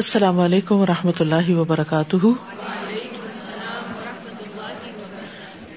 السلام 0.00 0.40
علیکم 0.40 0.74
و 0.74 0.86
رحمۃ 0.86 1.18
اللہ 1.20 1.50
وبرکاتہ۔ 1.50 2.16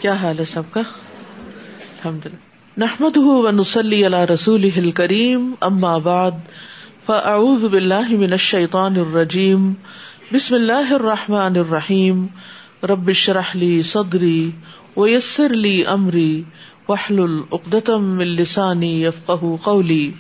کیا 0.01 0.13
حال 0.13 0.39
ہے 0.39 0.45
سب 0.45 0.61
کا؟ 0.71 0.79
الحمد 0.79 2.25
للہ 2.25 2.85
نحمد 2.85 3.17
نسلی 3.59 4.05
علی 4.05 4.33
رسول 4.33 4.91
کریم 4.91 5.53
اما 5.61 5.97
بعد، 5.97 6.31
فاعوذ 7.05 7.65
باللہ 7.65 8.09
من 8.09 8.31
الشیطان 8.31 8.95
الرجیم، 8.95 9.73
بسم 10.31 10.55
اللہ 10.55 10.93
الرحمن 10.93 11.55
الرحیم۔ 11.55 12.27
رب 12.83 13.07
اشرح 13.07 13.55
لی 13.55 13.81
صدری 13.81 14.51
ویسر 14.97 15.49
لی 15.49 15.85
امری، 15.85 16.43
واحلل 16.89 17.39
عقدۃ 17.51 17.89
من 17.89 18.27
لسانی 18.27 19.01
یفقهوا 19.03 19.55
قولی۔ 19.63 20.11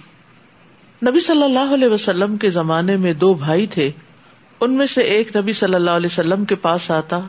نبی 1.07 1.19
صلی 1.19 1.43
اللہ 1.43 1.73
علیہ 1.73 1.87
وسلم 1.87 2.37
کے 2.37 2.49
زمانے 2.49 2.97
میں 2.97 3.13
دو 3.13 3.33
بھائی 3.33 3.67
تھے۔ 3.67 3.91
ان 4.59 4.73
میں 4.73 4.85
سے 4.85 5.01
ایک 5.01 5.35
نبی 5.35 5.53
صلی 5.53 5.73
اللہ 5.73 5.91
علیہ 5.91 6.09
وسلم 6.11 6.45
کے 6.45 6.55
پاس 6.55 6.91
آتا، 6.91 7.19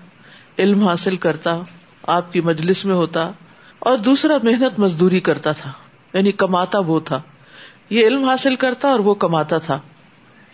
علم 0.59 0.89
حاصل 0.89 1.17
کرتا، 1.17 1.59
آپ 2.03 2.33
کی 2.33 2.41
مجلس 2.41 2.85
میں 2.85 2.95
ہوتا، 2.95 3.31
اور 3.79 3.99
دوسرا 3.99 4.37
محنت 4.43 4.79
مزدوری 4.79 5.21
کرتا 5.21 5.53
تھا۔ 5.53 5.73
یعنی 6.15 6.33
کماتا 6.33 6.79
وہ 6.79 7.01
تھا۔ 7.01 7.21
یہ 7.91 8.07
علم 8.07 8.25
حاصل 8.25 8.55
کرتا 8.55 8.89
اور 8.89 9.01
وہ 9.01 9.15
کماتا 9.15 9.59
تھا۔ 9.59 9.81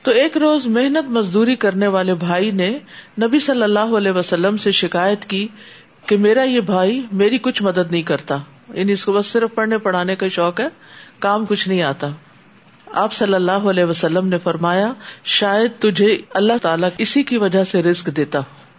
تو 0.03 0.11
ایک 0.11 0.37
روز 0.37 0.67
محنت 0.67 1.11
مزدوری 1.11 1.57
کرنے 1.57 1.87
والے 1.87 2.15
بھائی 2.15 2.51
نے 2.51 2.79
نبی 3.23 3.39
صلی 3.39 3.63
اللہ 3.63 3.97
علیہ 3.99 4.13
وسلم 4.13 4.57
سے 4.57 4.71
شکایت 4.71 5.25
کی 5.25 5.49
کہ 6.07 6.17
میرا 6.17 6.43
یہ 6.43 6.61
بھائی 6.61 7.07
میری 7.13 7.39
کچھ 7.39 7.63
مدد 7.63 7.91
نہیں 7.91 8.03
کرتا۔ 8.03 8.37
یعنی 8.75 8.93
اس 8.93 9.05
کو 9.05 9.13
بس 9.13 9.27
صرف 9.27 9.55
پڑھنے 9.55 9.79
پڑھانے 9.79 10.17
کا 10.17 10.29
شوق 10.29 10.61
ہے، 10.61 10.69
کام 11.19 11.45
کچھ 11.45 11.69
نہیں 11.69 11.83
آتا۔ 11.83 12.09
آپ 12.93 13.13
صلی 13.13 13.35
اللہ 13.35 13.53
علیہ 13.53 13.85
وسلم 13.85 14.29
نے 14.29 14.39
فرمایا، 14.39 14.93
شاید 15.25 15.71
تجھے 15.79 16.17
اللہ 16.31 16.53
تعالیٰ 16.63 16.89
اسی 16.99 17.23
کی 17.23 17.37
وجہ 17.37 17.65
سے 17.65 17.83
رسک 17.83 18.07
دیتا 18.17 18.39
ہو۔ 18.39 18.71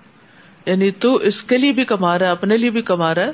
یعنی 0.66 0.91
تو 0.91 1.16
اس 1.16 1.44
کے 1.44 1.58
لیے 1.58 1.72
بھی 1.72 1.85
کما 1.85 2.20
رہا 2.20 2.26
ہے، 2.26 2.32
اپنے 2.32 2.58
لیے 2.58 2.70
بھی 2.70 2.82
کما 2.82 3.16
رہا 3.16 3.26
ہے، 3.26 3.32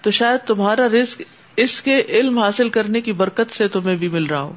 تو 0.00 0.10
شاید 0.10 0.46
تمہارا 0.46 0.88
رسک 0.88 1.22
اس 1.56 1.82
کے 1.82 2.02
علم 2.08 2.38
حاصل 2.38 2.68
کرنے 2.68 3.00
کی 3.00 3.12
برکت 3.12 3.50
سے 3.50 3.68
تمہیں 3.68 3.96
بھی 3.96 4.08
مل 4.08 4.24
رہا 4.24 4.40
ہو۔ 4.40 4.52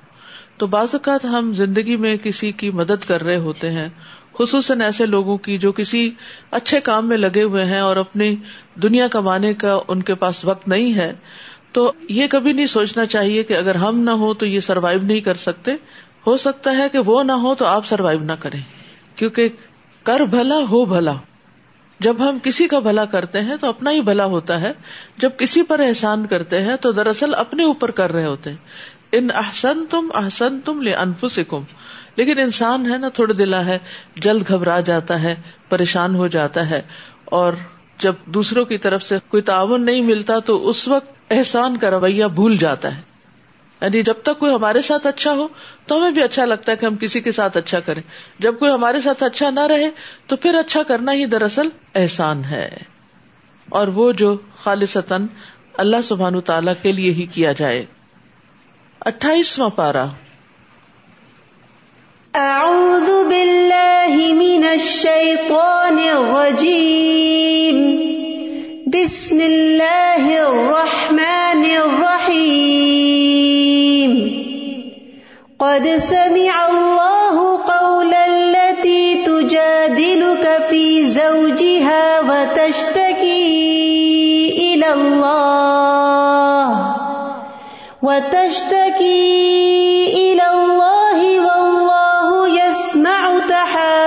تو 0.57 0.67
بعض 0.67 0.87
اوقات 0.91 1.25
ہم 1.25 1.53
زندگی 1.53 1.95
میں 1.95 2.17
کسی 2.17 2.51
کی 2.51 2.71
مدد 2.71 3.07
کر 3.07 3.23
رہے 3.23 3.37
ہوتے 3.37 3.71
ہیں، 3.71 3.89
خصوصاً 4.33 4.81
ایسے 4.81 5.05
لوگوں 5.05 5.37
کی 5.37 5.57
جو 5.57 5.71
کسی 5.71 6.11
اچھے 6.51 6.79
کام 6.79 7.07
میں 7.07 7.17
لگے 7.17 7.43
ہوئے 7.43 7.65
ہیں 7.65 7.79
اور 7.79 7.95
اپنی 7.95 8.35
دنیا 8.75 9.07
کمانے 9.07 9.53
کا 9.53 9.79
ان 9.87 10.01
کے 10.01 10.15
پاس 10.15 10.45
وقت 10.45 10.67
نہیں 10.67 10.93
ہے۔ 10.93 11.13
تو 11.73 11.91
یہ 12.09 12.27
کبھی 12.27 12.53
نہیں 12.53 12.65
سوچنا 12.65 13.05
چاہیے 13.05 13.43
کہ 13.43 13.53
اگر 13.53 13.75
ہم 13.75 13.99
نہ 13.99 14.09
ہو 14.09 14.33
تو 14.33 14.45
یہ 14.45 14.59
سروائو 14.59 14.99
نہیں 14.99 15.21
کر 15.21 15.33
سکتے۔ 15.33 15.71
ہو 16.27 16.37
سکتا 16.37 16.77
ہے 16.77 16.89
کہ 16.91 16.99
وہ 16.99 17.23
نہ 17.23 17.31
ہو 17.31 17.55
تو 17.55 17.65
آپ 17.65 17.85
سروائو 17.85 18.19
نہ 18.19 18.33
کریں۔ 18.39 18.61
کیونکہ 19.15 19.49
کر 20.03 20.19
بھلا 20.19 20.59
ہو 20.69 20.85
بھلا۔ 20.85 21.13
جب 21.99 22.15
ہم 22.19 22.37
کسی 22.43 22.67
کا 22.67 22.79
بھلا 22.79 23.05
کرتے 23.05 23.41
ہیں 23.41 23.55
تو 23.61 23.67
اپنا 23.67 23.91
ہی 23.91 24.01
بھلا 24.01 24.25
ہوتا 24.25 24.61
ہے۔ 24.61 24.71
جب 25.17 25.29
کسی 25.37 25.63
پر 25.63 25.79
احسان 25.79 26.27
کرتے 26.27 26.61
ہیں 26.61 26.75
تو 26.75 26.91
دراصل 26.91 27.35
اپنے 27.35 27.63
اوپر 27.63 27.91
کر 27.91 28.11
رہے 28.11 28.25
ہوتے 28.25 28.49
ہیں۔ 28.49 28.57
ان 29.11 29.27
احسن 29.33 29.85
تم 29.89 30.09
احسن 30.13 30.61
تم 30.61 30.81
لے 30.81 30.95
انفسکم 30.95 31.63
لیکن 32.15 32.39
انسان 32.39 32.91
ہے 32.91 32.97
نا، 32.97 33.09
تھوڑے 33.09 33.33
دلا 33.33 33.65
ہے، 33.65 33.77
جلد 34.15 34.47
گھبرا 34.47 34.79
جاتا 34.79 35.23
ہے، 35.23 35.35
پریشان 35.69 36.15
ہو 36.15 36.27
جاتا 36.27 36.69
ہے۔ 36.69 36.81
اور 37.25 37.53
جب 37.97 38.13
دوسروں 38.25 38.65
کی 38.65 38.77
طرف 38.77 39.03
سے 39.03 39.17
کوئی 39.29 39.43
تعاون 39.43 39.85
نہیں 39.85 40.01
ملتا 40.01 40.39
تو 40.39 40.69
اس 40.69 40.87
وقت 40.87 41.22
احسان 41.29 41.77
کا 41.77 41.91
رویہ 41.91 42.25
بھول 42.25 42.57
جاتا 42.57 42.97
ہے۔ 42.97 43.01
یعنی 43.81 44.03
جب 44.03 44.13
تک 44.13 44.39
کوئی 44.39 44.53
ہمارے 44.53 44.81
ساتھ 44.81 45.07
اچھا 45.07 45.31
ہو، 45.31 45.47
تو 45.87 45.97
ہمیں 45.97 46.11
بھی 46.11 46.23
اچھا 46.23 46.45
لگتا 46.45 46.71
ہے 46.71 46.77
کہ 46.77 46.85
ہم 46.85 46.95
کسی 46.95 47.21
کے 47.21 47.31
ساتھ 47.31 47.57
اچھا 47.57 47.79
کریں۔ 47.79 48.01
جب 48.39 48.59
کوئی 48.59 48.71
ہمارے 48.71 49.01
ساتھ 49.01 49.23
اچھا 49.23 49.49
نہ 49.49 49.59
رہے، 49.59 49.89
تو 50.27 50.35
پھر 50.35 50.55
اچھا 50.55 50.83
کرنا 50.83 51.13
ہی 51.13 51.25
دراصل 51.25 51.69
احسان 51.95 52.45
ہے۔ 52.45 52.77
اور 53.69 53.87
وہ 53.87 54.11
جو 54.11 54.37
خالصتاً 54.57 55.27
اللہ 55.73 55.97
سبحان 56.03 56.41
تعالی 56.41 56.71
کے 56.81 56.91
لیے 56.91 57.11
ہی 57.11 57.25
کیا 57.25 57.51
جائے۔ 57.51 57.85
اٹھائیسواں 58.99 59.69
پارا 59.69 60.05
اعوذ 62.33 63.09
باللہ 63.09 64.33
من 64.33 64.61
الشیطان 64.69 65.97
الرجیم۔ 66.13 68.12
بسم 68.93 69.39
اللہ 69.39 70.25
الرحمن 70.47 71.63
الرحیم. 71.75 74.11
قد 75.57 75.87
سمع 76.01 76.67
اللہ 76.67 77.39
قول 77.67 78.13
التي 78.27 79.23
تجادلك 79.25 80.45
في 80.69 81.05
زوجها 81.05 82.19
وتشتكي 82.27 83.49
إلى 84.57 84.93
الله. 84.93 86.67
وتشتكي 88.03 89.33
إلى 90.13 90.43
الله 90.53 91.39
والله 91.39 92.47
يسمع 92.47 93.39
تحاوركما 93.49 94.02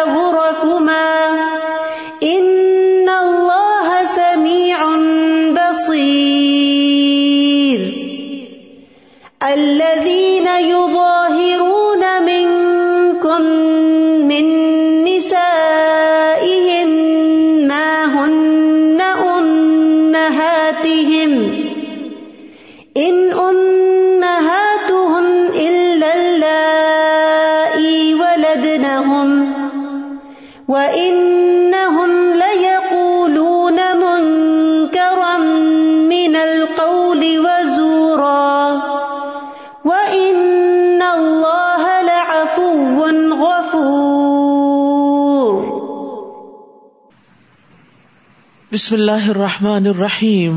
بسم 48.77 48.95
اللہ 48.95 49.27
الرحمن 49.29 49.87
الرحیم 49.87 50.57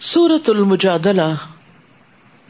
سورت 0.00 0.48
المجادلہ 0.50 1.26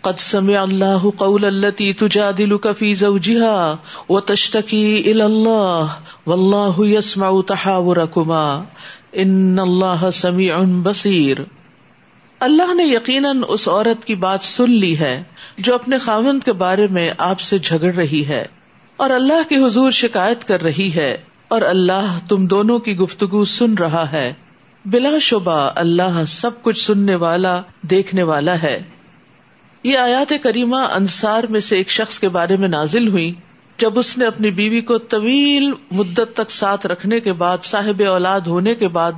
قد 0.05 0.19
سمع 0.19 0.57
اللہ 0.59 1.05
قول 1.19 1.45
التي 1.45 1.89
تجادلك 1.95 2.79
في 2.79 2.93
زوجها 2.95 4.07
وتشتكي 4.09 5.03
الى 5.03 5.27
الله 5.27 5.99
والله 6.27 6.89
يسمع 6.89 7.31
تحاوركما 7.45 8.47
ان 9.19 9.63
الله 9.67 10.13
سميع 10.19 10.59
بصير 10.83 11.47
اللہ 12.41 12.75
نے 12.75 12.85
یقیناً 12.87 13.47
اس 13.49 13.69
عورت 13.69 14.05
کی 14.05 14.21
بات 14.21 14.45
سن 14.47 14.77
لی 14.81 14.95
ہے 14.99 15.15
جو 15.61 15.75
اپنے 15.75 15.99
خاوند 16.01 16.45
کے 16.45 16.59
بارے 16.61 16.87
میں 16.91 17.09
آپ 17.25 17.49
سے 17.49 17.59
جھگڑ 17.61 17.95
رہی 17.95 18.27
ہے 18.29 18.45
اور 18.99 19.21
اللہ 19.23 19.49
کے 19.49 19.65
حضور 19.65 20.03
شکایت 20.03 20.49
کر 20.49 20.63
رہی 20.65 20.93
ہے 20.95 21.17
اور 21.51 21.63
اللہ 21.71 22.17
تم 22.29 22.47
دونوں 22.51 22.79
کی 22.87 22.97
گفتگو 22.99 23.45
سن 23.53 23.75
رہا 23.79 24.13
ہے 24.13 24.31
بلا 24.85 25.19
شبہ 25.21 25.71
اللہ 25.75 26.25
سب 26.29 26.63
کچھ 26.63 26.85
سننے 26.85 27.15
والا، 27.15 27.63
دیکھنے 27.83 28.23
والا 28.23 28.63
ہے۔ 28.63 28.83
یہ 29.85 29.99
آیات 29.99 30.33
کریمہ 30.43 30.77
انصار 30.77 31.45
میں 31.45 31.61
سے 31.61 31.77
ایک 31.77 31.91
شخص 31.91 32.19
کے 32.19 32.29
بارے 32.29 32.57
میں 32.57 32.69
نازل 32.69 33.09
ہوئی۔ 33.09 33.35
جب 33.79 33.99
اس 33.99 34.19
نے 34.19 34.27
اپنی 34.27 34.51
بیوی 34.51 34.81
کو 34.81 34.99
طویل 34.99 35.73
مدت 35.91 36.35
تک 36.35 36.51
ساتھ 36.51 36.87
رکھنے 36.87 37.21
کے 37.21 37.33
بعد، 37.33 37.59
صاحب 37.63 38.03
اولاد 38.09 38.41
ہونے 38.41 38.75
کے 38.75 38.89
بعد 38.89 39.13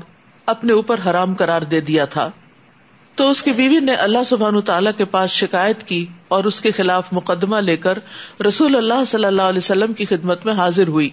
اپنے 0.47 0.73
اوپر 0.73 0.97
حرام 1.07 1.35
قرار 1.35 1.63
دے 1.63 1.81
دیا 1.81 2.05
تھا۔ 2.05 2.31
تو 3.15 3.31
اس 3.31 3.43
کی 3.43 3.51
بیوی 3.51 3.81
نے 3.81 3.95
اللہ 3.95 4.19
سبحان 4.27 4.61
تعالیٰ 4.61 4.93
کے 4.97 5.05
پاس 5.05 5.31
شکایت 5.31 5.83
کی 5.83 6.07
اور 6.29 6.45
اس 6.45 6.61
کے 6.61 6.71
خلاف 6.71 7.09
مقدمہ 7.13 7.57
لے 7.57 7.77
کر 7.77 7.99
رسول 8.49 8.77
اللہ 8.77 9.05
صلی 9.07 9.25
اللہ 9.25 9.43
علیہ 9.43 9.59
وسلم 9.59 9.93
کی 9.93 10.05
خدمت 10.05 10.47
میں 10.47 10.55
حاضر 10.55 10.89
ہوئی۔ 10.89 11.11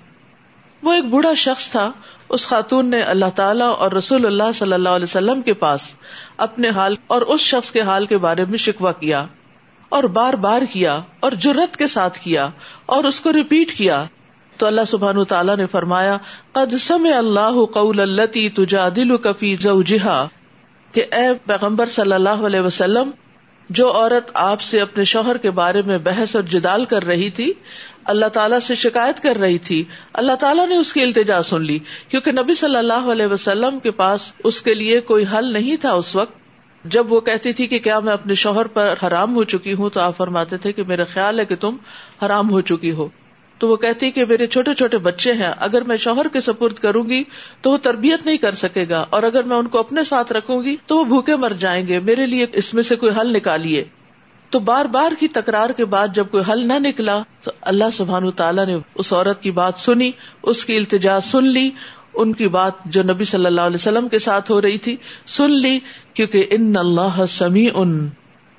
وہ 0.84 0.94
ایک 0.94 1.06
بوڑھا 1.06 1.34
شخص 1.34 1.70
تھا۔ 1.70 1.92
اس 2.30 2.48
خاتون 2.48 2.90
نے 2.90 3.02
اللہ 3.02 3.30
تعالیٰ 3.36 3.76
اور 3.80 3.92
رسول 3.92 4.26
اللہ 4.26 4.52
صلی 4.56 4.74
اللہ 4.74 4.90
علیہ 4.90 5.04
وسلم 5.04 5.42
کے 5.42 5.54
پاس 5.54 5.94
اپنے 6.38 6.70
حال 6.70 6.96
اور 7.08 7.22
اس 7.22 7.42
شخص 7.42 7.72
کے 7.72 7.82
حال 7.82 8.06
کے 8.06 8.18
بارے 8.18 8.46
میں 8.46 8.58
شکوا 8.58 8.92
کیا 8.92 9.26
اور 9.90 10.04
بار 10.04 10.34
بار 10.34 10.62
کیا 10.74 11.02
اور 11.20 11.32
جرت 11.32 11.78
کے 11.78 11.88
ساتھ 11.88 12.20
کیا 12.20 12.50
اور 12.86 13.04
اس 13.04 13.22
کو 13.22 13.34
ریپیٹ 13.34 13.72
کیا۔ 13.72 14.04
تو 14.58 14.68
اللہ 14.68 14.82
سبحان 14.88 15.24
تعالیٰ 15.24 15.58
نے 15.58 15.66
فرمایا، 15.66 16.18
قد 16.52 16.78
سمع 16.78 17.18
اللہ 17.18 17.66
قول 17.74 18.00
التی 18.00 18.50
تجادل 18.50 19.18
کفی 19.18 19.56
زوجہا 19.56 20.28
کہ 20.92 21.06
اے 21.12 21.28
پیغمبر 21.46 21.86
صلی 21.86 22.14
اللہ 22.14 22.30
علیہ 22.30 22.60
وسلم، 22.60 23.12
جو 23.70 23.92
عورت 23.94 24.32
آپ 24.34 24.62
سے 24.62 24.82
اپنے 24.82 25.04
شوہر 25.04 25.38
کے 25.38 25.52
بارے 25.52 25.82
میں 25.82 25.98
بحث 25.98 26.36
اور 26.36 26.44
جدال 26.44 26.86
کر 26.86 27.04
رہی 27.04 27.30
تھی 27.30 27.54
اللہ 28.10 28.26
تعالیٰ 28.26 28.60
سے 28.60 28.76
شکایت 28.76 29.20
کر 29.20 29.38
رہی 29.38 29.58
تھی۔ 29.58 29.84
اللہ 30.14 30.36
تعالیٰ 30.40 30.68
نے 30.68 30.78
اس 30.78 30.94
کی 30.94 31.02
التجا 31.02 31.42
سن 31.44 31.62
لی، 31.62 31.80
کیونکہ 32.10 32.32
نبی 32.32 32.56
صلی 32.56 32.76
اللہ 32.76 33.10
علیہ 33.12 33.28
وسلم 33.28 33.80
کے 33.80 33.92
پاس 33.92 34.32
اس 34.44 34.62
کے 34.62 34.74
لیے 34.74 35.00
کوئی 35.02 35.26
حل 35.34 35.54
نہیں 35.54 35.76
تھا 35.76 35.92
اس 35.92 36.16
وقت۔ 36.16 36.38
جب 36.86 37.14
وہ 37.14 37.20
کہتی 37.20 37.54
تھی 37.54 37.68
کہ 37.68 37.80
کیا 37.80 38.00
میں 38.00 38.14
اپنے 38.14 38.34
شوہر 38.34 38.68
پر 38.68 38.94
حرام 39.04 39.36
ہو 39.36 39.44
چکی 39.44 39.74
ہوں، 39.74 39.90
تو 39.90 40.00
آپ 40.00 40.18
فرماتے 40.18 40.58
تھے 40.58 40.72
کہ 40.72 40.84
میرا 40.88 41.04
خیال 41.04 41.40
ہے 41.40 41.46
کہ 41.46 41.56
تم 41.56 41.76
حرام 42.26 42.50
ہو 42.50 42.62
چکی 42.62 42.92
ہو۔ 42.92 43.08
تو 43.58 43.68
وہ 43.68 43.76
کہتی 43.76 44.12
کہ 44.12 44.26
میرے 44.26 44.48
چھوٹے 44.48 44.74
چھوٹے 44.74 44.98
بچے 44.98 45.34
ہیں، 45.34 45.52
اگر 45.60 45.82
میں 45.82 45.98
شوہر 45.98 46.28
کے 46.28 46.42
سپرد 46.42 46.74
کروں 46.74 47.04
گی 47.04 47.24
تو 47.62 47.72
وہ 47.72 47.78
تربیت 47.78 48.26
نہیں 48.26 48.38
کر 48.38 48.56
سکے 48.56 48.86
گا، 48.90 49.06
اور 49.10 49.24
اگر 49.24 49.44
میں 49.44 49.58
ان 49.58 49.68
کو 49.68 49.80
اپنے 49.80 50.04
ساتھ 50.04 50.34
رکھوں 50.34 50.64
گی 50.64 50.76
تو 50.86 50.98
وہ 50.98 51.04
بھوکے 51.04 51.36
مر 51.36 51.54
جائیں 51.60 51.88
گے۔ 51.88 52.00
میرے 52.00 52.26
لیے 52.26 52.46
اس 52.54 52.74
میں 52.74 52.84
سے 52.84 52.96
کوئی 52.96 53.12
حل 53.22 53.34
نکالیے۔ 53.34 53.84
تو 54.50 54.60
بار 54.60 54.86
بار 54.86 55.12
کی 55.20 55.28
تکرار 55.28 55.70
کے 55.70 55.86
بعد 55.86 56.08
جب 56.14 56.28
کوئی 56.32 56.52
حل 56.52 56.68
نہ 56.68 56.74
نکلا 56.80 57.22
تو 57.44 57.52
اللہ 57.62 57.84
سبحان 57.94 58.32
تعالیٰ 58.32 58.66
نے 58.66 58.78
اس 58.96 59.14
عورت 59.14 59.42
کی 59.42 59.52
بات 59.52 59.74
سنی، 59.78 60.12
اس 60.44 60.66
کی 60.66 60.78
التجا 60.78 61.20
سن 61.20 61.48
لی، 61.48 61.70
ان 62.14 62.34
کی 62.34 62.48
بات 62.48 62.74
جو 62.86 63.04
نبی 63.04 63.24
صلی 63.24 63.46
اللہ 63.46 63.62
علیہ 63.62 63.76
وسلم 63.76 64.08
کے 64.08 64.20
ساتھ 64.20 64.52
ہو 64.52 64.62
رہی 64.62 64.78
تھی 64.78 64.96
سن 65.28 65.52
لی، 65.52 65.80
کیونکہ 66.14 66.46
ان 66.50 66.78
اللہ 66.78 67.26
سمی 67.26 67.68
ان 67.74 68.10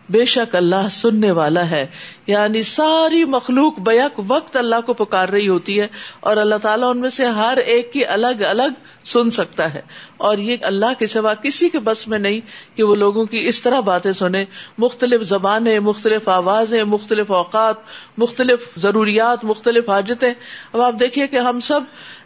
بے 0.08 0.24
شک 0.24 0.56
اللہ 0.56 0.88
سننے 0.90 1.30
والا 1.30 1.70
ہے۔ 1.70 1.86
یعنی 2.26 2.62
ساری 2.62 3.24
مخلوق 3.24 3.78
بیک 3.78 4.20
وقت 4.28 4.56
اللہ 4.56 4.80
کو 4.86 4.94
پکار 4.94 5.28
رہی 5.28 5.48
ہوتی 5.48 5.80
ہے 5.80 5.86
اور 6.20 6.36
اللہ 6.36 6.54
تعالیٰ 6.62 6.90
ان 6.90 7.00
میں 7.00 7.10
سے 7.10 7.26
ہر 7.26 7.56
ایک 7.56 7.92
کی 7.92 8.06
الگ 8.06 8.42
الگ 8.48 8.80
سن 9.04 9.30
سکتا 9.30 9.74
ہے۔ 9.74 9.80
اور 10.20 10.38
یہ 10.38 10.56
اللہ 10.62 10.98
کے 10.98 11.06
سوا 11.06 11.34
کسی 11.34 11.68
کے 11.68 11.78
بس 11.78 12.08
میں 12.08 12.18
نہیں 12.18 12.40
کہ 12.76 12.82
وہ 12.82 12.94
لوگوں 12.94 13.24
کی 13.24 13.48
اس 13.48 13.62
طرح 13.62 13.80
باتیں 13.80 14.12
سنے 14.12 14.44
مختلف 14.78 15.22
زبانیں، 15.22 15.80
مختلف 15.80 16.28
آوازیں، 16.28 16.84
مختلف 16.84 17.30
اوقات، 17.30 17.76
مختلف 18.18 18.78
ضروریات، 18.78 19.44
مختلف 19.44 19.88
حاجتیں۔ 19.88 20.34
اب 20.72 20.80
آپ 20.80 20.94
دیکھیے 21.00 21.26
کہ 21.26 21.36
ہم 21.36 21.60
سب 21.60 21.80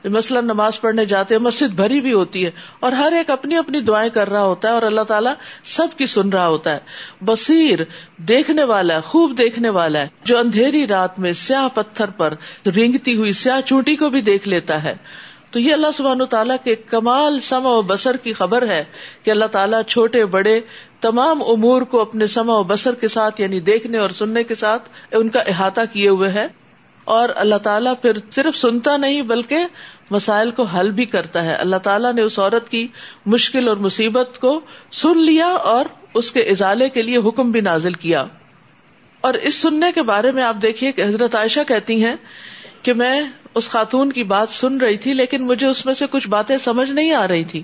مثلاً 0.05 0.45
نماز 0.45 0.81
پڑھنے 0.81 1.05
جاتے 1.05 1.35
ہیں، 1.35 1.43
مسجد 1.43 1.75
بھری 1.75 2.01
بھی 2.01 2.13
ہوتی 2.13 2.45
ہے 2.45 2.51
اور 2.81 2.93
ہر 2.93 3.13
ایک 3.13 3.31
اپنی 3.31 3.57
اپنی 3.57 3.81
دعائیں 3.81 4.11
کر 4.11 4.31
رہا 4.31 4.45
ہوتا 4.45 4.69
ہے 4.69 4.73
اور 4.73 4.83
اللہ 4.83 5.01
تعالیٰ 5.01 5.35
سب 5.65 5.89
کی 5.97 6.07
سن 6.07 6.29
رہا 6.29 6.49
ہوتا 6.49 6.75
ہے۔ 6.75 6.79
بصیر 7.21 7.79
دیکھنے 8.17 8.65
والا 8.65 8.95
ہے، 8.95 9.01
خوب 9.01 9.39
دیکھنے 9.39 9.69
والا 9.69 10.01
ہے، 10.01 10.09
جو 10.25 10.39
اندھیری 10.39 10.87
رات 10.87 11.19
میں 11.19 11.33
سیاہ 11.33 11.69
پتھر 11.75 12.11
پر 12.11 12.35
رینگتی 12.67 13.17
ہوئی، 13.17 13.33
سیاہ 13.33 13.61
چونٹی 13.61 13.97
کو 13.97 14.11
بھی 14.11 14.21
دیکھ 14.21 14.49
لیتا 14.49 14.83
ہے۔ 14.83 14.95
تو 15.55 15.61
یہ 15.61 15.73
اللہ 15.73 15.87
سبحان 15.95 16.27
تعالیٰ 16.27 16.57
کے 16.65 16.75
کمال 16.75 17.41
سما 17.41 17.71
و 17.71 17.83
بسر 17.83 18.17
کی 18.17 18.33
خبر 18.33 18.69
ہے 18.69 18.85
کہ 19.23 19.31
اللہ 19.31 19.45
تعالیٰ 19.45 19.83
چھوٹے 19.83 20.25
بڑے 20.25 20.61
تمام 21.01 21.43
امور 21.43 21.83
کو 21.83 22.01
اپنے 22.01 22.27
سما 22.27 22.55
و 22.55 22.65
بسر 22.65 22.95
کے 22.95 23.09
ساتھ 23.09 23.41
یعنی 23.41 23.61
دیکھنے 23.61 23.99
اور 23.99 24.11
سننے 24.11 24.45
کے 24.45 24.55
ساتھ 24.55 24.89
ان 25.13 25.29
کا 25.29 25.41
احاطہ 25.41 25.81
کیے 25.93 26.09
ہوئے 26.09 26.31
ہے 26.31 26.49
اور 27.05 27.29
اللہ 27.37 27.55
تعالیٰ 27.55 27.95
پھر 28.03 28.13
صرف 28.31 28.57
سنتا 28.57 28.97
نہیں 28.97 29.23
بلکہ 29.23 29.59
مسائل 30.11 30.51
کو 30.51 30.63
حل 30.63 30.91
بھی 30.91 31.05
کرتا 31.05 31.45
ہے۔ 31.45 31.55
اللہ 31.55 31.77
تعالیٰ 31.77 32.13
نے 32.13 32.23
اس 32.23 32.39
عورت 32.39 32.69
کی 32.69 32.89
مشکل 33.27 33.69
اور 33.69 33.77
مصیبت 33.77 34.41
کو 34.41 34.61
سن 34.93 35.19
لیا 35.19 35.47
اور 35.47 35.85
اس 36.15 36.33
کے 36.33 36.41
ازالے 36.41 36.89
کے 36.89 37.03
لیے 37.03 37.17
حکم 37.17 37.51
بھی 37.51 37.61
نازل 37.61 37.93
کیا۔ 37.93 38.25
اور 39.21 39.35
اس 39.35 39.55
سننے 39.55 39.93
کے 39.95 40.03
بارے 40.03 40.31
میں 40.31 40.43
آپ 40.43 40.57
دیکھیے 40.63 40.93
کہ 40.93 41.03
حضرت 41.03 41.35
عائشہ 41.35 41.61
کہتی 41.69 42.05
ہیں 42.05 42.15
کہ 42.85 42.93
میں 42.93 43.23
اس 43.55 43.71
خاتون 43.71 44.13
کی 44.13 44.23
بات 44.23 44.49
سن 44.51 44.79
رہی 44.79 44.97
تھی، 44.97 45.15
لیکن 45.15 45.43
مجھے 45.43 45.67
اس 45.67 45.87
میں 45.87 45.95
سے 45.95 46.07
کچھ 46.11 46.29
باتیں 46.29 46.59
سمجھ 46.59 46.91
نہیں 46.91 47.13
آ 47.13 47.29
رہی 47.29 47.45
تھی۔ 47.45 47.63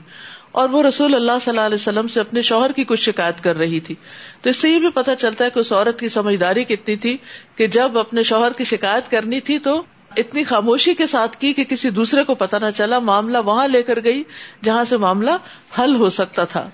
اور 0.52 0.68
وہ 0.68 0.82
رسول 0.82 1.14
اللہ 1.14 1.32
صلی 1.40 1.50
اللہ 1.50 1.60
علیہ 1.60 1.74
وسلم 1.74 2.08
سے 2.08 2.20
اپنے 2.20 2.42
شوہر 2.42 2.72
کی 2.72 2.84
کچھ 2.84 3.00
شکایت 3.00 3.42
کر 3.42 3.56
رہی 3.56 3.80
تھی۔ 3.80 3.94
تو 4.42 4.50
اس 4.50 4.56
سے 4.56 4.68
یہ 4.68 4.78
بھی 4.78 4.88
پتا 4.94 5.14
چلتا 5.14 5.44
ہے 5.44 5.50
کہ 5.50 5.58
اس 5.58 5.72
عورت 5.72 6.00
کی 6.00 6.08
سمجھداری 6.08 6.64
کتنی 6.64 6.96
تھی 6.96 7.16
کہ 7.56 7.66
جب 7.66 7.98
اپنے 7.98 8.22
شوہر 8.22 8.52
کی 8.52 8.64
شکایت 8.64 9.10
کرنی 9.10 9.40
تھی 9.40 9.58
تو 9.58 9.82
اتنی 10.16 10.44
خاموشی 10.44 10.94
کے 10.94 11.06
ساتھ 11.06 11.36
کی 11.36 11.52
کہ 11.52 11.64
کسی 11.64 11.90
دوسرے 11.90 12.24
کو 12.24 12.34
پتا 12.34 12.58
نہ 12.58 12.70
چلا، 12.74 12.98
معاملہ 12.98 13.38
وہاں 13.38 13.68
لے 13.68 13.82
کر 13.82 14.04
گئی 14.04 14.22
جہاں 14.64 14.84
سے 14.84 14.96
معاملہ 14.96 15.30
حل 15.78 15.96
ہو 15.96 16.10
سکتا 16.10 16.44
تھا۔ 16.44 16.70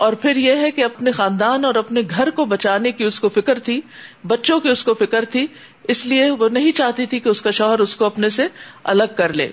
اور 0.00 0.12
پھر 0.12 0.36
یہ 0.36 0.54
ہے 0.54 0.70
کہ 0.70 0.84
اپنے 0.84 1.12
خاندان 1.12 1.64
اور 1.64 1.74
اپنے 1.74 2.02
گھر 2.10 2.30
کو 2.30 2.44
بچانے 2.44 2.92
کی 2.92 3.04
اس 3.04 3.20
کو 3.20 3.28
فکر 3.28 3.58
تھی، 3.58 3.80
بچوں 4.26 4.60
کی 4.60 4.68
اس 4.68 4.84
کو 4.84 4.94
فکر 4.94 5.24
تھی، 5.24 5.46
اس 5.88 6.06
لیے 6.06 6.30
وہ 6.30 6.48
نہیں 6.48 6.72
چاہتی 6.72 7.06
تھی 7.06 7.20
کہ 7.20 7.28
اس 7.28 7.42
کا 7.42 7.50
شوہر 7.50 7.78
اس 7.78 7.96
کو 7.96 8.04
اپنے 8.04 8.28
سے 8.28 8.46
الگ 8.84 9.04
کر 9.16 9.32
لے۔ 9.32 9.48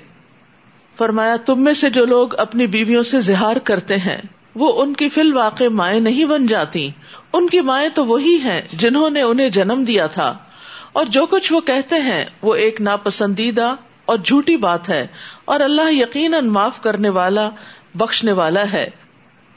فرمایا، 0.98 1.36
تم 1.36 1.64
میں 1.64 1.74
سے 1.74 1.90
جو 1.90 2.06
لوگ 2.06 2.36
اپنی 2.36 2.68
بیویوں 2.68 3.04
سے 3.04 3.20
زہار 3.20 3.56
کرتے 3.56 3.98
ہیں، 3.98 4.18
وہ 4.56 4.82
ان 4.82 4.94
کی 4.94 5.10
فی 5.10 5.22
الواقع 5.22 5.64
مائیں 5.72 6.00
نہیں 6.00 6.26
بن 6.26 6.48
جاتی۔ 6.48 6.90
ان 7.34 7.50
کی 7.50 7.62
مائیں 7.62 7.90
تو 7.90 8.06
وہی 8.06 8.38
ہیں 8.44 8.62
جنہوں 8.74 9.10
نے 9.10 9.22
انہیں 9.22 9.50
جنم 9.50 9.84
دیا 9.88 10.08
تھا۔ 10.08 10.38
اور 10.94 11.06
جو 11.06 11.26
کچھ 11.26 11.54
وہ 11.54 11.62
کہتے 11.62 11.96
ہیں، 11.96 12.26
وہ 12.42 12.56
ایک 12.56 12.82
ناپسندیدہ 12.82 13.76
اور 14.06 14.18
جھوٹی 14.18 14.58
بات 14.58 14.90
ہے۔ 14.90 15.08
اور 15.46 15.60
اللہ 15.60 15.94
یقیناً 15.94 16.46
معاف 16.46 16.82
کرنے 16.82 17.10
والا، 17.10 17.50
بخشنے 17.96 18.32
والا 18.32 18.64
ہے۔ 18.74 18.90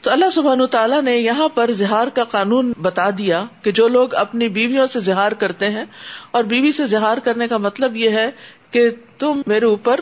تو 0.01 0.11
اللہ 0.11 0.31
سبحان 0.31 0.67
تعالیٰ 0.67 1.03
نے 1.03 1.17
یہاں 1.17 1.49
پر 1.49 1.71
زہار 1.71 2.07
کا 2.09 2.25
قانون 2.25 2.73
بتا 2.83 3.11
دیا 3.19 3.45
کہ 3.63 3.73
جو 3.73 3.89
لوگ 3.89 4.15
اپنی 4.15 4.49
بیویوں 4.49 4.87
سے 4.87 5.01
زہار 5.01 5.33
کرتے 5.33 5.71
ہیں، 5.71 5.85
اور 6.31 6.45
بیوی 6.45 6.73
سے 6.73 6.87
زہار 6.87 7.19
کرنے 7.19 7.49
کا 7.49 7.57
مطلب 7.57 7.97
یہ 7.97 8.11
ہے 8.11 8.31
کہ 8.71 8.91
تم 9.19 9.43
میرے 9.47 9.67
اوپر 9.67 10.01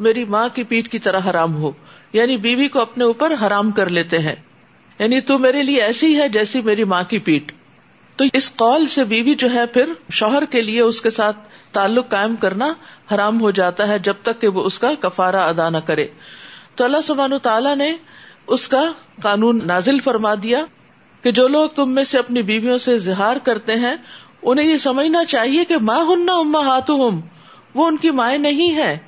میری 0.00 0.24
ماں 0.24 0.48
کی 0.54 0.64
پیٹ 0.64 0.88
کی 0.88 0.98
طرح 0.98 1.20
حرام 1.30 1.56
ہو 1.56 1.72
یعنی 2.12 2.36
بیوی 2.36 2.68
کو 2.68 2.80
اپنے 2.80 3.04
اوپر 3.04 3.32
حرام 3.42 3.70
کر 3.70 3.88
لیتے 3.88 4.18
ہیں۔ 4.18 4.34
یعنی 4.98 5.20
تو 5.20 5.38
میرے 5.38 5.62
لیے 5.62 5.82
ایسی 5.82 6.16
ہے 6.16 6.28
جیسی 6.28 6.62
میری 6.62 6.84
ماں 6.84 7.02
کی 7.02 7.18
پیٹ۔ 7.18 7.52
تو 8.16 8.24
اس 8.32 8.52
قول 8.56 8.86
سے 8.86 9.04
بیوی 9.04 9.34
جو 9.34 9.50
ہے 9.54 9.66
پھر 9.66 9.92
شوہر 10.10 10.44
کے 10.44 10.62
لیے 10.62 10.80
اس 10.80 11.00
کے 11.00 11.10
ساتھ 11.10 11.36
تعلق 11.72 12.08
قائم 12.08 12.36
کرنا 12.36 12.72
حرام 13.14 13.40
ہو 13.40 13.50
جاتا 13.50 13.88
ہے 13.88 13.98
جب 13.98 14.14
تک 14.22 14.40
کہ 14.40 14.48
وہ 14.48 14.64
اس 14.64 14.78
کا 14.78 14.92
کفارہ 15.00 15.36
ادا 15.36 15.68
نہ 15.70 15.78
کرے۔ 15.78 16.06
تو 16.74 16.84
اللہ 16.84 17.00
سبحانہ 17.02 17.34
تعالیٰ 17.42 17.76
نے 17.76 17.96
اس 18.50 18.68
کا 18.68 18.92
قانون 19.22 19.60
نازل 19.66 20.00
فرما 20.00 20.34
دیا 20.42 20.64
کہ 21.22 21.30
جو 21.30 21.48
لوگ 21.48 21.68
تم 21.68 21.90
میں 21.90 22.04
سے 22.04 22.18
اپنی 22.18 22.42
بیویوں 22.42 22.78
سے 22.78 22.94
اظہار 22.94 23.36
کرتے 23.36 23.74
ہیں، 23.74 23.94
انہیں 24.42 24.66
یہ 24.66 24.76
سمجھنا 24.76 25.24
چاہیے 25.24 25.64
کہ 25.64 25.78
ماں 25.78 26.04
ہننا 26.04 26.34
اما 26.34 26.58
ہاتھ 26.58 26.90
وہ 26.90 27.86
ان 27.86 27.96
کی 27.96 28.10
مائیں 28.10 28.38
نہیں 28.38 28.74
ہے 28.74 28.98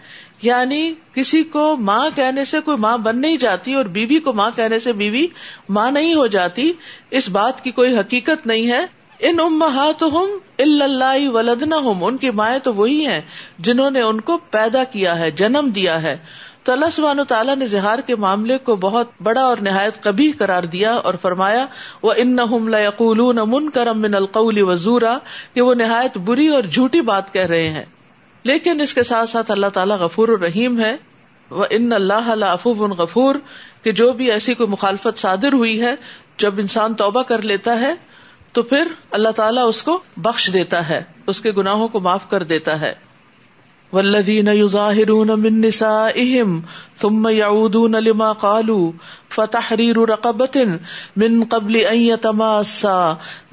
یعنی 0.43 0.93
کسی 1.15 1.43
کو 1.43 1.77
ماں 1.77 2.11
کہنے 2.15 2.45
سے 2.45 2.61
کوئی 2.61 2.77
ماں 2.77 2.99
بن 2.99 3.21
نہیں 3.21 3.37
جاتی 3.37 3.75
اور 3.75 3.85
بیوی 3.85 4.19
کو 4.19 4.33
ماں 4.33 4.51
کہنے 4.57 4.79
سے 4.79 4.93
بیوی 4.93 5.27
ماں 5.69 5.91
نہیں 5.91 6.15
ہو 6.15 6.27
جاتی، 6.27 6.73
اس 7.11 7.29
بات 7.29 7.65
کی 7.65 7.71
کوئی 7.71 7.97
حقیقت 7.99 8.47
نہیں 8.47 8.71
ہے۔ 8.71 8.87
ان 9.21 9.41
امہات 9.41 10.03
ہم 10.03 10.39
اللہ 10.59 11.29
ولدنا 11.29 11.77
ہوں 11.77 12.03
ان 12.03 12.17
کی 12.17 12.31
مائیں 12.31 12.59
تو 12.59 12.75
وہی 12.75 13.07
ہیں 13.07 13.21
جنہوں 13.59 13.91
نے 13.91 14.01
ان 14.01 14.21
کو 14.21 14.39
پیدا 14.51 14.85
کیا 14.85 15.19
ہے، 15.19 15.31
جنم 15.31 15.71
دیا 15.75 16.03
ہے۔ 16.03 16.17
تو 16.63 16.73
اللہ 16.73 16.91
سبحان 16.93 17.19
تعالیٰ 17.29 17.57
نے 17.57 17.67
زہار 17.67 17.99
کے 17.99 18.17
معاملے 18.17 18.59
کو 18.59 18.77
بہت 18.77 19.11
بڑا 19.23 19.41
اور 19.41 19.57
نہایت 19.57 20.03
کبھی 20.03 20.33
قرار 20.33 20.63
دیا 20.63 20.95
اور 20.95 21.15
فرمایا 21.15 21.67
وہ 22.03 22.13
ان 22.17 22.37
نہ 22.37 23.45
من 23.45 23.71
کرم 23.71 24.01
من 24.01 24.15
القول 24.15 24.61
وزورا، 24.61 25.19
کہ 25.55 25.63
وہ 25.63 25.75
نہایت 25.75 26.19
بری 26.19 26.49
اور 26.49 26.63
جھوٹی 26.63 27.01
بات 27.01 27.33
کہہ 27.33 27.47
رہے 27.47 27.69
ہیں۔ 27.69 27.85
لیکن 28.45 28.81
اس 28.81 28.95
کے 28.95 29.03
ساتھ 29.03 29.31
ساتھ 29.31 29.51
اللہ 29.51 29.67
تعالیٰ 29.67 29.99
غفور 29.99 30.29
الرحیم 30.29 30.81
ہے۔ 30.81 30.97
وہ 31.51 31.65
ان 31.71 31.93
اللہ 31.93 32.45
افوب 32.45 32.85
ان 32.85 32.91
غفور، 32.91 33.35
کہ 33.83 33.93
جو 33.93 34.13
بھی 34.13 34.31
ایسی 34.31 34.55
کوئی 34.55 34.69
مخالفت 34.69 35.19
صادر 35.19 35.53
ہوئی 35.53 35.83
ہے، 35.83 35.95
جب 36.37 36.55
انسان 36.59 36.95
توبہ 36.95 37.23
کر 37.23 37.43
لیتا 37.43 37.81
ہے، 37.81 37.95
تو 38.53 38.63
پھر 38.63 38.85
اللہ 39.11 39.29
تعالیٰ 39.29 39.69
اس 39.69 39.83
کو 39.83 40.01
بخش 40.17 40.51
دیتا 40.53 40.89
ہے، 40.89 41.03
اس 41.27 41.41
کے 41.41 41.51
گناہوں 41.51 41.89
کو 41.89 42.01
معاف 42.01 42.31
کر 42.31 42.43
دیتا 42.43 42.81
ہے۔ 42.81 42.95
والذین 43.93 44.49
یظاہرون 44.51 45.31
من 45.37 45.61
نسائهم 45.61 46.53
ثم 46.99 47.27
يعودون 47.31 47.97
لما 48.01 48.29
قالوا 48.35 48.93
فتحریر 49.31 49.99
رقبت 50.07 50.57
من 51.17 51.43
قبل 51.47 51.77
ان 51.83 51.99
يتماسا 51.99 52.95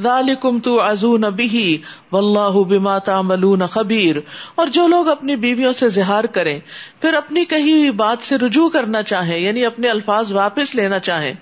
ذالکم 0.02 0.60
توعزون 0.62 1.30
به 1.32 1.64
واللہ 2.12 2.64
بما 2.68 2.98
تعملون 3.06 3.66
خبیر 3.70 4.22
اور 4.56 4.74
جو 4.74 4.88
لوگ 4.90 5.10
اپنی 5.10 5.36
بیویوں 5.40 5.74
سے 5.74 5.90
زہار 5.94 6.30
کریں 6.34 6.58
پھر 7.02 7.14
اپنی 7.16 7.46
کہی 7.48 7.74
ہوئی 7.74 7.92
بات 7.98 8.24
سے 8.24 8.38
رجوع 8.38 8.70
کرنا 8.70 9.04
چاہیں 9.06 9.38
یعنی 9.40 9.66
اپنے 9.66 9.90
الفاظ 9.90 10.34
واپس 10.34 10.76
لینا 10.76 11.00
چاہیں 11.02 11.34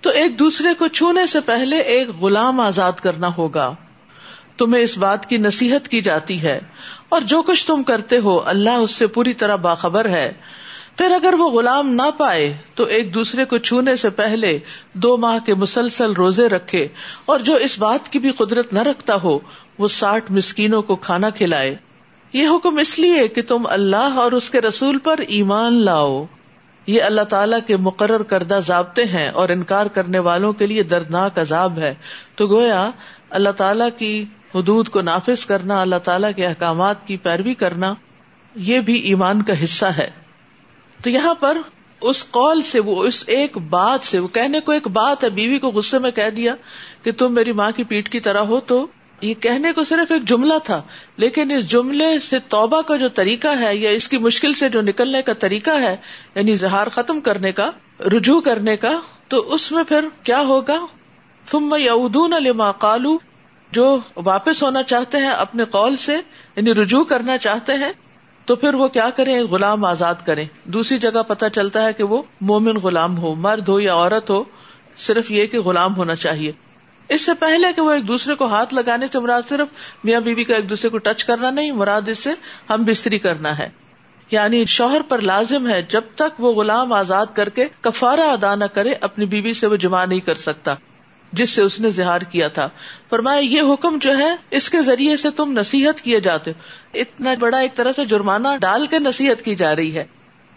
تو 0.00 0.10
ایک 0.16 0.38
دوسرے 0.38 0.74
کو 0.74 0.88
چھونے 0.90 1.26
سے 1.26 1.40
پہلے 1.46 1.78
ایک 1.92 2.16
غلام 2.20 2.60
آزاد 2.62 3.00
کرنا 3.00 3.30
ہوگا 3.38 3.72
تمہیں 4.56 4.82
اس 4.82 4.96
بات 4.98 5.28
کی 5.28 5.36
نصیحت 5.38 5.88
کی 5.88 6.00
جاتی 6.00 6.42
ہے 6.42 6.58
اور 7.08 7.20
جو 7.20 7.42
کچھ 7.42 7.66
تم 7.66 7.82
کرتے 7.82 8.18
ہو، 8.18 8.40
اللہ 8.44 8.70
اس 8.70 8.90
سے 8.90 9.06
پوری 9.06 9.34
طرح 9.34 9.56
باخبر 9.56 10.08
ہے۔ 10.08 10.32
پھر 10.98 11.10
اگر 11.10 11.34
وہ 11.34 11.50
غلام 11.50 11.88
نہ 11.90 12.10
پائے، 12.18 12.56
تو 12.74 12.84
ایک 12.84 13.14
دوسرے 13.14 13.44
کو 13.44 13.58
چھونے 13.58 13.96
سے 13.96 14.10
پہلے 14.10 14.58
دو 14.92 15.16
ماہ 15.16 15.38
کے 15.46 15.54
مسلسل 15.54 16.12
روزے 16.12 16.48
رکھے۔ 16.48 16.88
اور 17.24 17.40
جو 17.40 17.54
اس 17.54 17.78
بات 17.78 18.08
کی 18.08 18.18
بھی 18.18 18.30
قدرت 18.30 18.72
نہ 18.72 18.78
رکھتا 18.78 19.14
ہو، 19.24 19.38
وہ 19.78 19.88
ساٹھ 19.88 20.32
مسکینوں 20.32 20.82
کو 20.82 20.96
کھانا 20.96 21.30
کھلائے۔ 21.30 21.76
یہ 22.32 22.46
حکم 22.46 22.78
اس 22.78 22.98
لیے 22.98 23.28
کہ 23.28 23.42
تم 23.42 23.66
اللہ 23.66 23.96
اور 23.96 24.32
اس 24.32 24.50
کے 24.50 24.60
رسول 24.60 24.98
پر 24.98 25.18
ایمان 25.28 25.84
لاؤ۔ 25.84 26.24
یہ 26.86 27.02
اللہ 27.02 27.20
تعالیٰ 27.20 27.58
کے 27.66 27.76
مقرر 27.76 28.22
کردہ 28.22 28.58
ضابطے 28.66 29.04
ہیں 29.04 29.28
اور 29.28 29.48
انکار 29.48 29.86
کرنے 29.86 30.18
والوں 30.18 30.52
کے 30.52 30.66
لیے 30.66 30.82
دردناک 30.82 31.38
عذاب 31.38 31.78
ہے۔ 31.78 31.94
تو 32.34 32.46
گویا، 32.46 32.90
اللہ 33.30 33.50
تعالیٰ 33.50 33.88
کی 33.98 34.24
حدود 34.54 34.88
کو 34.88 35.00
نافذ 35.00 35.46
کرنا، 35.46 35.80
اللہ 35.80 35.96
تعالیٰ 35.96 36.30
کے 36.36 36.46
احکامات 36.46 37.06
کی 37.06 37.16
پیروی 37.16 37.54
کرنا، 37.54 37.94
یہ 38.54 38.80
بھی 38.80 38.94
ایمان 38.94 39.42
کا 39.42 39.64
حصہ 39.64 39.86
ہے۔ 39.86 40.10
تو 41.04 41.10
یہاں 41.10 41.34
پر 41.34 41.58
اس 42.00 42.30
قول 42.30 42.62
سے 42.62 42.80
وہ، 42.80 43.04
اس 43.04 43.24
ایک 43.26 43.58
بات 43.58 44.04
سے، 44.04 44.18
وہ 44.18 44.28
کہنے 44.28 44.60
کو 44.60 44.72
ایک 44.72 44.88
بات 44.88 45.24
ہے، 45.24 45.30
بیوی 45.30 45.58
کو 45.58 45.68
غصے 45.68 45.98
میں 45.98 46.10
کہہ 46.10 46.30
دیا 46.30 46.54
کہ 47.02 47.12
تم 47.12 47.34
میری 47.34 47.52
ماں 47.52 47.70
کی 47.76 47.84
پیٹ 47.84 48.08
کی 48.08 48.20
طرح 48.20 48.38
ہو، 48.38 48.60
تو 48.60 48.86
یہ 49.20 49.34
کہنے 49.34 49.72
کو 49.72 49.84
صرف 49.84 50.12
ایک 50.12 50.24
جملہ 50.24 50.54
تھا، 50.64 50.82
لیکن 51.16 51.50
اس 51.50 51.68
جملے 51.70 52.18
سے 52.18 52.38
توبہ 52.38 52.80
کا 52.80 52.96
جو 52.96 53.08
طریقہ 53.08 53.48
ہے 53.60 53.76
یا 53.76 53.90
اس 53.90 54.08
کی 54.08 54.18
مشکل 54.18 54.54
سے 54.54 54.68
جو 54.68 54.80
نکلنے 54.80 55.22
کا 55.22 55.32
طریقہ 55.32 55.70
ہے 55.70 55.96
یعنی 56.34 56.54
زہار 56.54 56.86
ختم 56.86 57.20
کرنے 57.20 57.52
کا، 57.52 57.70
رجوع 58.00 58.40
کرنے 58.40 58.76
کا، 58.76 59.00
تو 59.28 59.54
اس 59.54 59.72
میں 59.72 59.84
پھر 59.84 60.04
کیا 60.22 60.40
ہوگا؟ 60.40 60.86
تم 61.50 61.74
یادون 61.78 62.30
لما 62.30 62.72
قالو 62.72 63.18
جو 63.72 63.98
واپس 64.16 64.62
ہونا 64.62 64.82
چاہتے 64.82 65.18
ہیں 65.18 65.30
اپنے 65.30 65.64
قول 65.64 65.96
سے 65.96 66.16
یعنی 66.56 66.74
رجوع 66.74 67.04
کرنا 67.04 67.38
چاہتے 67.38 67.72
ہیں، 67.72 67.92
تو 68.44 68.56
پھر 68.56 68.74
وہ 68.74 68.88
کیا 68.88 69.10
کریں؟ 69.10 69.40
غلام 69.40 69.84
آزاد 69.84 70.14
کریں۔ 70.26 70.44
دوسری 70.64 70.98
جگہ 70.98 71.22
پتا 71.28 71.48
چلتا 71.48 71.86
ہے 71.86 71.92
کہ 71.92 72.04
وہ 72.04 72.22
مومن 72.40 72.76
غلام 72.76 73.18
ہو، 73.18 73.34
مرد 73.34 73.68
ہو 73.68 73.80
یا 73.80 73.94
عورت 73.94 74.30
ہو، 74.30 74.44
صرف 74.96 75.30
یہ 75.30 75.46
کہ 75.46 75.60
غلام 75.60 75.96
ہونا 75.96 76.14
چاہیے۔ 76.14 76.52
اس 77.08 77.24
سے 77.24 77.34
پہلے 77.34 77.72
کہ 77.76 77.82
وہ 77.82 77.90
ایک 77.90 78.08
دوسرے 78.08 78.34
کو 78.34 78.46
ہاتھ 78.46 78.74
لگانے 78.74 79.06
سے 79.12 79.18
مراد 79.18 79.42
صرف 79.48 79.66
میاں 80.04 80.20
بیوی 80.20 80.44
کا 80.44 80.56
ایک 80.56 80.70
دوسرے 80.70 80.90
کو 80.90 80.98
ٹچ 80.98 81.24
کرنا 81.24 81.50
نہیں، 81.50 81.72
مراد 81.72 82.08
اس 82.08 82.18
سے 82.18 82.30
ہم 82.70 82.84
بستری 82.84 83.18
کرنا 83.18 83.58
ہے۔ 83.58 83.68
یعنی 84.30 84.64
شوہر 84.64 85.00
پر 85.08 85.20
لازم 85.20 85.68
ہے 85.68 85.82
جب 85.82 86.02
تک 86.14 86.40
وہ 86.40 86.52
غلام 86.52 86.92
آزاد 86.92 87.26
کر 87.34 87.48
کے 87.48 87.64
کفارہ 87.80 88.20
ادا 88.20 88.54
نہ 88.54 88.64
کرے، 88.64 88.92
اپنی 89.00 89.24
بیوی 89.24 89.52
سے 89.52 89.66
وہ 89.66 89.76
جمع 89.76 90.04
نہیں 90.04 90.20
کر 90.20 90.34
سکتا۔ 90.34 90.74
جس 91.32 91.50
سے 91.50 91.62
اس 91.62 91.80
نے 91.80 91.90
زہار 91.90 92.20
کیا 92.20 92.48
تھا۔ 92.48 92.68
فرمایا، 93.10 93.38
یہ 93.38 93.62
حکم 93.62 93.98
جو 94.00 94.18
ہے، 94.18 94.36
اس 94.50 94.70
کے 94.70 94.82
ذریعے 94.82 95.16
سے 95.16 95.30
تم 95.30 95.58
نصیحت 95.58 96.00
کیے 96.00 96.20
جاتے 96.20 96.50
ہو۔ 96.50 96.60
اتنا 96.94 97.34
بڑا 97.38 97.58
ایک 97.58 97.74
طرح 97.74 97.92
سے 97.92 98.04
جرمانہ 98.04 98.48
ڈال 98.60 98.86
کے 98.86 98.98
نصیحت 98.98 99.42
کی 99.42 99.54
جا 99.54 99.76
رہی 99.76 99.94
ہے۔ 99.96 100.04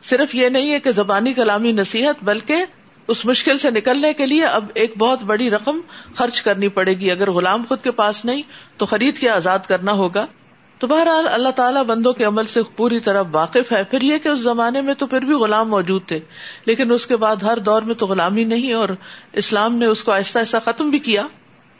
صرف 0.03 0.35
یہ 0.35 0.49
نہیں 0.49 0.71
ہے 0.71 0.79
کہ 0.79 0.91
زبانی 0.91 1.33
کلامی 1.33 1.71
نصیحت، 1.71 2.23
بلکہ 2.23 2.55
اس 3.07 3.25
مشکل 3.25 3.57
سے 3.57 3.71
نکلنے 3.71 4.13
کے 4.13 4.25
لیے 4.25 4.45
اب 4.45 4.65
ایک 4.73 4.97
بہت 4.97 5.23
بڑی 5.23 5.49
رقم 5.49 5.79
خرچ 6.15 6.41
کرنی 6.41 6.67
پڑے 6.67 6.93
گی۔ 6.93 7.11
اگر 7.11 7.31
غلام 7.31 7.63
خود 7.69 7.81
کے 7.81 7.91
پاس 7.91 8.25
نہیں، 8.25 8.41
تو 8.77 8.85
خرید 8.85 9.17
کے 9.17 9.29
آزاد 9.29 9.59
کرنا 9.67 9.91
ہوگا۔ 9.91 10.25
تو 10.81 10.87
بہرحال 10.87 11.27
اللہ 11.27 11.49
تعالیٰ 11.49 11.83
بندوں 11.83 12.13
کے 12.13 12.23
عمل 12.23 12.45
سے 12.45 12.61
پوری 12.75 12.99
طرح 12.99 13.23
واقف 13.31 13.71
ہے۔ 13.71 13.83
پھر 13.83 14.01
یہ 14.01 14.17
کہ 14.17 14.27
اس 14.27 14.39
زمانے 14.39 14.81
میں 14.81 14.93
تو 14.93 15.07
پھر 15.07 15.21
بھی 15.21 15.33
غلام 15.33 15.69
موجود 15.69 16.05
تھے، 16.05 16.19
لیکن 16.65 16.91
اس 16.91 17.07
کے 17.07 17.15
بعد 17.15 17.35
ہر 17.35 17.57
دور 17.57 17.81
میں 17.81 17.95
تو 17.95 18.07
غلامی 18.07 18.43
نہیں 18.43 18.73
اور 18.73 18.89
اسلام 19.33 19.75
نے 19.75 19.85
اس 19.85 20.03
کو 20.03 20.11
آہستہ 20.11 20.39
آہستہ 20.39 20.57
ختم 20.65 20.89
بھی 20.89 20.99
کیا۔ 20.99 21.27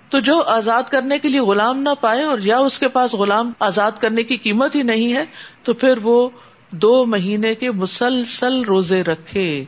تو 0.09 0.19
جو 0.19 0.43
آزاد 0.43 0.83
کرنے 0.83 1.19
کے 1.19 1.29
لیے 1.29 1.39
غلام 1.39 1.81
نہ 1.81 1.89
پائے 2.01 2.23
اور 2.23 2.39
یا 2.39 2.57
اس 2.57 2.79
کے 2.79 2.87
پاس 2.87 3.13
غلام 3.13 3.51
آزاد 3.59 3.91
کرنے 3.99 4.23
کی 4.23 4.37
قیمت 4.37 4.75
ہی 4.75 4.83
نہیں 4.83 5.13
ہے، 5.13 5.25
تو 5.63 5.73
پھر 5.73 5.93
وہ 6.03 6.29
دو 6.71 7.05
مہینے 7.05 7.55
کے 7.55 7.71
مسلسل 7.71 8.61
روزے 8.61 9.01
رکھے۔ 9.01 9.63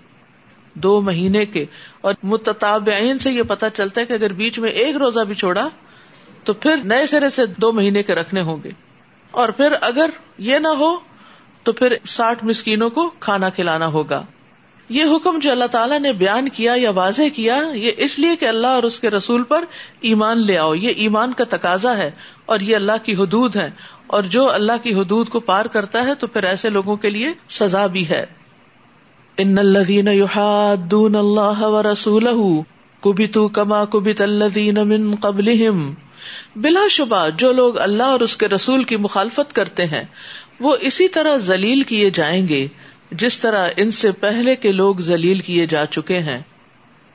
دو 0.73 1.01
مہینے 1.01 1.45
کے۔ 1.45 1.65
اور 2.01 2.13
متطابعین 2.23 3.19
سے 3.19 3.31
یہ 3.31 3.43
پتا 3.43 3.69
چلتا 3.69 4.01
ہے 4.01 4.05
کہ 4.05 4.13
اگر 4.13 4.33
بیچ 4.33 4.59
میں 4.59 4.69
ایک 4.69 4.95
روزہ 4.95 5.19
بھی 5.19 5.35
چھوڑا، 5.35 5.69
تو 6.43 6.53
پھر 6.53 6.77
نئے 6.83 7.07
سرے 7.07 7.29
سے 7.29 7.45
دو 7.45 7.71
مہینے 7.71 8.03
کے 8.03 8.15
رکھنے 8.15 8.41
ہوں 8.41 8.57
گے۔ 8.63 8.82
اور 9.33 9.49
پھر 9.49 9.73
اگر 9.81 10.09
یہ 10.37 10.59
نہ 10.59 10.67
ہو 10.67 10.97
تو 11.63 11.71
پھر 11.71 11.95
ساٹھ 12.07 12.45
مسکینوں 12.45 12.89
کو 12.89 13.11
کھانا 13.19 13.49
کھلانا 13.49 13.87
ہوگا۔ 13.87 14.23
یہ 14.89 15.03
حکم 15.03 15.39
جو 15.39 15.51
اللہ 15.51 15.65
تعالیٰ 15.65 15.99
نے 15.99 16.13
بیان 16.13 16.49
کیا 16.49 16.73
یا 16.75 16.89
واضح 16.89 17.21
کیا، 17.33 17.61
یہ 17.73 17.91
اس 17.97 18.19
لیے 18.19 18.35
کہ 18.35 18.45
اللہ 18.45 18.67
اور 18.67 18.83
اس 18.83 18.99
کے 18.99 19.09
رسول 19.09 19.43
پر 19.43 19.65
ایمان 20.01 20.45
لے 20.45 20.57
آؤ۔ 20.57 20.73
یہ 20.73 20.93
ایمان 20.97 21.33
کا 21.33 21.43
تقاضا 21.49 21.97
ہے 21.97 22.11
اور 22.45 22.59
یہ 22.59 22.75
اللہ 22.75 22.91
کی 23.03 23.15
حدود 23.15 23.55
ہے 23.55 23.69
اور 24.07 24.23
جو 24.23 24.51
اللہ 24.51 24.83
کی 24.83 24.93
حدود 24.93 25.29
کو 25.29 25.39
پار 25.39 25.65
کرتا 25.65 26.03
ہے 26.07 26.15
تو 26.15 26.27
پھر 26.27 26.43
ایسے 26.43 26.69
لوگوں 26.69 26.95
کے 26.95 27.09
لیے 27.09 27.27
سزا 27.49 27.85
بھی 27.85 28.09
ہے۔ 28.09 28.25
ان 29.37 29.57
الذين 29.57 30.07
يحادون 30.07 31.15
الله 31.15 31.69
ورسوله 31.69 32.61
كبتوا 33.01 33.47
كما 33.47 33.85
كبت 33.85 34.21
الذين 34.21 34.87
من 34.87 35.15
قبلهم 35.15 35.93
بلا 36.55 36.87
شبہ 36.89 37.29
جو 37.37 37.51
لوگ 37.51 37.79
اللہ 37.79 38.03
اور 38.03 38.19
اس 38.19 38.37
کے 38.37 38.47
رسول 38.47 38.83
کی 38.83 38.95
مخالفت 38.95 39.53
کرتے 39.53 39.85
ہیں، 39.85 40.03
وہ 40.59 40.77
اسی 40.81 41.07
طرح 41.07 41.37
ذلیل 41.37 41.83
کیے 41.83 42.09
جائیں 42.09 42.47
گے، 42.47 42.67
جس 43.11 43.39
طرح 43.39 43.69
ان 43.77 43.91
سے 43.91 44.11
پہلے 44.11 44.55
کے 44.55 44.71
لوگ 44.71 44.95
ذلیل 44.95 45.39
کیے 45.39 45.65
جا 45.65 45.85
چکے 45.85 46.19
ہیں۔ 46.19 46.41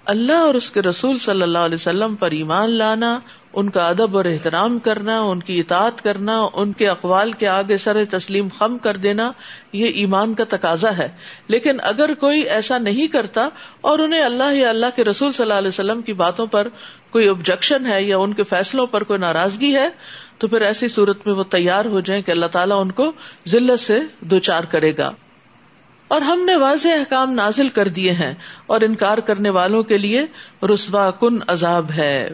اللہ 0.04 0.32
اور 0.32 0.54
اس 0.54 0.70
کے 0.70 0.82
رسول 0.82 1.18
صلی 1.18 1.42
اللہ 1.42 1.58
علیہ 1.58 1.74
وسلم 1.74 2.16
پر 2.16 2.30
ایمان 2.30 2.70
لانا، 2.70 3.18
ان 3.52 3.70
کا 3.70 3.88
ادب 3.88 4.16
اور 4.16 4.24
احترام 4.24 4.78
کرنا، 4.78 5.20
ان 5.20 5.40
کی 5.40 5.60
اطاعت 5.60 6.04
کرنا، 6.04 6.42
ان 6.52 6.72
کے 6.72 6.88
اقوال 6.88 7.32
کے 7.32 7.48
آگے 7.48 7.76
سر 7.76 8.04
تسلیم 8.10 8.48
خم 8.58 8.78
کر 8.78 8.96
دینا، 8.96 9.32
یہ 9.72 9.86
ایمان 9.86 10.34
کا 10.34 10.44
تقاضا 10.48 10.96
ہے۔ 10.96 11.08
لیکن 11.48 11.76
اگر 11.82 12.14
کوئی 12.14 12.40
ایسا 12.40 12.78
نہیں 12.78 13.06
کرتا 13.06 13.48
اور 13.80 13.98
انہیں 13.98 14.22
اللہ 14.22 14.54
یا 14.54 14.68
اللہ 14.68 14.86
کے 14.96 15.04
رسول 15.04 15.32
صلی 15.32 15.42
اللہ 15.42 15.54
علیہ 15.54 15.68
وسلم 15.68 16.02
کی 16.02 16.12
باتوں 16.12 16.46
پر 16.46 16.68
کوئی 17.10 17.28
آبجیکشن 17.28 17.86
ہے 17.86 18.02
یا 18.02 18.18
ان 18.18 18.34
کے 18.34 18.42
فیصلوں 18.42 18.86
پر 18.86 19.04
کوئی 19.04 19.18
ناراضگی 19.18 19.76
ہے، 19.76 19.88
تو 20.38 20.48
پھر 20.48 20.60
ایسی 20.60 20.88
صورت 20.88 21.26
میں 21.26 21.34
وہ 21.34 21.44
تیار 21.44 21.84
ہو 21.84 22.00
جائیں 22.00 22.22
کہ 22.22 22.30
اللہ 22.30 22.46
تعالیٰ 22.46 22.80
ان 22.80 22.92
کو 22.92 23.12
ذلت 23.48 23.80
سے 23.80 24.00
دو 24.20 24.38
چار 24.38 24.64
کرے 24.64 24.96
گا۔ 24.96 25.12
اور 26.08 26.20
ہم 26.20 26.44
نے 26.46 26.56
واضح 26.56 26.88
احکام 26.88 27.32
نازل 27.32 27.68
کر 27.68 27.88
دیے 27.88 28.12
ہیں 28.12 28.34
اور 28.66 28.80
انکار 28.80 29.18
کرنے 29.18 29.50
والوں 29.50 29.82
کے 29.82 29.98
لیے 29.98 30.24
رسوا 30.74 31.10
کن 31.10 31.38
عذاب 31.48 31.90
ہے۔ 31.90 32.28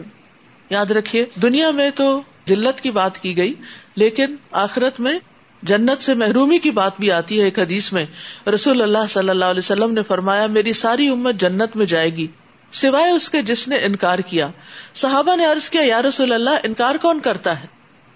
یاد 0.69 0.91
رکھیے، 0.91 1.25
دنیا 1.41 1.71
میں 1.71 1.91
تو 1.95 2.21
ذلت 2.49 2.81
کی 2.81 2.91
بات 2.91 3.19
کی 3.19 3.37
گئی، 3.37 3.53
لیکن 3.95 4.35
آخرت 4.51 4.99
میں 4.99 5.19
جنت 5.63 6.01
سے 6.01 6.13
محرومی 6.13 6.57
کی 6.57 6.71
بات 6.71 6.91
بھی 6.99 7.11
آتی 7.11 7.39
ہے 7.39 7.43
ایک 7.43 7.59
حدیث 7.59 7.93
میں۔ 7.93 8.05
رسول 8.53 8.81
اللہ 8.81 9.07
صلی 9.09 9.29
اللہ 9.29 9.45
علیہ 9.45 9.59
وسلم 9.59 9.93
نے 9.93 10.03
فرمایا، 10.03 10.45
میری 10.45 10.73
ساری 10.73 11.07
امت 11.07 11.35
جنت 11.35 11.75
میں 11.75 11.85
جائے 11.85 12.09
گی۔ 12.09 12.27
سوائے 12.75 13.11
اس 13.11 13.29
کے 13.29 13.41
جس 13.41 13.67
نے 13.67 13.75
انکار 13.75 14.19
کیا۔ 14.19 14.47
صحابہ 14.93 15.35
نے 15.35 15.45
عرض 15.45 15.69
کیا، 15.69 15.81
یا 15.85 16.01
رسول 16.01 16.33
اللہ، 16.33 16.49
انکار 16.63 16.95
کون 16.95 17.19
کرتا 17.19 17.61
ہے؟ 17.61 17.67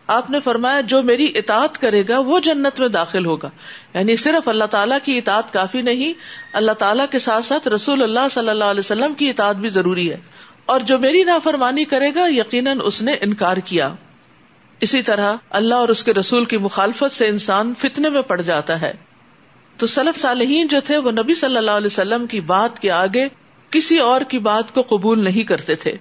آپ 0.07 0.29
نے 0.29 0.39
فرمایا، 0.39 0.81
جو 0.81 1.03
میری 1.03 1.31
اطاعت 1.35 1.81
کرے 1.81 2.03
گا، 2.09 2.19
وہ 2.19 2.39
جنت 2.39 2.79
میں 2.79 2.87
داخل 2.87 3.25
ہوگا۔ 3.25 3.49
یعنی 3.93 4.15
صرف 4.15 4.47
اللہ 4.47 4.63
تعالیٰ 4.63 4.97
کی 5.03 5.17
اطاعت 5.17 5.53
کافی 5.53 5.81
نہیں، 5.81 6.13
اللہ 6.53 6.71
تعالیٰ 6.71 7.05
کے 7.11 7.19
ساتھ 7.19 7.45
ساتھ 7.45 7.67
رسول 7.67 8.03
اللہ 8.03 8.19
صلی 8.31 8.49
اللہ 8.49 8.63
علیہ 8.63 8.79
وسلم 8.79 9.13
کی 9.13 9.29
اطاعت 9.29 9.55
بھی 9.55 9.69
ضروری 9.69 10.11
ہے۔ 10.11 10.17
اور 10.65 10.79
جو 10.79 10.99
میری 10.99 11.23
نافرمانی 11.23 11.85
کرے 11.85 12.15
گا، 12.15 12.27
یقیناً 12.27 12.79
اس 12.83 13.01
نے 13.01 13.13
انکار 13.21 13.57
کیا۔ 13.57 13.93
اسی 14.81 15.01
طرح 15.01 15.33
اللہ 15.49 15.75
اور 15.75 15.89
اس 15.89 16.03
کے 16.03 16.13
رسول 16.13 16.45
کی 16.45 16.57
مخالفت 16.57 17.15
سے 17.15 17.27
انسان 17.27 17.73
فتنے 17.77 18.09
میں 18.09 18.21
پڑ 18.21 18.41
جاتا 18.41 18.81
ہے۔ 18.81 18.93
تو 19.77 19.87
سلف 19.87 20.19
صالحین 20.19 20.67
جو 20.67 20.79
تھے، 20.81 20.97
وہ 20.97 21.11
نبی 21.11 21.33
صلی 21.33 21.57
اللہ 21.57 21.71
علیہ 21.71 21.87
وسلم 21.87 22.27
کی 22.27 22.41
بات 22.41 22.79
کے 22.79 22.91
آگے 22.91 23.27
کسی 23.71 23.97
اور 23.97 24.21
کی 24.21 24.39
بات 24.39 24.73
کو 24.73 24.81
قبول 24.81 25.23
نہیں 25.23 25.43
کرتے 25.43 25.75
تھے۔ 25.75 25.91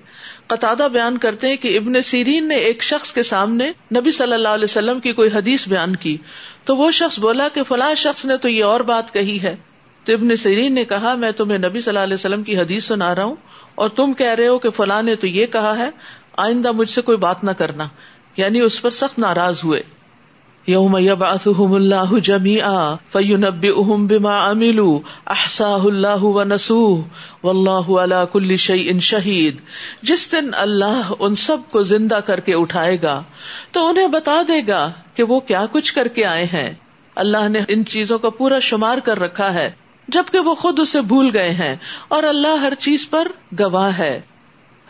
قطع 0.46 0.86
بیان 0.86 1.18
کرتے 1.18 1.48
ہیں 1.48 1.56
کہ 1.56 1.76
ابن 1.76 2.02
سیرین 2.02 2.48
نے 2.48 2.54
ایک 2.54 2.82
شخص 2.82 3.12
کے 3.12 3.22
سامنے 3.22 3.72
نبی 3.94 4.10
صلی 4.10 4.32
اللہ 4.32 4.48
علیہ 4.48 4.64
وسلم 4.64 5.00
کی 5.00 5.12
کوئی 5.12 5.30
حدیث 5.34 5.68
بیان 5.68 5.96
کی۔ 5.96 6.16
تو 6.64 6.76
وہ 6.76 6.90
شخص 6.90 7.18
بولا 7.18 7.48
کہ 7.48 7.62
فلاں 7.62 7.94
شخص 7.94 8.24
نے 8.24 8.36
تو 8.36 8.48
یہ 8.48 8.64
اور 8.64 8.80
بات 8.80 9.14
کہی 9.14 9.38
ہے۔ 9.42 9.56
تو 10.04 10.12
ابن 10.12 10.36
سیرین 10.36 10.74
نے 10.74 10.84
کہا، 10.84 11.14
میں 11.14 11.30
تمہیں 11.30 11.58
نبی 11.58 11.80
صلی 11.80 11.90
اللہ 11.90 11.98
علیہ 11.98 12.14
وسلم 12.14 12.42
کی 12.42 12.58
حدیث 12.58 12.84
سنا 12.84 13.14
رہا 13.14 13.24
ہوں 13.24 13.36
اور 13.74 13.88
تم 13.88 14.12
کہہ 14.12 14.34
رہے 14.34 14.48
ہو 14.48 14.58
کہ 14.58 14.70
فلاں 14.70 15.02
نے 15.02 15.14
تو 15.14 15.26
یہ 15.26 15.46
کہا 15.46 15.78
ہے، 15.78 15.90
آئندہ 16.36 16.72
مجھ 16.72 16.90
سے 16.90 17.02
کوئی 17.02 17.18
بات 17.18 17.44
نہ 17.44 17.50
کرنا۔ 17.50 17.88
یعنی 18.36 18.60
اس 18.60 18.82
پر 18.82 18.90
سخت 18.90 19.18
ناراض 19.18 19.60
ہوئے۔ 19.64 19.82
یوم 20.68 20.96
یبعثهم 20.98 21.76
اللہ 21.76 22.10
جمیعا 22.26 22.80
فینبئهم 23.12 24.06
بما 24.06 24.34
عملوا. 24.40 24.98
احصاہ 25.34 25.86
اللہ 25.90 26.24
ونسوہ 26.30 27.44
واللہ 27.44 27.90
علی 27.98 28.20
کل 28.32 28.56
شیء 28.64 28.98
شہید 29.02 29.62
جس 30.02 30.26
دن 30.32 30.50
اللہ 30.58 31.12
ان 31.18 31.34
سب 31.44 31.70
کو 31.70 31.82
زندہ 31.90 32.20
کر 32.26 32.40
کے 32.40 32.54
اٹھائے 32.54 32.96
گا، 33.02 33.16
تو 33.72 33.86
انہیں 33.88 34.08
بتا 34.08 34.40
دے 34.48 34.60
گا 34.68 34.84
کہ 35.14 35.22
وہ 35.22 35.40
کیا 35.48 35.64
کچھ 35.72 35.94
کر 35.94 36.08
کے 36.08 36.24
آئے 36.26 36.44
ہیں۔ 36.52 36.68
اللہ 37.16 37.48
نے 37.48 37.60
ان 37.68 37.84
چیزوں 37.86 38.18
کا 38.18 38.30
پورا 38.38 38.58
شمار 38.64 38.98
کر 39.04 39.20
رکھا 39.20 39.52
ہے، 39.54 39.70
جبکہ 40.08 40.38
وہ 40.40 40.54
خود 40.54 40.80
اسے 40.80 41.00
بھول 41.08 41.30
گئے 41.34 41.50
ہیں، 41.50 41.74
اور 42.08 42.22
اللہ 42.22 42.60
ہر 42.62 42.74
چیز 42.78 43.08
پر 43.10 43.28
گواہ 43.60 43.98
ہے۔ 43.98 44.20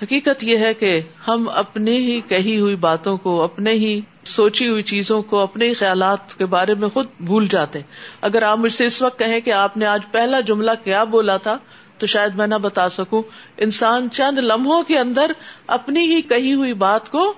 حقیقت 0.03 0.45
یہ 0.45 0.57
ہے 0.57 0.75
کہ 0.75 1.01
ہم 1.29 1.49
اپنے 1.55 1.91
ہی 1.91 2.21
کہی 2.21 2.61
ہوئی 2.61 2.77
باتوں 2.77 3.17
کو، 3.17 3.43
اپنے 3.43 3.71
ہی 3.71 4.01
سوچی 4.25 4.69
ہوئی 4.69 4.83
چیزوں 4.83 5.23
کو، 5.23 5.39
اپنے 5.39 5.69
ہی 5.69 5.75
خیالات 5.75 6.39
کے 6.39 6.47
بارے 6.47 6.75
میں 6.75 6.89
خود 6.89 7.07
بھول 7.21 7.47
جاتے 7.47 7.81
اگر 8.21 8.43
آپ 8.43 8.59
مجھ 8.59 8.73
سے 8.73 8.87
اس 8.87 9.03
وقت 9.03 9.19
کہیں 9.19 9.41
کہ 9.41 9.53
آپ 9.53 9.77
نے 9.77 9.87
آج 9.87 10.01
پہلا 10.13 10.41
جملہ 10.41 10.71
کیا 10.85 11.05
بولا 11.05 11.37
تھا، 11.37 11.59
تو 11.99 12.07
شاید 12.07 12.35
میں 12.35 12.47
نہ 12.47 12.55
بتا 12.55 12.89
سکوں۔ 12.89 13.23
انسان 13.57 14.11
چند 14.13 14.39
لمحوں 14.39 14.83
کے 14.83 14.99
اندر 14.99 15.33
اپنی 15.67 16.01
ہی 16.01 16.23
کہی 16.23 16.55
ہوئی 16.55 16.75
بات 16.75 17.11
کو 17.11 17.35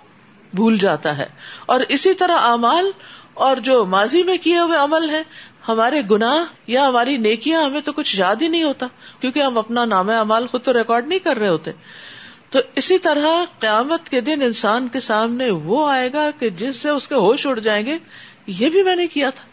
بھول 0.54 0.78
جاتا 0.78 1.18
ہے۔ 1.18 1.26
اور 1.66 1.80
اسی 1.88 2.14
طرح 2.14 2.36
امال 2.38 2.90
اور 3.34 3.56
جو 3.56 3.84
ماضی 3.84 4.22
میں 4.22 4.36
کیے 4.36 4.58
ہوئے 4.58 4.78
عمل 4.78 5.10
ہے 5.10 5.22
ہمارے 5.68 6.02
گناہ 6.10 6.44
یا 6.66 6.88
ہماری 6.88 7.16
نیکیاں، 7.16 7.64
ہمیں 7.64 7.80
تو 7.80 7.92
کچھ 7.92 8.20
یاد 8.20 8.36
ہی 8.42 8.48
نہیں 8.48 8.62
ہوتا، 8.62 8.86
کیونکہ 9.20 9.42
ہم 9.42 9.58
اپنا 9.58 9.84
نام 9.84 10.10
امال 10.10 10.46
خود 10.46 10.62
تو 10.62 10.72
ریکارڈ 10.72 11.08
نہیں 11.08 11.18
کر 11.18 11.36
رہے 11.36 11.48
ہوتے۔ 11.48 11.70
تو 12.50 12.59
اسی 12.76 12.99
طرح 12.99 13.45
قیامت 13.59 14.09
کے 14.09 14.21
دن 14.21 14.42
انسان 14.42 14.88
کے 14.88 15.00
سامنے 15.00 15.50
وہ 15.50 15.90
آئے 15.90 16.12
گا 16.12 16.30
کہ 16.38 16.50
جس 16.50 16.76
سے 16.76 16.88
اس 16.88 17.09
کے 17.09 17.14
ہوش 17.14 17.47
اڑ 17.47 17.59
جائیں 17.59 17.87
گے، 17.87 17.99
یہ 18.47 18.69
بھی 18.69 18.83
میں 18.83 18.97
نے 18.97 19.07
کیا 19.07 19.30
تھا۔ 19.30 19.45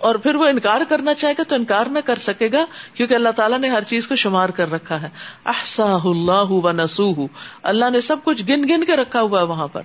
اور 0.00 0.14
پھر 0.14 0.34
وہ 0.34 0.46
انکار 0.46 0.80
کرنا 0.88 1.14
چاہے 1.14 1.34
گا 1.38 1.42
تو 1.42 1.54
انکار 1.54 1.86
نہ 1.86 1.98
کر 1.98 2.16
سکے 2.16 2.48
گا، 2.52 2.64
کیونکہ 2.94 3.14
اللہ 3.14 3.28
تعالیٰ 3.28 3.58
نے 3.58 3.68
ہر 3.68 3.82
چیز 3.82 4.08
کو 4.08 4.16
شمار 4.16 4.48
کر 4.48 4.70
رکھا 4.70 5.02
ہے۔ 5.02 5.08
احسا 5.44 5.96
اللہ 6.04 6.50
و 6.50 6.72
نسو 6.72 7.26
اللہ 7.62 7.90
نے 7.90 8.00
سب 8.00 8.16
کچھ 8.24 8.42
گن 8.48 8.68
گن 8.68 8.84
کے 8.84 8.96
رکھا 8.96 9.20
ہوا 9.20 9.40
ہے 9.40 9.46
وہاں 9.46 9.68
پر۔ 9.68 9.82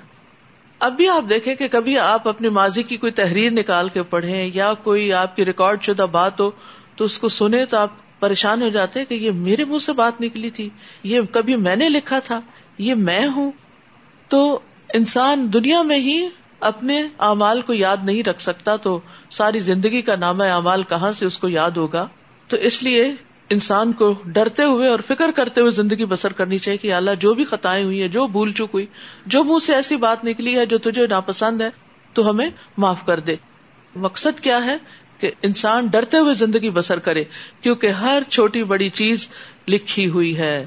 اب 0.80 0.94
بھی 0.94 1.08
آپ 1.08 1.24
دیکھیں 1.30 1.56
کہ 1.56 1.68
کبھی 1.68 2.00
آپ 2.00 2.28
اپنی 2.28 2.50
ماضی 2.50 2.84
کی 2.84 2.98
کوئی 2.98 3.12
تحریر 3.12 3.52
نکال 3.52 3.90
کے 3.90 4.04
پڑھیں 4.04 4.50
یا 4.54 4.74
کوئی 4.74 5.14
آپ 5.14 5.36
کی 5.36 5.46
ریکارڈ 5.46 5.84
شدہ 5.84 6.06
بات 6.12 6.40
ہو 6.40 6.52
تو 6.96 7.06
اس 7.06 7.20
کو 7.20 7.30
سنے 7.30 7.66
تو 7.66 7.78
آپ 7.78 7.90
پریشان 8.20 8.62
ہو 8.62 8.70
جاتے 8.70 9.06
کہ 9.06 9.14
یہ 9.14 9.32
میرے 9.32 9.66
منہ 9.66 9.78
سے 9.78 9.94
بات 9.94 10.22
نکلی 10.22 10.50
تھی، 10.50 10.70
یہ 11.04 11.22
کبھی 11.32 11.56
میں 11.56 11.76
نے 11.76 11.90
لکھا 11.90 12.20
تھا، 12.20 12.42
یہ 12.78 12.96
میں 12.96 13.28
ہوں۔ 13.28 13.52
تو 14.28 14.60
انسان 14.94 15.54
دنیا 15.54 15.82
میں 15.82 16.00
ہی 16.00 16.28
اپنے 16.60 17.04
اعمال 17.20 17.62
کو 17.62 17.74
یاد 17.74 17.98
نہیں 18.04 18.24
رکھ 18.24 18.42
سکتا، 18.42 18.76
تو 18.76 19.00
ساری 19.30 19.60
زندگی 19.60 20.02
کا 20.02 20.16
نام 20.16 20.42
اعمال 20.42 20.84
کہاں 20.84 21.12
سے 21.12 21.26
اس 21.26 21.38
کو 21.38 21.48
یاد 21.48 21.72
ہوگا؟ 21.72 22.08
تو 22.48 22.58
اس 22.58 22.84
لیے 22.84 23.14
انسان 23.50 23.92
کو 23.92 24.16
ڈرتے 24.26 24.64
ہوئے 24.64 24.90
اور 24.90 25.00
فکر 25.00 25.32
کرتے 25.32 25.62
ہوئے 25.62 25.72
زندگی 25.72 26.06
بسر 26.06 26.34
کرنی 26.34 26.58
چاہیے 26.58 26.78
کہ 26.78 26.94
اللہ 26.94 27.12
جو 27.20 27.34
بھی 27.34 27.46
خطائیں 27.46 27.86
ہوئی 27.86 28.02
ہیں، 28.02 28.08
جو 28.08 28.28
بھول 28.28 28.52
چک 28.52 28.62
ہوئی، 28.62 28.86
جو 29.26 29.44
منہ 29.44 29.66
سے 29.66 29.76
ایسی 29.76 29.96
بات 29.96 30.26
نکلی 30.26 30.58
ہے 30.58 30.66
جو 30.66 30.78
تجھے 30.78 31.08
ناپسند 31.08 31.62
ہے، 31.62 31.70
تو 32.14 32.30
ہمیں 32.30 32.50
معاف 32.78 33.06
کر 33.06 33.20
دے۔ 33.20 33.36
مقصد 33.96 34.40
کیا 34.40 34.66
ہے؟ 34.66 34.78
کہ 35.20 35.32
انسان 35.42 35.88
ڈرتے 35.88 36.18
ہوئے 36.18 36.34
زندگی 36.34 36.70
بسر 36.70 37.00
کرے 37.00 37.24
کیونکہ 37.62 37.88
ہر 37.88 38.24
چھوٹی 38.30 38.64
بڑی 38.64 38.90
چیز 38.90 39.28
لکھی 39.68 40.10
ہوئی 40.10 40.38
ہے۔ 40.38 40.66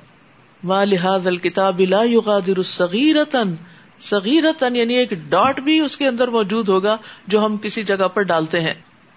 ماں 0.65 0.87
لحاظ 0.87 1.27
الکتاب 1.27 1.81
لا 1.81 2.03
یغادر 2.03 2.63
صغیرتن 2.63 3.55
صغیرتن 4.01 4.77
یعنی 4.77 4.95
ایک 4.95 5.11
ڈاٹ 5.11 5.61
بھی 5.61 5.81
اس 5.81 5.97
کے 5.97 6.07
اندر 6.07 6.29
موجود 6.29 6.69
ہوگا 6.69 6.97
جو 7.27 7.45
ہم 7.45 7.57
کسی 7.57 7.83
جگہ 7.83 8.09
پر 8.09 8.23
ڈالتے 8.23 8.61
ہیں۔ 8.61 8.75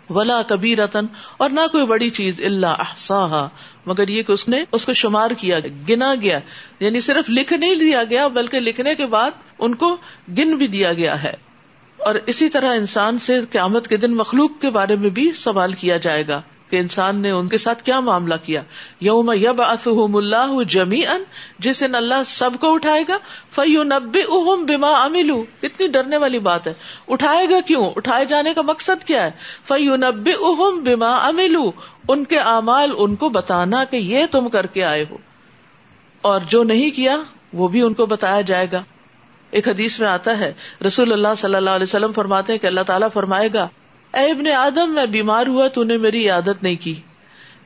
ولا 0.10 0.42
کبھی 0.42 0.76
رتن 0.76 1.06
اور 1.38 1.50
نہ 1.50 1.60
کوئی 1.72 1.86
بڑی 1.86 2.10
چیز 2.10 2.42
اللہ 2.46 2.68
احسا 2.68 3.48
مگر 3.86 4.08
یہ 4.08 4.24
کہ 4.24 4.32
اس 4.32 4.50
نے 4.50 4.64
اس 4.72 4.86
کو 4.86 4.94
شمار 4.94 5.32
کیا، 5.32 5.60
گنا 5.90 6.16
گیا۔ 6.22 6.40
یعنی 6.80 7.02
صرف 7.02 7.30
لکھ 7.30 7.54
نہیں 7.54 7.76
دیا 7.76 8.04
گیا، 8.04 8.28
بلکہ 8.28 8.60
لکھنے 8.60 8.96
کے 8.96 9.06
بعد 9.06 9.32
ان 9.60 9.76
کو 9.76 9.98
گن 10.38 10.56
بھی 10.56 10.68
دیا 10.68 10.94
گیا 10.94 11.24
ہے۔ 11.24 11.34
اور 12.06 12.16
اسی 12.26 12.50
طرح 12.50 12.76
انسان 12.76 13.20
سے 13.20 13.42
قیامت 13.52 13.88
کے 13.88 13.98
دن 13.98 14.16
مخلوق 14.16 14.52
کے 14.62 14.70
بارے 14.70 14.96
میں 14.96 15.10
بھی 15.10 15.32
سوال 15.32 15.74
کیا 15.74 15.98
جائے 15.98 16.28
گا 16.28 16.42
کہ 16.70 16.76
انسان 16.76 17.16
نے 17.16 17.32
ان 17.32 17.48
کے 17.48 17.58
ساتھ 17.58 17.84
کیا 17.84 18.00
معاملہ 18.00 18.34
کیا۔ 18.44 18.62
یوم 19.02 19.32
یب 19.32 19.62
اصم 19.62 20.16
اللہ 20.16 20.64
جمی 20.68 21.08
ان 21.08 21.24
جس 21.60 21.80
دن 21.80 21.96
اللہ 21.96 22.24
سب 22.26 22.50
کو 22.60 22.74
اٹھائے 22.74 23.04
گا 23.10 23.18
فیو 23.52 23.84
نبی 23.84 24.22
اہم 24.22 24.66
بیما 24.66 24.92
املو 24.92 25.44
اتنی 25.64 25.88
ڈرنے 25.88 26.18
والی 26.18 26.40
بات 26.40 26.68
ہے۔ 26.68 26.74
اٹھائے 27.08 27.50
گا 27.50 27.62
کیوں؟ 27.62 27.92
اٹھائے 27.96 28.26
جانے 28.26 28.54
کا 28.54 28.62
مقصد 28.62 29.04
کیا 29.04 29.26
ہے؟ 29.26 29.32
فیو 29.68 29.96
نبی 29.96 30.32
اہم 30.32 30.80
بیما 30.84 31.16
املو 31.16 31.72
ان 32.08 32.24
کے 32.24 32.40
اعمال 32.40 32.92
ان 32.98 33.16
کو 33.16 33.30
بتانا 33.30 33.84
کہ 33.84 33.98
یہ 33.98 34.26
تم 34.32 34.50
کر 34.50 34.66
کے 34.66 34.84
آئے 34.84 35.06
ہو۔ 35.10 35.18
اور 36.22 36.40
جو 36.48 36.64
نہیں 36.64 36.90
کیا، 36.90 37.18
وہ 37.54 37.68
بھی 37.68 37.82
ان 37.82 37.94
کو 37.94 38.06
بتایا 38.06 38.42
جائے 38.42 38.68
گا۔ 38.72 38.84
ایک 39.54 39.68
حدیث 39.68 40.00
میں 40.00 40.08
آتا 40.08 40.40
ہے، 40.40 40.54
رسول 40.88 41.14
اللہ 41.14 41.28
صلی 41.38 41.56
اللہ 41.56 41.70
علیہ 41.70 41.84
وسلم 41.84 42.12
فرماتے 42.12 42.52
ہیں 42.52 42.60
کہ 42.60 42.68
اللہ 42.68 42.82
تعالیٰ 42.82 43.08
فرمائے 43.14 43.50
گا، 43.54 43.68
اے 44.14 44.32
ابن 44.32 44.48
آدم، 44.48 44.92
میں 44.92 45.06
بیمار 45.06 45.48
ہوا، 45.48 45.68
تو 45.68 45.84
نے 45.84 45.98
میری 45.98 46.30
عادت 46.30 46.64
نہیں 46.64 46.76
کی۔ 46.76 46.96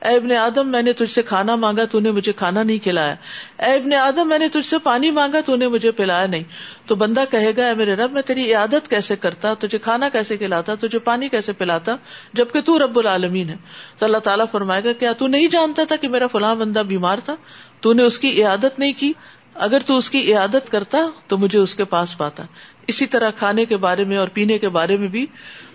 اے 0.00 0.16
ابن 0.16 0.32
آدم، 0.32 0.68
میں 0.68 0.82
نے 0.82 0.92
تجھ 0.92 1.12
سے 1.12 1.22
کھانا 1.22 1.54
مانگا، 1.54 1.84
تو 1.84 2.00
نے 2.00 2.10
مجھے 2.10 2.32
کھانا 2.32 2.62
نہیں 2.62 2.78
کھلایا۔ 2.78 3.14
اے 3.58 3.74
ابن 3.74 3.94
آدم، 3.94 4.28
میں 4.28 4.38
نے 4.38 4.48
تجھ 4.48 4.66
سے 4.66 4.78
پانی 4.78 5.10
مانگا، 5.10 5.40
تو 5.40 5.56
نے 5.56 5.68
مجھے 5.68 5.90
پلایا 5.90 6.26
نہیں۔ 6.26 6.42
تو 6.86 6.94
بندہ 6.94 7.24
کہے 7.30 7.52
گا، 7.56 7.66
اے 7.68 7.74
میرے 7.74 7.94
رب، 7.94 8.12
میں 8.12 8.22
تیری 8.22 8.54
عادت 8.54 8.90
کیسے 8.90 9.16
کرتا، 9.16 9.54
تجھے 9.54 9.78
کھانا 9.78 10.08
کیسے 10.08 10.36
کھلاتا، 10.36 10.74
تجھے 10.74 10.98
پانی 10.98 11.28
کیسے 11.28 11.52
پلاتا، 11.52 11.96
جبکہ 12.32 12.60
تو 12.60 12.78
رب 12.78 12.98
العالمین 12.98 13.48
ہے۔ 13.48 13.56
تو 13.98 14.06
اللہ 14.06 14.18
تعالیٰ 14.18 14.46
فرمائے 14.52 14.84
گا، 14.84 14.92
کیا 14.92 15.12
تو 15.12 15.26
نہیں 15.26 15.48
جانتا 15.48 15.84
تھا 15.84 15.96
کہ 15.96 16.08
میرا 16.08 16.26
فلاں 16.26 16.54
بندہ 16.54 16.78
بیمار 16.78 17.18
تھا؟ 17.24 17.34
تو 17.80 17.92
نے 17.92 18.02
اس 18.02 18.18
کی 18.18 18.44
عادت 18.44 18.78
نہیں 18.78 18.92
کی۔ 18.96 19.12
اگر 19.58 19.78
تو 19.86 19.96
اس 19.96 20.10
کی 20.10 20.34
عادت 20.34 20.70
کرتا 20.70 20.98
تو 21.26 21.38
مجھے 21.38 21.58
اس 21.58 21.74
کے 21.74 21.84
پاس 21.84 22.18
پاتا۔ 22.18 22.42
اسی 22.86 23.06
طرح 23.06 23.30
کھانے 23.30 23.64
کے 23.64 23.76
بارے 23.76 24.04
میں 24.04 24.16
اور 24.16 24.28
پینے 24.28 24.58
کے 24.58 24.68
بارے 24.68 24.96
میں 24.96 25.08
بھی۔ 25.08 25.26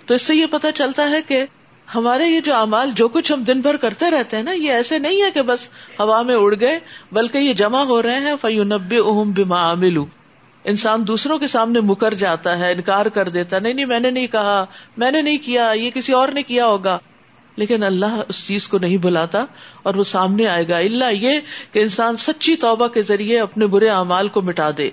تو 0.06 0.14
اس 0.14 0.22
سے 0.22 0.36
یہ 0.36 0.46
پتا 0.52 0.72
چلتا 0.72 1.10
ہے 1.10 1.22
کہ 1.22 1.46
ہمارے 1.96 2.24
یہ 2.26 2.42
جو 2.42 2.56
امال 2.56 2.92
جو 2.96 3.08
کچھ 3.08 3.32
ہم 3.32 3.44
دن 3.44 3.62
بھر 3.62 3.78
کرتے 3.78 4.12
رہتے 4.12 4.38
ہیں 4.38 4.44
نا، 4.44 4.52
یہ 4.52 4.72
ایسے 4.72 4.98
نہیں 4.98 5.22
ہے 5.22 5.32
کہ 5.32 5.42
بس 5.42 5.70
ہوا 6.00 6.22
میں 6.22 6.36
اڑ 6.36 6.56
گئے، 6.60 6.80
بلکہ 7.12 7.38
یہ 7.38 7.54
جمع 7.54 7.84
ہو 7.84 8.02
رہے 8.02 8.20
ہیں۔ 8.20 8.34
فیونبے 8.42 8.98
اہم 8.98 9.32
بما 9.32 9.58
عاملو 9.58 10.06
انسان 10.64 11.08
دوسروں 11.08 11.38
کے 11.38 11.48
سامنے 11.48 11.80
مکر 11.80 12.14
جاتا 12.14 12.60
ہے، 12.60 12.72
انکار 12.72 13.06
کر 13.06 13.30
دیتا 13.30 13.60
نہیں 13.60 13.74
نہیں، 13.74 13.86
میں 13.86 14.00
نے 14.00 14.12
نہیں 14.12 14.28
کہا، 14.28 14.66
میں 14.98 15.12
نے 15.12 15.22
نہیں 15.22 15.38
کیا، 15.38 15.72
یہ 15.76 15.92
کسی 15.92 16.14
اور 16.14 16.28
نے 16.28 16.44
کیا 16.44 16.66
ہوگا۔ 16.66 17.00
لیکن 17.56 17.84
اللہ 17.84 18.22
اس 18.30 18.48
چیز 18.48 18.68
کو 18.68 18.78
نہیں 18.78 18.98
بلاتا 18.98 19.46
اور 19.84 19.96
وہ 19.96 20.04
سامنے 20.04 20.48
آئے 20.48 20.70
گا۔ 20.70 20.78
اللہ 20.78 21.14
یہ 21.14 21.40
کہ 21.72 21.80
انسان 21.80 22.18
سچی 22.18 22.56
توبہ 22.56 22.88
کے 22.88 23.02
ذریعے 23.02 23.40
اپنے 23.40 23.66
برے 23.66 23.90
اعمال 23.90 24.28
کو 24.28 24.42
مٹا 24.42 24.70
دے۔ 24.78 24.90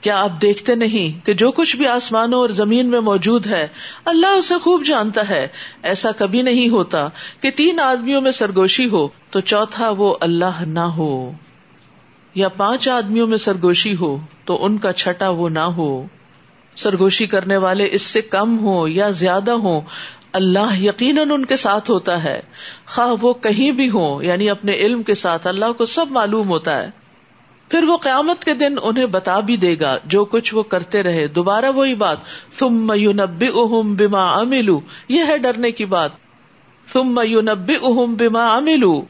کیا 0.00 0.22
آپ 0.22 0.42
دیکھتے 0.42 0.74
نہیں 0.74 1.26
کہ 1.26 1.34
جو 1.34 1.52
کچھ 1.52 1.76
بھی 1.76 1.86
آسمانوں 1.86 2.40
اور 2.40 2.48
زمین 2.48 2.90
میں 2.90 3.00
موجود 3.00 3.46
ہے، 3.46 3.68
اللہ 4.04 4.26
اسے 4.26 4.54
خوب 4.58 4.84
جانتا 4.84 5.28
ہے۔ 5.28 5.48
ایسا 5.82 6.10
کبھی 6.12 6.42
نہیں 6.42 6.68
ہوتا 6.68 7.08
کہ 7.40 7.50
تین 7.50 7.80
آدمیوں 7.80 8.20
میں 8.20 8.32
سرگوشی 8.32 8.88
ہو 8.88 9.08
تو 9.30 9.40
چوتھا 9.40 9.90
وہ 9.90 10.16
اللہ 10.20 10.62
نہ 10.66 10.78
ہو۔ 10.78 11.32
یا 12.34 12.48
پانچ 12.48 12.88
آدمیوں 12.88 13.26
میں 13.26 13.38
سرگوشی 13.38 13.96
ہو 13.96 14.18
تو 14.44 14.64
ان 14.64 14.78
کا 14.78 14.92
چھٹا 14.92 15.28
وہ 15.28 15.48
نہ 15.48 15.58
ہو۔ 15.58 16.06
سرگوشی 16.76 17.26
کرنے 17.26 17.56
والے 17.56 17.88
اس 17.92 18.02
سے 18.02 18.22
کم 18.22 18.58
ہو 18.58 18.88
یا 18.88 19.10
زیادہ 19.10 19.50
ہو 19.50 19.80
اللہ 20.32 20.82
یقیناً 20.82 21.30
ان 21.30 21.44
کے 21.44 21.56
ساتھ 21.56 21.90
ہوتا 21.90 22.24
ہے۔ 22.24 22.40
خواہ 22.86 23.14
وہ 23.20 23.34
کہیں 23.34 23.72
بھی 23.72 23.90
ہو 23.90 24.22
یعنی 24.22 24.50
اپنے 24.50 24.72
علم 24.72 25.02
کے 25.02 25.14
ساتھ 25.14 25.46
اللہ 25.46 25.72
کو 25.76 25.84
سب 25.86 26.06
معلوم 26.10 26.48
ہوتا 26.48 26.78
ہے۔ 26.78 26.90
پھر 27.68 27.84
وہ 27.84 27.96
قیامت 27.96 28.44
کے 28.44 28.54
دن 28.54 28.74
انہیں 28.82 29.06
بتا 29.06 29.40
بھی 29.40 29.56
دے 29.56 29.76
گا، 29.80 29.98
جو 30.04 30.24
کچھ 30.24 30.54
وہ 30.54 30.62
کرتے 30.62 31.02
رہے۔ 31.02 31.26
دوبارہ 31.26 31.70
وہی 31.70 31.94
بات 31.94 32.16
تم 32.58 32.74
میونب 32.74 33.44
اہم 33.54 33.94
بیما 33.94 34.32
املو 34.32 34.80
یہ 35.08 35.24
ہے 35.28 35.38
ڈرنے 35.38 35.70
کی 35.70 35.84
بات۔ 35.84 36.10
تم 36.92 37.14
میونب 37.14 37.72
اہم 37.82 38.14
بیما 38.14 38.56
املو 38.56 39.02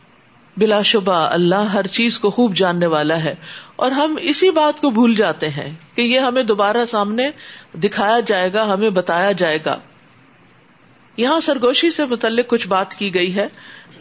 بلا 0.57 0.83
شبہ، 0.83 1.13
اللہ 1.13 1.55
ہر 1.55 1.87
چیز 1.87 2.19
کو 2.19 2.31
خوب 2.31 2.55
جاننے 2.55 2.87
والا 2.87 3.25
ہے۔ 3.25 3.35
اور 3.77 3.91
ہم 3.91 4.17
اسی 4.21 4.51
بات 4.51 4.81
کو 4.81 4.91
بھول 4.91 5.15
جاتے 5.15 5.49
ہیں 5.49 5.75
کہ 5.95 6.03
یہ 6.03 6.19
ہمیں 6.19 6.43
دوبارہ 6.43 6.87
سامنے 6.87 7.31
دکھایا 7.75 8.21
جائے 8.21 8.53
گا، 8.53 8.75
ہمیں 8.75 8.91
بتایا 8.91 9.33
جائے 9.33 9.59
گا۔ 9.65 9.79
یہاں 11.19 11.41
سرگوشی 11.41 11.91
سے 11.91 12.05
متعلق 12.05 12.47
کچھ 12.47 12.69
بات 12.69 12.95
کی 12.95 13.15
گئی 13.15 13.37
ہے۔ 13.37 13.49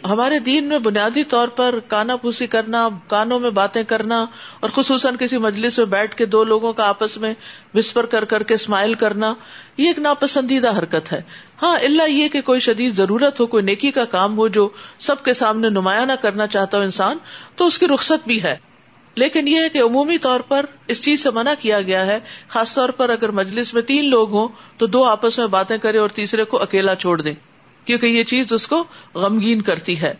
ہمارے 0.04 0.38
دین 0.38 0.64
میں 0.64 0.78
بنیادی 0.78 1.24
طور 1.24 1.48
پر 1.48 1.78
کانا 1.88 2.16
پوسی 2.16 2.46
کرنا، 2.46 2.88
کانوں 3.06 3.40
میں 3.40 3.50
باتیں 3.50 3.82
کرنا 3.82 4.26
اور 4.60 4.70
خصوصاً 4.74 5.16
کسی 5.16 5.38
مجلس 5.38 5.78
میں 5.78 5.86
بیٹھ 5.86 6.14
کے 6.14 6.26
دو 6.26 6.44
لوگوں 6.44 6.72
کا 6.72 6.88
آپس 6.88 7.16
میں 7.16 7.34
وسپر 7.74 8.06
کر 8.06 8.24
کر 8.24 8.42
کے 8.42 8.54
اسمائل 8.54 8.94
کرنا، 8.94 9.34
یہ 9.76 9.86
ایک 9.86 9.98
ناپسندیدہ 9.98 10.78
حرکت 10.78 11.12
ہے۔ 11.12 11.22
ہاں 11.62 11.76
اللہ 11.76 12.10
یہ 12.10 12.28
کہ 12.28 12.40
کوئی 12.40 12.60
شدید 12.60 12.94
ضرورت 12.94 13.40
ہو، 13.40 13.46
کوئی 13.46 13.62
نیکی 13.62 13.90
کا 13.90 14.04
کام 14.04 14.38
ہو 14.38 14.48
جو 14.48 14.68
سب 14.98 15.24
کے 15.24 15.32
سامنے 15.32 15.68
نمایاں 15.68 16.06
نہ 16.06 16.12
کرنا 16.12 16.46
چاہتا 16.46 16.78
ہو 16.78 16.82
انسان، 16.82 17.18
تو 17.56 17.66
اس 17.66 17.78
کی 17.78 17.86
رخصت 17.86 18.26
بھی 18.26 18.42
ہے۔ 18.42 18.56
لیکن 19.18 19.48
یہ 19.48 19.58
ہے 19.58 19.68
کہ 19.68 19.82
عمومی 19.82 20.18
طور 20.18 20.40
پر 20.40 20.66
اس 20.86 21.04
چیز 21.04 21.22
سے 21.22 21.30
منع 21.30 21.52
کیا 21.60 21.82
گیا 21.82 22.06
ہے، 22.06 22.18
خاص 22.48 22.74
طور 22.74 22.88
پر 22.88 23.08
اگر 23.08 23.28
مجلس 23.28 23.74
میں 23.74 23.82
تین 23.82 24.04
لوگ 24.04 24.32
ہوں 24.32 24.48
تو 24.78 24.86
دو 24.86 25.04
آپس 25.04 25.38
میں 25.38 25.46
باتیں 25.46 25.78
کرے 25.78 25.98
اور 25.98 26.08
تیسرے 26.08 26.44
کو 26.44 26.62
اکیلا 26.62 26.94
چھوڑ 26.94 27.20
دیں، 27.20 27.34
کیونکہ 27.84 28.06
یہ 28.06 28.24
چیز 28.24 28.52
اس 28.52 28.68
کو 28.68 28.84
غمگین 29.14 29.60
کرتی 29.60 30.00
ہے۔ 30.00 30.14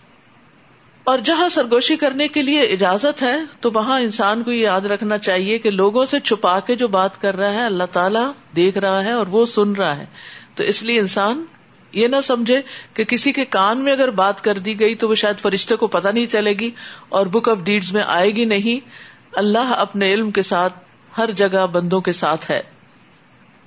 اور 1.05 1.19
جہاں 1.19 1.49
سرگوشی 1.49 1.97
کرنے 1.97 2.29
کے 2.29 2.43
لیے 2.43 2.61
اجازت 2.61 3.23
ہے، 3.23 3.37
تو 3.61 3.71
وہاں 3.75 4.01
انسان 4.01 4.43
کو 4.43 4.53
یہ 4.53 4.61
یاد 4.61 4.81
رکھنا 4.81 5.19
چاہیے 5.19 5.59
کہ 5.59 5.71
لوگوں 5.71 6.05
سے 6.05 6.21
چھپا 6.21 6.61
کے 6.61 6.75
جو 6.75 6.89
بات 6.89 7.21
کر 7.21 7.37
رہا 7.37 7.53
ہے، 7.53 7.65
اللہ 7.65 7.85
تعالیٰ 7.93 8.33
دیکھ 8.57 8.79
رہا 8.79 9.05
ہے 9.05 9.13
اور 9.13 9.27
وہ 9.27 9.47
سن 9.47 9.73
رہا 9.73 9.97
ہے۔ 9.97 10.07
تو 10.55 10.63
اس 10.63 10.83
لیے 10.83 11.01
انسان 11.01 11.45
یہ 11.93 12.09
نہ 12.09 12.17
سمجھے 12.23 12.63
کہ 12.95 13.05
کسی 13.05 13.33
کے 13.33 13.45
کان 13.45 13.79
میں 13.79 13.93
اگر 13.93 14.11
بات 14.11 14.45
کر 14.45 14.59
دی 14.59 14.81
گئی 14.81 14.95
تو 14.95 15.09
وہ 15.09 15.15
شاید 15.15 15.39
فرشتے 15.39 15.77
کو 15.77 15.87
پتہ 15.87 16.09
نہیں 16.09 16.27
چلے 16.27 16.53
گی 16.53 16.71
اور 17.09 17.27
بک 17.27 17.49
آف 17.49 17.59
ڈیڈز 17.65 17.93
میں 17.93 18.03
آئے 18.07 18.31
گی 18.31 18.45
نہیں۔ 18.45 18.89
اللہ 19.33 19.73
اپنے 19.77 20.13
علم 20.13 20.31
کے 20.31 20.43
ساتھ 20.43 20.73
ہر 21.19 21.31
جگہ 21.31 21.67
بندوں 21.67 22.01
کے 22.01 22.13
ساتھ 22.13 22.51
ہے۔ 22.51 22.61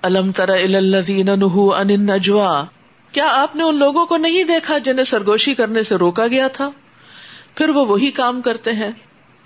الم 0.01 0.31
تر 0.31 0.49
ان 0.49 1.87
نجوا 1.87 2.65
کیا 3.11 3.27
آپ 3.29 3.55
نے 3.55 3.63
ان 3.63 3.79
لوگوں 3.79 4.05
کو 4.05 4.17
نہیں 4.17 4.43
دیکھا 4.43 4.77
جنہیں 4.77 5.05
سرگوشی 5.05 5.53
کرنے 5.53 5.83
سے 5.83 5.95
روکا 5.95 6.27
گیا 6.27 6.47
تھا؟ 6.47 6.69
پھر 7.55 7.69
وہ 7.69 7.85
وہی 7.85 8.11
کام 8.11 8.41
کرتے 8.41 8.71
ہیں۔ 8.71 8.91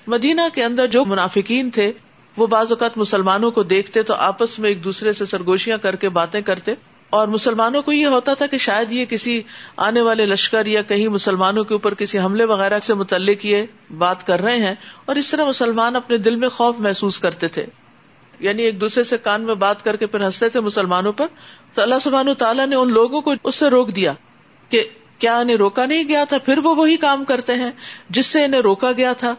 مدینہ 0.08 0.42
کے 0.54 0.64
اندر 0.64 0.88
جو 0.88 1.06
منافقین 1.06 1.70
تھے، 1.70 1.92
وہ 2.38 2.48
بعض 2.48 2.72
اوقات 2.72 2.98
مسلمانوں 2.98 3.52
کو 3.52 3.64
دیکھتے 3.64 4.04
تو 4.04 4.14
آپس 4.14 4.60
میں 4.60 4.70
ایک 4.70 4.84
دوسرے 4.84 5.14
سے 5.14 5.26
سرگوشیاں 5.26 5.78
کر 5.78 5.96
کے 5.96 6.10
باتیں 6.10 6.42
کرتے۔ 6.42 6.74
اور 7.16 7.28
مسلمانوں 7.28 7.82
کو 7.82 7.92
یہ 7.92 8.06
ہوتا 8.06 8.34
تھا 8.34 8.48
کہ 8.48 8.58
شاید 8.58 8.92
یہ 8.92 9.06
کسی 9.06 9.42
آنے 9.78 10.02
والے 10.02 10.26
لشکر 10.26 10.66
یا 10.66 10.82
کہیں 10.82 11.08
مسلمانوں 11.08 11.64
کے 11.64 11.74
اوپر 11.74 11.94
کسی 11.94 12.20
حملے 12.20 12.46
وغیرہ 12.46 12.80
سے 12.80 12.94
متعلق 12.94 13.46
یہ 13.46 13.66
بات 13.98 14.28
کر 14.28 14.42
رہے 14.42 14.58
ہیں 14.58 14.76
اور 15.06 15.16
اس 15.16 15.32
طرح 15.32 15.46
مسلمان 15.46 15.96
اپنے 15.96 16.18
دل 16.18 16.36
میں 16.36 16.50
خوف 16.50 16.76
محسوس 16.80 17.20
کرتے 17.20 17.48
تھے۔ 17.48 17.66
یعنی 18.40 18.64
ایک 18.64 18.82
دوسرے 18.82 19.04
سے 19.04 19.18
کان 19.18 19.42
میں 19.42 19.56
بات 19.56 19.84
کر 19.84 19.96
کے 19.96 20.06
پھر 20.06 20.26
ہنستے 20.26 20.50
تھے 20.50 20.60
مسلمانوں 20.60 21.12
پر۔ 21.12 21.26
تو 21.74 21.82
اللہ 21.82 21.96
سبحان 22.02 22.34
تعالیٰ 22.34 22.68
نے 22.68 22.76
ان 22.76 22.94
لوگوں 22.94 23.22
کو 23.22 23.34
اس 23.44 23.56
سے 23.56 23.68
روک 23.68 23.96
دیا 23.96 24.14
کہ 24.70 24.84
کیا 25.20 25.38
انہیں 25.38 25.58
روکا 25.58 25.86
نہیں 25.86 26.04
گیا 26.08 26.24
تھا؟ 26.24 26.38
پھر 26.38 26.58
وہ 26.58 26.76
وہی 26.76 26.98
کام 26.98 27.24
کرتے 27.24 27.54
ہیں 27.54 27.72
جس 28.10 28.26
سے 28.26 28.44
انہیں 28.44 28.62
روکا 28.62 28.92
گیا 28.92 29.14
تھا۔ 29.14 29.36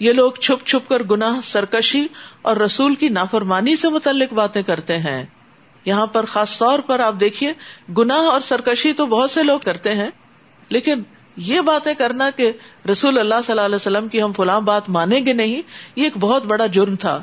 یہ 0.00 0.12
لوگ 0.12 0.32
چھپ 0.32 0.66
چھپ 0.66 0.88
کر 0.88 1.02
گناہ، 1.02 1.40
سرکشی 1.42 2.06
اور 2.42 2.56
رسول 2.56 2.94
کی 2.94 3.08
نافرمانی 3.08 3.76
سے 3.76 3.88
متعلق 3.88 4.32
باتیں 4.32 4.62
کرتے 4.62 4.98
ہیں۔ 4.98 5.26
یہاں 5.84 6.06
پر 6.06 6.24
خاص 6.24 6.58
طور 6.58 6.78
پر 6.78 7.00
آپ 7.00 7.14
دیکھیے، 7.20 7.52
گناہ 7.98 8.18
اور 8.18 8.40
سرکشی 8.40 8.92
تو 8.92 9.06
بہت 9.06 9.30
سے 9.30 9.42
لوگ 9.42 9.60
کرتے 9.60 9.94
ہیں، 9.94 10.10
لیکن 10.68 11.02
یہ 11.36 11.60
باتیں 11.60 11.94
کرنا 11.94 12.30
کہ 12.30 12.52
رسول 12.90 13.18
اللہ 13.18 13.34
صلی 13.34 13.52
اللہ 13.52 13.60
علیہ 13.60 13.76
وسلم 13.76 14.08
کی 14.08 14.22
ہم 14.22 14.32
فلاں 14.32 14.60
بات 14.60 14.88
مانیں 14.88 15.26
گے 15.26 15.32
نہیں، 15.32 15.62
یہ 15.96 16.04
ایک 16.04 16.12
بہت 16.20 16.46
بڑا 16.46 16.66
جرم 16.66 16.96
تھا۔ 16.96 17.22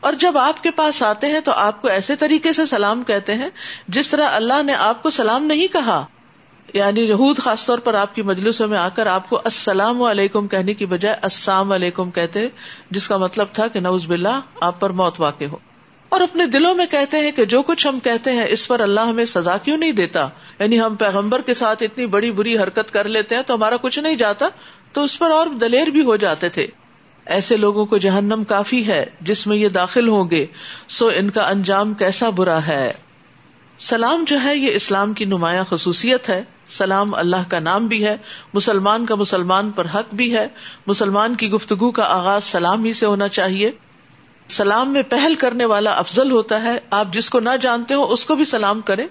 اور 0.00 0.12
جب 0.12 0.38
آپ 0.38 0.62
کے 0.62 0.70
پاس 0.70 1.02
آتے 1.02 1.26
ہیں 1.26 1.40
تو 1.40 1.52
آپ 1.52 1.82
کو 1.82 1.88
ایسے 1.88 2.16
طریقے 2.16 2.52
سے 2.52 2.66
سلام 2.66 3.02
کہتے 3.02 3.34
ہیں 3.34 3.48
جس 3.88 4.10
طرح 4.10 4.28
اللہ 4.32 4.62
نے 4.62 4.74
آپ 4.74 5.02
کو 5.02 5.10
سلام 5.10 5.44
نہیں 5.44 5.72
کہا۔ 5.72 6.06
یعنی 6.74 7.00
یہود 7.00 7.38
خاص 7.38 7.66
طور 7.66 7.78
پر 7.78 7.94
آپ 7.94 8.14
کی 8.14 8.22
مجلسوں 8.22 8.68
میں 8.68 8.78
آ 8.78 8.88
کر 8.88 9.06
آپ 9.06 9.30
کو 9.30 9.38
السلام 9.38 10.02
علیکم 10.02 10.48
کہنے 10.48 10.74
کی 10.74 10.86
بجائے 10.86 11.16
السلام 11.22 11.72
علیکم 11.72 12.10
کہتے، 12.10 12.48
جس 12.90 13.08
کا 13.08 13.16
مطلب 13.16 13.46
تھا 13.52 13.68
کہ 13.68 13.80
نوز 13.80 14.06
باللہ، 14.06 14.40
آپ 14.60 14.80
پر 14.80 14.90
موت 14.90 15.20
واقع 15.20 15.44
ہو۔ 15.44 15.56
اور 16.14 16.22
اپنے 16.22 16.46
دلوں 16.46 16.74
میں 16.74 16.86
کہتے 16.86 17.16
ہیں 17.16 17.32
کہ 17.32 17.44
جو 17.44 17.62
کچھ 17.62 17.86
ہم 17.86 18.00
کہتے 18.00 18.32
ہیں، 18.32 18.44
اس 18.48 18.68
پر 18.68 18.80
اللہ 18.80 19.00
ہمیں 19.00 19.24
سزا 19.24 19.56
کیوں 19.56 19.76
نہیں 19.76 19.92
دیتا؟ 19.92 20.28
یعنی 20.58 20.80
ہم 20.80 20.96
پیغمبر 20.96 21.40
کے 21.40 21.54
ساتھ 21.54 21.82
اتنی 21.82 22.06
بڑی 22.06 22.30
بری 22.30 22.58
حرکت 22.58 22.92
کر 22.92 23.08
لیتے 23.08 23.34
ہیں 23.34 23.42
تو 23.42 23.54
ہمارا 23.54 23.76
کچھ 23.76 23.98
نہیں 23.98 24.14
جاتا، 24.14 24.46
تو 24.92 25.02
اس 25.02 25.18
پر 25.18 25.30
اور 25.30 25.46
دلیر 25.46 25.86
بھی 25.86 26.04
ہو 26.04 26.16
جاتے 26.16 26.48
تھے۔ 26.48 26.66
ایسے 27.26 27.56
لوگوں 27.56 27.86
کو 27.86 27.98
جہنم 27.98 28.44
کافی 28.44 28.86
ہے، 28.86 29.04
جس 29.20 29.46
میں 29.46 29.56
یہ 29.56 29.68
داخل 29.68 30.08
ہوں 30.08 30.30
گے، 30.30 30.46
سو 30.88 31.10
ان 31.14 31.30
کا 31.30 31.48
انجام 31.48 31.94
کیسا 31.94 32.30
برا 32.30 32.66
ہے۔ 32.66 32.92
سلام 33.78 34.24
جو 34.26 34.40
ہے، 34.44 34.56
یہ 34.56 34.74
اسلام 34.74 35.12
کی 35.12 35.24
نمایاں 35.24 35.64
خصوصیت 35.68 36.28
ہے۔ 36.28 36.42
سلام 36.68 37.14
اللہ 37.14 37.50
کا 37.50 37.58
نام 37.58 37.86
بھی 37.86 38.04
ہے، 38.04 38.16
مسلمان 38.54 39.06
کا 39.06 39.14
مسلمان 39.14 39.70
پر 39.70 39.86
حق 39.94 40.14
بھی 40.14 40.36
ہے۔ 40.36 40.48
مسلمان 40.86 41.34
کی 41.34 41.50
گفتگو 41.50 41.90
کا 41.90 42.02
آغاز 42.02 42.44
سلام 42.44 42.84
ہی 42.84 42.92
سے 42.92 43.06
ہونا 43.06 43.28
چاہیے۔ 43.28 43.70
سلام 44.48 44.92
میں 44.92 45.02
پہل 45.02 45.34
کرنے 45.34 45.64
والا 45.64 45.92
افضل 45.92 46.30
ہوتا 46.30 46.62
ہے 46.62 46.78
آپ 46.90 47.06
جس 47.12 47.30
کو 47.30 47.40
نہ 47.40 47.50
جانتے 47.60 47.94
ہو 47.94 48.12
اس 48.12 48.24
کو 48.24 48.34
بھی 48.34 48.44
سلام 48.44 48.80
کریں 48.80 49.06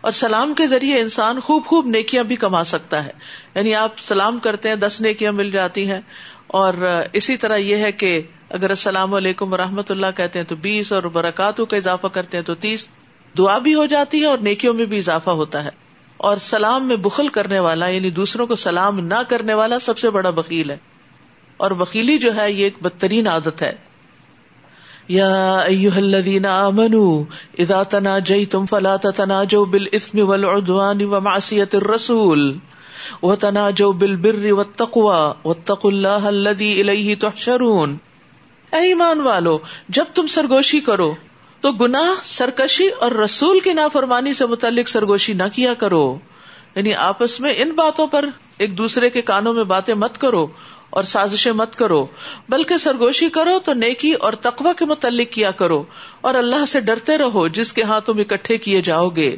اور 0.00 0.12
سلام 0.12 0.54
کے 0.54 0.66
ذریعے 0.66 1.00
انسان 1.00 1.40
خوب 1.40 1.66
خوب 1.66 1.86
نیکیاں 1.86 2.24
بھی 2.24 2.36
کما 2.36 2.64
سکتا 2.64 3.04
ہے 3.04 3.10
یعنی 3.54 3.74
آپ 3.74 3.98
سلام 3.98 4.38
کرتے 4.38 4.68
ہیں، 4.68 4.76
دس 4.76 5.00
نیکیاں 5.00 5.32
مل 5.32 5.50
جاتی 5.50 5.90
ہیں 5.90 6.00
اور 6.46 6.74
اسی 7.12 7.36
طرح 7.36 7.56
یہ 7.56 7.76
ہے 7.76 7.92
کہ 7.92 8.20
اگر 8.50 8.70
السلام 8.70 9.14
علیکم 9.14 9.52
و 9.52 9.56
رحمۃ 9.56 9.82
اللہ 9.88 10.06
کہتے 10.16 10.38
ہیں 10.38 10.46
تو 10.46 10.56
بیس 10.56 10.92
اور 10.92 11.02
برکاتوں 11.02 11.66
کا 11.66 11.76
اضافہ 11.76 12.06
کرتے 12.06 12.36
ہیں 12.36 12.44
تو 12.44 12.54
تیس 12.54 12.88
دعا 13.38 13.58
بھی 13.58 13.74
ہو 13.74 13.86
جاتی 13.86 14.20
ہے 14.20 14.26
اور 14.26 14.38
نیکیوں 14.38 14.74
میں 14.74 14.86
بھی 14.86 14.98
اضافہ 14.98 15.30
ہوتا 15.30 15.64
ہے 15.64 15.70
اور 16.16 16.36
سلام 16.36 16.88
میں 16.88 16.96
بخل 16.96 17.28
کرنے 17.28 17.58
والا 17.58 17.86
یعنی 17.86 18.10
دوسروں 18.10 18.46
کو 18.46 18.54
سلام 18.54 19.00
نہ 19.00 19.22
کرنے 19.28 19.54
والا 19.54 19.78
سب 19.78 19.98
سے 19.98 20.10
بڑا 20.10 20.30
بکیل 20.30 20.70
ہے 20.70 20.76
اور 21.56 21.70
وکیلی 21.70 22.18
جو 22.18 22.36
ہے 22.36 22.52
یہ 22.52 22.64
ایک 22.64 22.76
بدترین 22.82 23.26
عادت 23.26 23.62
ہے 23.62 23.87
یا 25.08 25.60
الذین 25.96 26.46
آمنوا 26.46 27.24
اذا 27.58 27.82
تناجیتم 27.82 28.66
فلا 28.66 28.96
تتناجوا 28.96 29.64
بالاسم 29.64 30.28
والعدوان 30.28 31.02
ومعصیت 31.02 31.74
الرسول 31.74 32.58
وتناجوا 33.22 33.92
بالبر 33.92 34.52
والتقوى 34.52 35.30
واتقوا 35.44 35.90
اللہ 35.92 36.08
الذی 36.08 36.80
الیہ 36.80 37.14
تحشرون۔ 37.14 37.96
اے 38.72 38.78
ایمان 38.78 39.20
والو، 39.20 39.58
جب 39.88 40.04
تم 40.14 40.26
سرگوشی 40.26 40.80
کرو، 40.80 41.14
تو 41.60 41.72
گناہ، 41.72 42.20
سرکشی 42.22 42.88
اور 42.88 43.12
رسول 43.12 43.60
کی 43.60 43.72
نافرمانی 43.72 44.32
سے 44.32 44.46
متعلق 44.46 44.88
سرگوشی 44.88 45.32
نہ 45.32 45.42
کیا 45.52 45.74
کرو۔ 45.74 46.18
یعنی 46.74 46.94
آپس 46.94 47.40
میں 47.40 47.54
ان 47.56 47.70
باتوں 47.70 48.06
پر 48.06 48.24
ایک 48.58 48.78
دوسرے 48.78 49.10
کے 49.10 49.22
کانوں 49.22 49.54
میں 49.54 49.64
باتیں 49.64 49.94
مت 49.94 50.18
کرو۔ 50.18 50.46
اور 50.98 51.04
سازشیں 51.06 51.52
مت 51.54 51.76
کرو، 51.76 52.04
بلکہ 52.48 52.76
سرگوشی 52.78 53.28
کرو 53.30 53.58
تو 53.64 53.72
نیکی 53.74 54.12
اور 54.12 54.32
تقوی 54.40 54.72
کے 54.78 54.84
متعلق 54.86 55.32
کیا 55.32 55.50
کرو، 55.58 55.82
اور 56.20 56.34
اللہ 56.36 56.64
سے 56.68 56.80
ڈرتے 56.82 57.18
رہو 57.18 57.46
جس 57.50 57.72
کے 57.72 57.82
ہاتھ 57.82 58.06
تم 58.06 58.18
اکٹھے 58.18 58.58
کیے 58.58 58.82
جاؤ 58.82 59.08
گے۔ 59.16 59.30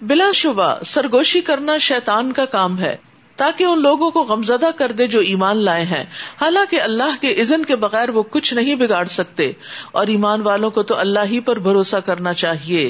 بلا 0.00 0.30
شبہ، 0.34 0.74
سرگوشی 0.86 1.40
کرنا 1.40 1.78
شیطان 1.82 2.32
کا 2.32 2.44
کام 2.48 2.78
ہے، 2.78 2.96
تاکہ 3.38 3.64
ان 3.64 3.82
لوگوں 3.82 4.10
کو 4.10 4.22
غمزدہ 4.24 4.70
کر 4.76 4.92
دے 4.92 5.06
جو 5.06 5.20
ایمان 5.26 5.62
لائے 5.64 5.84
ہیں۔ 5.84 6.04
حالانکہ 6.40 6.80
اللہ 6.80 7.20
کے 7.20 7.34
عزن 7.40 7.64
کے 7.64 7.76
بغیر 7.78 8.10
وہ 8.10 8.22
کچھ 8.30 8.52
نہیں 8.54 8.74
بگاڑ 8.76 9.04
سکتے، 9.10 9.50
اور 9.92 10.06
ایمان 10.06 10.40
والوں 10.42 10.70
کو 10.70 10.82
تو 10.82 10.96
اللہ 10.96 11.24
ہی 11.26 11.40
پر 11.40 11.58
بھروسہ 11.60 11.96
کرنا 12.06 12.34
چاہیے۔ 12.34 12.84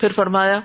پھر 0.00 0.12
فرمایا 0.12 0.58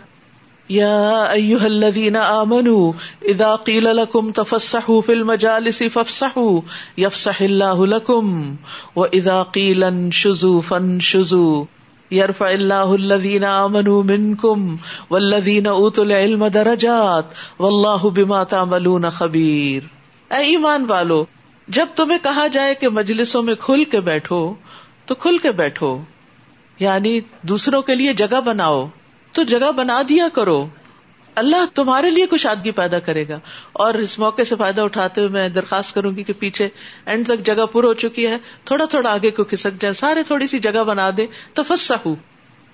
یا 0.70 1.24
ایوہ 1.24 1.62
الذین 1.62 2.16
آمنوا 2.16 2.92
اذا 3.22 3.56
قیل 3.56 3.96
لکم 3.96 4.32
تفسحوا 4.32 5.00
فی 5.02 5.12
المجالس 5.12 5.82
فافسحوا 5.94 6.60
یفسح 6.98 7.42
اللہ 7.42 7.82
لکم 7.86 8.56
واذا 8.96 9.44
قیل 9.44 9.84
انشزوا 9.84 10.60
فانشزوا 10.68 11.64
یرفع 12.12 12.48
اللہ 12.48 12.92
الذین 12.92 13.44
آمنوا 13.44 14.02
منکم 14.04 14.76
والذین 15.12 15.68
اوتوا 15.68 16.06
العلم 16.06 16.48
درجات 16.48 17.24
واللہ 17.58 18.08
بما 18.10 18.44
تعملون 18.44 19.10
خبیر 19.10 19.96
اے 20.32 20.44
ایمان 20.44 20.86
والو، 20.90 21.24
جب 21.68 21.88
تمہیں 21.96 22.18
کہا 22.24 22.48
جائے 22.48 22.76
کہ 22.76 22.90
مجلسوں 22.90 23.42
میں 23.44 23.56
کھل 23.56 23.84
کے 23.84 24.00
بیٹھو، 24.00 24.54
تو 25.06 25.16
کھل 25.16 25.38
کے 25.38 25.52
بیٹھو 25.52 25.98
یعنی 26.80 27.20
دوسروں 27.42 27.82
کے 27.82 27.96
لیے 27.96 28.14
جگہ 28.14 28.42
بناؤ۔ 28.42 28.86
تو 29.38 29.44
جگہ 29.44 29.72
بنا 29.72 30.02
دیا 30.10 30.28
کرو۔ 30.34 30.68
اللہ 31.36 31.66
تمہارے 31.74 32.10
لیے 32.10 32.26
کچھ 32.26 32.48
پیدا 32.76 33.00
کرے 33.00 33.28
گا۔ 33.28 33.40
اور 33.74 33.94
اس 33.94 34.20
موقع 34.20 34.42
سے 34.42 34.56
فائدہ 34.56 34.82
اٹھاتے 34.82 35.22
ہوئے 35.22 35.32
میں 35.32 35.50
درخواست 35.50 35.96
کروں 35.96 36.16
گی 36.16 36.24
کہ 36.24 36.34
پیچھے 36.34 36.70
اینڈ 37.06 37.28
تک 37.28 37.46
جگہ 37.46 37.66
پور 37.66 37.84
ہو 37.84 37.94
چکی 37.94 38.28
ہے۔ 38.28 38.38
تھوڑا 38.66 38.86
تھوڑا 38.86 39.14
آگے 39.14 39.32
کو 39.32 39.44
کھسک 39.44 39.82
جائے۔ 39.82 39.94
سارے 39.94 40.24
تھوڑی 40.24 40.48
سی 40.48 40.60
جگہ 40.60 40.84
بنا 40.84 41.10
دے۔ 41.18 41.26
تو 41.54 41.64
فسا 41.64 42.10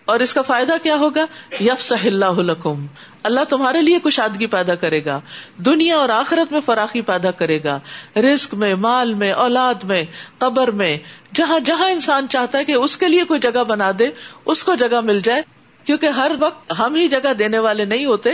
اور 0.05 0.19
اس 0.19 0.33
کا 0.33 0.41
فائدہ 0.41 0.73
کیا 0.83 0.95
ہوگا؟ 0.95 1.25
یف 1.63 1.93
اللہ 2.03 2.39
لکم۔ 2.41 2.85
اللہ 3.23 3.43
تمہارے 3.49 3.81
لیے 3.81 3.99
کچھ 4.03 4.19
آدگی 4.19 4.45
پیدا 4.45 4.75
کرے 4.75 5.05
گا۔ 5.05 5.19
دنیا 5.57 5.95
اور 5.95 6.09
آخرت 6.09 6.51
میں 6.51 6.61
فراخی 6.65 7.01
پیدا 7.01 7.31
کرے 7.31 7.59
گا۔ 7.63 7.79
رسک 8.15 8.53
میں، 8.53 8.75
مال 8.75 9.13
میں، 9.13 9.31
اولاد 9.31 9.83
میں، 9.83 10.03
قبر 10.37 10.71
میں۔ 10.71 10.97
جہاں 11.33 11.59
جہاں 11.59 11.89
انسان 11.89 12.27
چاہتا 12.27 12.57
ہے 12.57 12.65
کہ 12.65 12.71
اس 12.71 12.97
کے 12.97 13.07
لیے 13.07 13.23
کوئی 13.23 13.39
جگہ 13.39 13.63
بنا 13.63 13.91
دے، 13.99 14.09
اس 14.45 14.63
کو 14.63 14.75
جگہ 14.75 15.01
مل 15.01 15.21
جائے۔ 15.21 15.41
کیونکہ 15.85 16.05
ہر 16.05 16.31
وقت 16.39 16.73
ہم 16.79 16.95
ہی 16.95 17.07
جگہ 17.07 17.33
دینے 17.33 17.59
والے 17.59 17.85
نہیں 17.85 18.05
ہوتے، 18.05 18.29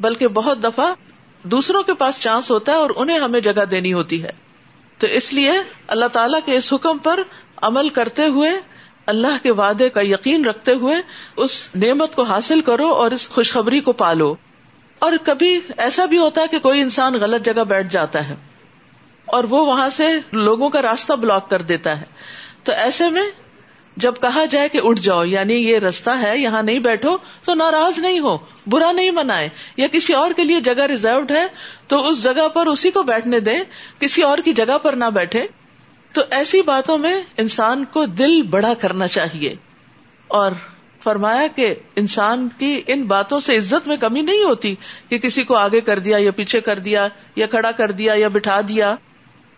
بلکہ 0.00 0.28
بہت 0.28 0.62
دفعہ 0.62 0.94
دوسروں 1.42 1.82
کے 1.82 1.94
پاس 1.94 2.20
چانس 2.20 2.50
ہوتا 2.50 2.72
ہے 2.72 2.76
اور 2.76 2.90
انہیں 2.96 3.18
ہمیں 3.18 3.40
جگہ 3.40 3.64
دینی 3.64 3.92
ہوتی 3.92 4.22
ہے۔ 4.22 4.30
تو 4.98 5.06
اس 5.06 5.32
لیے 5.32 5.52
اللہ 5.86 6.06
تعالیٰ 6.06 6.40
کے 6.44 6.56
اس 6.56 6.72
حکم 6.72 6.98
پر 6.98 7.22
عمل 7.56 7.88
کرتے 7.88 8.26
ہوئے، 8.26 8.50
اللہ 9.06 9.42
کے 9.42 9.50
وعدے 9.50 9.88
کا 9.88 10.00
یقین 10.02 10.44
رکھتے 10.44 10.72
ہوئے 10.72 10.94
اس 11.36 11.68
نعمت 11.74 12.16
کو 12.16 12.22
حاصل 12.22 12.60
کرو 12.60 12.88
اور 12.88 13.10
اس 13.10 13.28
خوشخبری 13.28 13.80
کو 13.80 13.92
پالو۔ 13.92 14.34
اور 14.98 15.12
کبھی 15.24 15.60
ایسا 15.76 16.04
بھی 16.04 16.18
ہوتا 16.18 16.40
ہے 16.42 16.48
کہ 16.48 16.58
کوئی 16.58 16.80
انسان 16.80 17.14
غلط 17.14 17.44
جگہ 17.44 17.64
بیٹھ 17.64 17.92
جاتا 17.92 18.28
ہے 18.28 18.34
اور 19.24 19.44
وہ 19.44 19.66
وہاں 19.66 19.90
سے 19.90 20.06
لوگوں 20.32 20.70
کا 20.70 20.82
راستہ 20.82 21.12
بلاک 21.12 21.50
کر 21.50 21.62
دیتا 21.62 22.00
ہے۔ 22.00 22.04
تو 22.64 22.72
ایسے 22.72 23.10
میں 23.10 23.22
جب 24.00 24.14
کہا 24.20 24.44
جائے 24.44 24.68
کہ 24.68 24.80
اٹھ 24.82 25.00
جاؤ 25.00 25.24
یعنی 25.24 25.54
یہ 25.54 25.78
رستہ 25.78 26.10
ہے، 26.10 26.38
یہاں 26.38 26.62
نہیں 26.62 26.78
بیٹھو، 26.78 27.16
تو 27.44 27.54
ناراض 27.54 27.98
نہیں 27.98 28.20
ہو، 28.20 28.38
برا 28.66 28.92
نہیں 28.92 29.10
منائے 29.10 29.48
یا 29.76 29.86
کسی 29.86 30.12
اور 30.12 30.30
کے 30.30 30.44
لیے 30.44 30.60
جگہ 30.60 30.82
ریزروڈ 30.82 31.30
ہے، 31.30 31.46
تو 31.86 32.08
اس 32.08 32.22
جگہ 32.22 32.48
پر 32.48 32.66
اسی 32.66 32.90
کو 32.90 33.02
بیٹھنے 33.02 33.40
دے 33.40 33.54
کسی 33.98 34.22
اور 34.22 34.38
کی 34.38 34.52
جگہ 34.52 34.78
پر 34.78 34.92
نہ 34.92 35.04
بیٹھے۔ 35.04 35.46
تو 36.12 36.20
ایسی 36.30 36.62
باتوں 36.62 36.98
میں 36.98 37.22
انسان 37.36 37.84
کو 37.84 38.06
دل 38.06 38.42
بڑا 38.42 38.74
کرنا 38.74 39.08
چاہیے۔ 39.08 39.54
اور 40.28 40.52
فرمایا 41.04 41.46
کہ 41.56 41.74
انسان 41.96 42.48
کی 42.58 42.82
ان 42.86 43.02
باتوں 43.02 43.40
سے 43.40 43.56
عزت 43.56 43.88
میں 43.88 43.96
کمی 43.96 44.20
نہیں 44.20 44.44
ہوتی 44.44 44.74
کہ 45.08 45.18
کسی 45.18 45.44
کو 45.44 45.54
آگے 45.54 45.80
کر 45.80 45.98
دیا، 45.98 46.16
یا 46.20 46.30
پیچھے 46.30 46.60
کر 46.60 46.78
دیا، 46.78 47.08
یا 47.36 47.46
کھڑا 47.46 47.70
کر 47.70 47.90
دیا، 47.90 48.14
یا 48.16 48.28
بٹھا 48.28 48.60
دیا، 48.68 48.94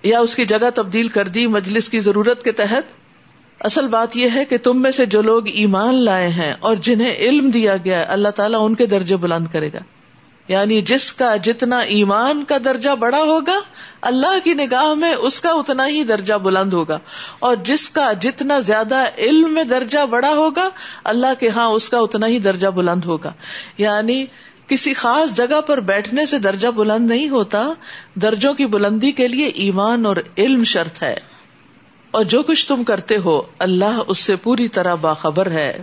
یا 0.02 0.20
اس 0.20 0.34
کی 0.34 0.46
جگہ 0.46 0.70
تبدیل 0.74 1.08
کر 1.08 1.28
دی، 1.28 1.46
مجلس 1.46 1.88
کی 1.88 2.00
ضرورت 2.00 2.42
کے 2.42 2.52
تحت۔ 2.52 3.01
اصل 3.62 3.88
بات 3.88 4.16
یہ 4.16 4.28
ہے 4.34 4.44
کہ 4.44 4.58
تم 4.58 4.82
میں 4.82 4.90
سے 4.90 5.06
جو 5.06 5.22
لوگ 5.22 5.48
ایمان 5.48 6.04
لائے 6.04 6.28
ہیں 6.28 6.54
اور 6.60 6.76
جنہیں 6.76 7.14
علم 7.14 7.50
دیا 7.50 7.76
گیا 7.76 7.98
ہے، 7.98 8.04
اللہ 8.04 8.28
تعالیٰ 8.28 8.60
ان 8.62 8.74
کے 8.74 8.86
درجے 8.86 9.16
بلند 9.16 9.46
کرے 9.52 9.70
گا۔ 9.72 9.78
یعنی 10.48 10.82
جس 10.82 11.12
کا 11.12 11.36
جتنا 11.36 11.78
ایمان 11.78 12.44
کا 12.44 12.56
درجہ 12.64 12.90
بڑا 12.90 13.18
ہوگا، 13.18 13.60
اللہ 14.00 14.44
کی 14.44 14.54
نگاہ 14.54 14.94
میں 14.94 15.14
اس 15.14 15.40
کا 15.40 15.50
اتنا 15.50 15.88
ہی 15.88 16.04
درجہ 16.04 16.34
بلند 16.34 16.72
ہوگا۔ 16.72 16.98
اور 17.38 17.56
جس 17.56 17.90
کا 17.90 18.12
جتنا 18.12 18.58
زیادہ 18.58 19.04
علم 19.18 19.54
میں 19.54 19.64
درجہ 19.64 20.06
بڑا 20.06 20.30
ہوگا، 20.30 20.68
اللہ 21.04 21.40
کے 21.40 21.48
ہاں 21.48 21.66
اس 21.66 21.88
کا 21.88 21.98
اتنا 21.98 22.26
ہی 22.26 22.38
درجہ 22.38 22.68
بلند 22.68 23.04
ہوگا۔ 23.04 23.32
یعنی 23.78 24.24
کسی 24.68 24.94
خاص 24.94 25.36
جگہ 25.36 25.60
پر 25.60 25.80
بیٹھنے 25.80 26.26
سے 26.26 26.38
درجہ 26.38 26.68
بلند 26.68 27.06
نہیں 27.06 27.28
ہوتا۔ 27.28 27.66
درجوں 28.14 28.54
کی 28.54 28.66
بلندی 28.66 29.12
کے 29.12 29.28
لیے 29.28 29.46
ایمان 29.46 30.06
اور 30.06 30.16
علم 30.38 30.64
شرط 30.64 31.02
ہے۔ 31.02 31.16
اور 32.12 32.24
جو 32.24 32.42
کچھ 32.42 32.68
تم 32.68 32.84
کرتے 32.84 33.16
ہو، 33.16 33.42
اللہ 33.58 34.00
اس 34.08 34.18
سے 34.18 34.36
پوری 34.36 34.68
طرح 34.68 34.94
باخبر 34.94 35.50
ہے۔ 35.50 35.82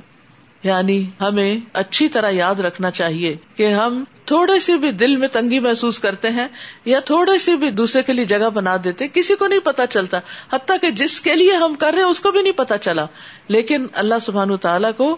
یعنی 0.64 1.10
ہمیں 1.22 1.58
اچھی 1.74 2.10
طرح 2.10 2.30
یاد 2.30 2.56
رکھنا 2.56 2.92
چاہیے 2.92 3.36
کہ 3.56 3.68
ہم 3.68 4.04
تھوڑی 4.26 4.60
سی 4.60 4.78
بھی 4.78 4.92
دل 4.92 5.16
میں 5.16 5.28
تنگی 5.28 5.60
محسوس 5.60 6.00
کرتے 6.00 6.30
ہیں 6.30 6.48
یا 6.86 7.00
تھوڑی 7.00 7.40
سی 7.40 7.56
بھی 7.56 7.72
دوسرے 7.72 8.04
کے 8.04 8.14
لیے 8.14 8.26
جگہ 8.26 8.50
بنا 8.54 8.78
دیتے، 8.84 9.08
کسی 9.08 9.36
کو 9.36 9.48
نہیں 9.48 9.60
پتا 9.60 9.88
چلتا۔ 9.88 10.20
حتیٰ 10.54 10.76
کہ 10.82 10.92
جس 10.92 11.22
کے 11.22 11.36
لیے 11.36 11.54
ہم 11.54 11.76
کر 11.76 11.92
رہے 11.94 12.02
ہیں، 12.02 12.10
اس 12.10 12.20
کو 12.20 12.32
بھی 12.32 12.42
نہیں 12.42 12.54
پتا 12.54 12.78
چلا۔ 12.78 13.06
لیکن 13.48 13.88
اللہ 13.94 14.16
سبحان 14.22 14.58
تعالیٰ 14.58 14.92
کو 14.98 15.18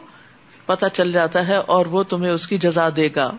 پتا 0.65 0.89
چل 0.89 1.11
جاتا 1.11 1.47
ہے 1.47 1.55
اور 1.55 1.85
وہ 1.85 2.03
تمہیں 2.03 2.31
اس 2.31 2.47
کی 2.47 2.57
جزا 2.57 2.89
دے 2.95 3.09
گا۔ 3.15 3.31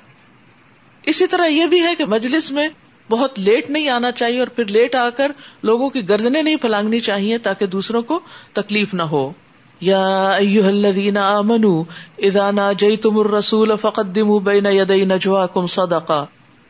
اسی 1.02 1.26
طرح 1.26 1.46
یہ 1.46 1.66
بھی 1.66 1.82
ہے 1.82 1.94
کہ 1.94 2.04
مجلس 2.04 2.50
میں 2.50 2.68
بہت 3.12 3.38
لیٹ 3.38 3.70
نہیں 3.70 3.88
آنا 3.88 4.10
چاہیے 4.10 4.38
اور 4.38 4.48
پھر 4.48 4.64
لیٹ 4.64 4.94
آ 4.94 5.10
کر 5.10 5.32
لوگوں 5.62 5.90
کی 5.90 6.08
گردنے 6.08 6.42
نہیں 6.42 6.56
پھلانگنی 6.56 7.00
چاہیے 7.00 7.38
تاکہ 7.38 7.66
دوسروں 7.66 8.02
کو 8.02 8.20
تکلیف 8.52 8.94
نہ 8.94 9.02
ہو۔ 9.02 9.32
یا 9.80 10.34
الذین 10.66 11.16
آمنوا 11.16 11.84
اذا 12.18 12.50
ناجیتم 12.50 13.18
الرسول 13.18 13.76
فقدموا 13.80 14.40
بین 14.44 14.66
یدی 14.66 15.04
نجواکم 15.04 15.66
صدقہ۔ 15.66 16.26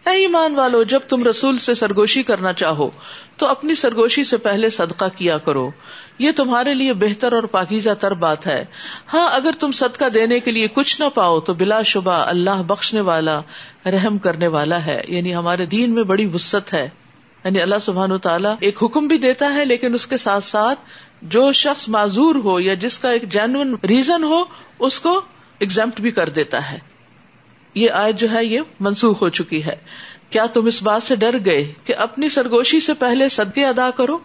اے 0.07 0.12
ایمان 0.12 0.55
والو، 0.55 0.83
جب 0.83 1.00
تم 1.09 1.24
رسول 1.24 1.59
سے 1.59 1.74
سرگوشی 1.74 2.22
کرنا 2.22 2.52
چاہو، 2.52 2.90
تو 3.37 3.46
اپنی 3.46 3.74
سرگوشی 3.74 4.24
سے 4.24 4.37
پہلے 4.37 4.70
صدقہ 4.70 5.05
کیا 5.16 5.38
کرو۔ 5.38 5.70
یہ 6.18 6.33
تمہارے 6.37 6.74
لیے 6.74 6.92
بہتر 6.92 7.33
اور 7.33 7.42
پاکیزہ 7.42 7.90
تر 7.90 8.14
بات 8.14 8.46
ہے۔ 8.46 8.64
ہاں 9.12 9.28
اگر 9.33 9.50
تم 9.61 9.72
صدقہ 9.72 10.09
دینے 10.09 10.40
کے 10.40 10.50
لیے 10.50 10.68
کچھ 10.68 11.00
نہ 11.00 11.05
پاؤ، 11.14 11.40
تو 11.40 11.55
بلا 11.55 11.83
شبہ 11.83 12.12
اللہ 12.12 12.62
بخشنے 12.66 13.00
والا 13.00 13.40
رحم 13.87 14.18
کرنے 14.18 14.47
والا 14.47 14.87
ہے 14.87 15.03
یعنی 15.09 15.35
ہمارے 15.35 15.66
دین 15.66 15.90
میں 15.90 16.03
بڑی 16.03 16.27
وسط 16.27 16.75
ہے۔ 16.75 16.88
یعنی 17.45 17.61
اللہ 17.61 17.75
سبحان 17.81 18.12
و 18.12 18.18
تعالیٰ 18.18 18.55
ایک 18.61 18.83
حکم 18.83 19.07
بھی 19.07 19.18
دیتا 19.18 19.55
ہے، 19.55 19.64
لیکن 19.64 19.95
اس 19.95 20.07
کے 20.07 20.16
ساتھ 20.16 20.45
ساتھ 20.45 20.81
جو 21.23 21.53
شخص 21.53 21.88
معذور 21.88 22.35
ہو 22.35 22.61
یا 22.61 22.75
جس 22.75 22.99
کا 22.99 23.11
ایک 23.11 23.29
جینوئن 23.29 23.75
ریزن 23.88 24.25
ہو، 24.25 24.45
اس 24.79 25.01
کو 25.01 25.21
ایگزامپٹ 25.59 26.01
بھی 26.01 26.11
کر 26.11 26.29
دیتا 26.29 26.73
ہے۔ 26.73 26.79
یہ 27.75 27.90
آیت 27.90 28.16
جو 28.16 28.33
ہے، 28.33 28.45
یہ 28.45 28.61
منسوخ 28.81 29.23
ہو 29.23 29.29
چکی 29.29 29.64
ہے۔ 29.64 29.77
کیا 30.31 30.47
تم 30.47 30.66
اس 30.66 30.83
بات 30.83 31.03
سے 31.03 31.16
ڈر 31.16 31.37
گئے 31.45 31.73
کہ 31.85 31.97
اپنی 31.97 32.29
سرگوشی 32.29 32.81
سے 32.81 32.95
پہلے 32.95 33.29
صدقے 33.29 33.64
ادا 33.64 33.90
کرو؟ 33.90 34.18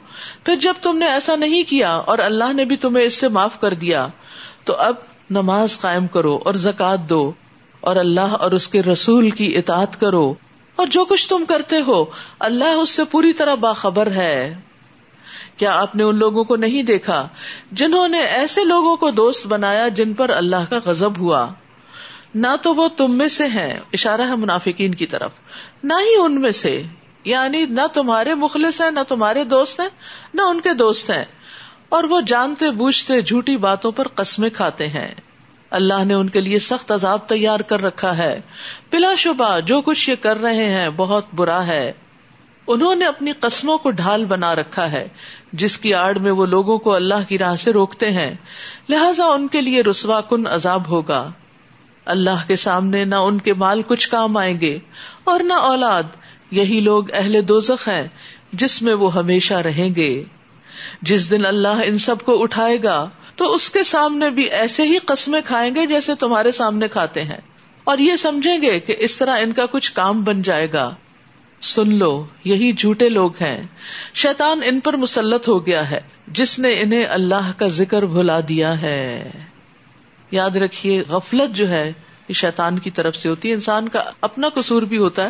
پھر 0.43 0.56
جب 0.56 0.74
تم 0.82 0.98
نے 0.98 1.08
ایسا 1.08 1.36
نہیں 1.36 1.63
کیا 1.63 1.96
اور 1.96 2.20
اللہ 2.20 2.54
نے 2.54 2.65
بھی 2.65 2.78
تمہیں 2.78 3.06
اس 3.06 3.13
سے 3.13 3.28
معاف 3.28 3.60
کر 3.60 3.74
دیا، 3.74 4.08
تو 4.63 4.76
اب 4.76 4.96
نماز 5.30 5.80
قائم 5.80 6.08
کرو 6.08 6.39
اور 6.46 6.54
زکات 6.54 7.00
دو۔ 7.10 7.32
اور 7.82 7.96
اللہ 7.96 8.22
اور 8.22 8.52
اس 8.52 8.68
کے 8.68 8.84
رسول 8.84 9.30
کی 9.30 9.58
اطاعت 9.58 10.00
کرو 10.00 10.34
اور 10.76 10.88
جو 10.88 11.06
کچھ 11.06 11.30
تم 11.30 11.44
کرتے 11.48 11.76
ہو، 11.88 12.06
اللہ 12.40 12.63
اس 12.63 12.90
سے 12.90 13.04
پوری 13.04 13.34
طرح 13.34 13.56
باخبر 13.56 14.12
ہے۔ 14.12 14.56
کیا 15.58 15.82
آپ 15.82 15.96
نے 15.96 16.04
ان 16.04 16.16
لوگوں 16.16 16.44
کو 16.44 16.56
نہیں 16.56 16.84
دیکھا 16.84 17.28
جنہوں 17.72 18.08
نے 18.08 18.20
ایسے 18.20 18.63
لوگوں 18.63 18.96
کو 18.96 19.12
دوست 19.12 19.48
بنایا 19.48 19.88
جن 19.88 20.13
پر 20.13 20.30
اللہ 20.30 20.70
کا 20.70 20.80
غزب 20.86 21.18
ہوا؟ 21.18 21.48
نہ 22.36 22.48
تو 22.62 22.74
وہ 22.74 22.88
تم 22.88 23.12
میں 23.12 23.28
سے 23.28 23.48
ہیں، 23.48 23.80
اشارہ 23.94 24.22
ہے 24.22 24.36
منافقین 24.36 24.96
کی 24.96 25.06
طرف۔ 25.06 25.32
نہ 25.84 25.94
ہی 25.94 26.16
ان 26.20 26.42
میں 26.42 26.52
سے۔ 26.52 26.84
یعنی 27.24 27.66
نہ 27.66 27.82
تمہارے 27.94 28.34
مخلص 28.34 28.82
ہیں، 28.82 28.92
نہ 28.92 29.00
تمہارے 29.08 29.44
دوست 29.44 29.80
ہیں، 29.80 29.90
نہ 30.34 30.42
ان 30.42 30.62
کے 30.62 30.74
دوست 30.74 31.10
ہیں۔ 31.10 31.26
اور 31.90 32.04
وہ 32.04 32.22
جانتے 32.22 32.72
بوجھتے 32.72 33.22
جھوٹی 33.22 33.58
باتوں 33.58 33.92
پر 33.92 34.08
قسمیں 34.08 34.50
کھاتے 34.50 34.88
ہیں۔ 34.88 35.16
اللہ 35.71 36.03
نے 36.06 36.13
ان 36.13 36.30
کے 36.30 36.41
لیے 36.41 36.60
سخت 36.60 36.91
عذاب 36.91 37.27
تیار 37.27 37.60
کر 37.60 37.82
رکھا 37.82 38.17
ہے۔ 38.17 38.41
بلا 38.91 39.15
شبہ 39.17 39.60
جو 39.60 39.82
کچھ 39.82 40.10
یہ 40.10 40.15
کر 40.15 40.41
رہے 40.41 40.65
ہیں 40.65 40.89
بہت 40.95 41.25
برا 41.36 41.67
ہے۔ 41.67 41.93
انہوں 42.67 42.95
نے 42.95 43.06
اپنی 43.06 43.32
قسموں 43.32 43.77
کو 43.77 43.91
ڈھال 43.91 44.25
بنا 44.25 44.56
رکھا 44.56 44.91
ہے، 44.91 45.08
جس 45.53 45.77
کی 45.77 45.93
آڑ 45.93 46.17
میں 46.17 46.32
وہ 46.32 46.45
لوگوں 46.45 46.77
کو 46.77 46.93
اللہ 46.93 47.27
کی 47.27 47.38
راہ 47.38 47.56
سے 47.56 47.71
روکتے 47.71 48.12
ہیں۔ 48.12 48.36
لہذا 48.89 49.25
ان 49.25 49.47
کے 49.47 49.62
لیے 49.62 49.84
رسوا 49.84 50.21
کن 50.21 50.47
عذاب 50.47 50.88
ہوگا۔ 50.88 51.32
اللہ 52.06 52.47
کے 52.47 52.56
سامنے 52.56 53.06
نہ 53.06 53.15
ان 53.15 53.38
کے 53.38 53.53
مال 53.53 53.82
کچھ 53.88 54.10
کام 54.10 54.38
آئیں 54.38 54.62
گے، 54.62 54.80
اور 55.23 55.39
نہ 55.39 55.53
اولاد۔ 55.53 56.03
یہی 56.51 56.80
لوگ 56.80 57.12
اہل 57.13 57.47
دوزخ 57.47 57.88
ہیں، 57.88 58.08
جس 58.53 58.82
میں 58.82 58.93
وہ 58.93 59.13
ہمیشہ 59.13 59.53
رہیں 59.53 59.95
گے۔ 59.95 60.23
جس 61.01 61.32
دن 61.32 61.45
اللہ 61.45 61.82
ان 61.86 61.97
سب 61.97 62.21
کو 62.21 62.43
اٹھائے 62.43 62.84
گا 62.84 63.10
تو 63.38 63.54
اس 63.54 63.69
کے 63.69 63.84
سامنے 63.84 64.30
بھی 64.30 64.43
ایسے 64.43 64.84
ہی 64.84 64.97
قسمیں 64.97 65.41
کھائیں 65.45 65.76
گے 65.76 65.86
جیسے 65.86 66.15
تمہارے 66.15 66.52
سامنے 66.52 66.88
کھاتے 66.88 67.23
ہیں۔ 67.23 67.41
اور 67.84 67.97
یہ 67.97 68.15
سمجھیں 68.15 68.62
گے 68.62 68.80
کہ 68.80 68.95
اس 69.00 69.17
طرح 69.17 69.38
ان 69.39 69.54
کا 69.54 69.65
کچھ 69.65 69.93
کام 69.93 70.23
بن 70.23 70.41
جائے 70.41 70.71
گا۔ 70.73 70.95
سن 71.62 71.95
لو، 71.95 72.26
یہی 72.43 72.71
جھوٹے 72.71 73.10
لوگ 73.10 73.32
ہیں۔ 73.41 73.67
شیطان 74.13 74.62
ان 74.65 74.80
پر 74.80 74.97
مسلط 74.97 75.47
ہو 75.47 75.65
گیا 75.65 75.91
ہے۔ 75.91 76.02
جس 76.28 76.60
نے 76.60 76.82
انہیں 76.82 77.06
اللہ 77.06 77.52
کا 77.58 77.67
ذکر 77.67 78.06
بھلا 78.06 78.39
دیا 78.39 78.82
ہے۔ 78.82 79.32
یاد 80.32 80.50
رکھیے، 80.50 81.04
غفلت 81.10 81.56
جو 81.56 81.69
ہے، 81.69 81.93
یہ 82.28 82.34
شیطان 82.34 82.80
کی 82.80 82.91
طرف 82.91 83.15
سے 83.15 83.30
ہوتی 83.30 83.50
ہے۔ 83.50 83.54
انسان 83.54 83.89
کا 83.89 84.04
اپنا 84.21 84.50
قصور 84.50 84.82
بھی 84.82 84.97
ہوتا 84.97 85.23
ہے۔ 85.23 85.30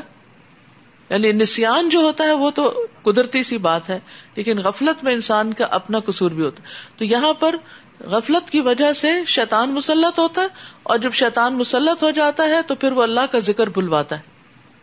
یعنی 1.10 1.32
نسان 1.32 1.90
جو 1.90 2.00
ہوتا 2.00 2.24
ہے، 2.24 2.34
وہ 2.34 2.52
تو 2.52 2.86
قدرتی 3.04 3.44
سی 3.44 3.58
بات 3.58 3.90
ہے، 3.90 4.00
لیکن 4.36 4.58
غفلت 4.58 5.04
میں 5.04 5.14
انسان 5.14 5.54
کا 5.54 5.66
اپنا 5.66 6.00
قصور 6.00 6.32
بھی 6.32 6.44
ہوتا 6.44 6.64
ہے۔ 6.64 6.68
تو 6.98 7.06
یہاں 7.06 7.34
پر 7.34 7.56
غفلت 8.00 8.50
کی 8.50 8.62
وجہ 8.62 8.94
سے 8.94 9.08
شیطان 9.28 9.70
مسلط 9.70 10.20
ہوتا 10.20 10.42
ہے 10.42 10.48
اور 10.84 10.98
جب 10.98 11.14
شیطان 11.14 11.54
مسلط 11.54 12.04
ہو 12.04 12.10
جاتا 12.10 12.44
ہے 12.44 12.62
تو 12.68 12.76
پھر 12.76 12.92
وہ 12.92 13.04
اللہ 13.04 13.20
کا 13.32 13.40
ذکر 13.40 13.68
بھلواتا 13.68 14.16
ہے۔ 14.16 14.22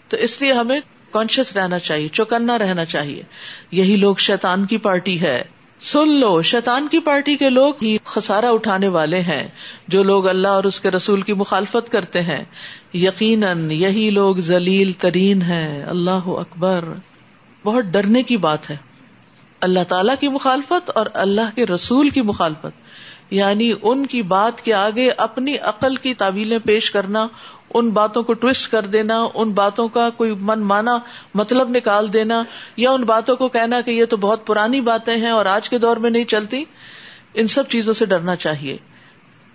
تو 0.09 0.17
اس 0.17 0.43
لیے 0.43 0.53
ہمیں 0.53 0.81
کانشیس 1.11 1.57
رہنا 1.57 1.79
چاہیے، 1.79 2.09
چوکنا 2.09 2.59
رہنا 2.59 2.85
چاہیے۔ 2.85 3.23
یہی 3.71 3.97
لوگ 3.97 4.17
شیطان 4.17 4.65
کی 4.65 4.79
پارٹی 4.79 5.21
ہے۔ 5.21 5.43
سن 5.81 6.09
لو، 6.09 6.43
شیطان 6.43 6.89
کی 6.89 6.99
پارٹی 6.99 7.37
کے 7.37 7.51
لوگ 7.51 7.75
ہی 7.83 7.97
خسارا 8.05 8.51
اٹھانے 8.51 8.89
والے 8.89 9.21
ہیں۔ 9.21 9.49
جو 9.89 10.03
لوگ 10.03 10.29
اللہ 10.29 10.49
اور 10.49 10.65
اس 10.65 10.81
کے 10.81 10.91
رسول 10.91 11.23
کی 11.23 11.33
مخالفت 11.33 11.93
کرتے 11.93 12.23
ہیں۔ 12.23 12.45
یقیناً 12.95 13.71
یہی 13.71 14.11
لوگ 14.11 14.37
ذلیل 14.37 14.93
ترین 14.93 15.43
ہے 15.43 15.85
اللہ 15.89 16.27
اکبر۔ 16.27 16.85
بہت 17.65 17.85
ڈرنے 17.85 18.23
کی 18.23 18.37
بات 18.37 18.71
ہے۔ 18.71 18.77
اللہ 19.61 19.81
تعالی 19.89 20.13
کی 20.21 20.29
مخالفت 20.29 20.91
اور 20.95 21.07
اللہ 21.15 21.57
کے 21.57 21.67
رسول 21.67 22.09
کی 22.09 22.23
مخالفت۔ 22.23 22.84
یعنی 23.35 23.73
ان 23.83 24.07
کی 24.07 24.23
بات 24.23 24.61
کے 24.61 24.75
آگے 24.75 25.09
اپنی 25.19 25.57
عقل 25.65 25.97
کی 25.97 26.15
تعویلیں 26.15 26.59
پیش 26.59 26.91
کرنا، 26.91 27.27
ان 27.75 27.91
باتوں 27.91 28.23
کو 28.23 28.33
ٹوسٹ 28.35 28.71
کر 28.71 28.87
دینا، 28.87 29.17
ان 29.35 29.53
باتوں 29.53 29.89
کا 29.89 30.09
کوئی 30.11 30.35
من 30.41 30.61
مانا 30.63 30.97
مطلب 31.35 31.71
نکال 31.71 32.13
دینا، 32.13 32.43
یا 32.77 32.91
ان 32.91 33.05
باتوں 33.05 33.37
کو 33.37 33.49
کہنا 33.49 33.81
کہ 33.81 33.91
یہ 33.91 34.05
تو 34.05 34.17
بہت 34.17 34.47
پرانی 34.47 34.81
باتیں 34.81 35.17
ہیں 35.17 35.31
اور 35.31 35.47
آج 35.47 35.69
کے 35.69 35.79
دور 35.79 35.97
میں 35.97 36.11
نہیں 36.11 36.25
چلتی، 36.25 36.65
ان 37.35 37.47
سب 37.47 37.69
چیزوں 37.69 37.95
سے 37.95 38.07
ڈرنا 38.07 38.37
چاہیے۔ 38.37 38.77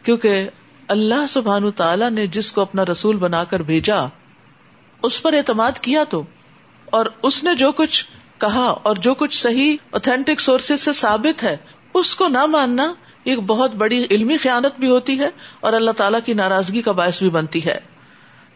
کیونکہ 0.04 0.50
اللہ 0.88 1.26
سبحان 1.30 1.70
تعالیٰ 1.76 2.10
نے 2.10 2.28
جس 2.28 2.52
کو 2.52 2.62
اپنا 2.62 2.86
رسول 2.86 3.18
بنا 3.18 3.44
کر 3.44 3.62
بھیجا، 3.64 4.06
اس 5.04 5.22
پر 5.22 5.34
اعتماد 5.34 5.80
کیا 5.82 6.04
تو، 6.10 6.24
اور 6.88 7.06
اس 7.22 7.44
نے 7.44 7.56
جو 7.56 7.72
کچھ 7.72 8.06
کہا 8.38 8.68
اور 8.84 8.96
جو 8.98 9.14
کچھ 9.14 9.38
صحیح 9.38 9.78
اوتھینٹک 9.90 10.40
سورسز 10.40 10.82
سے 10.82 10.94
ثابت 10.94 11.44
ہے، 11.44 11.56
اس 11.94 12.16
کو 12.16 12.28
نہ 12.28 12.46
ماننا 12.46 12.94
ایک 13.24 13.40
بہت 13.40 13.76
بڑی 13.76 14.06
علمی 14.12 14.38
خیانت 14.38 14.80
بھی 14.80 14.90
ہوتی 14.90 15.20
ہے 15.20 15.30
اور 15.60 15.74
اللہ 15.74 15.92
تعالیٰ 15.92 16.20
کی 16.26 16.34
ناراضگی 16.34 16.82
کا 16.82 16.92
باعث 16.92 17.20
بھی 17.20 17.30
بنتی 17.30 17.66
ہے۔ 17.66 17.80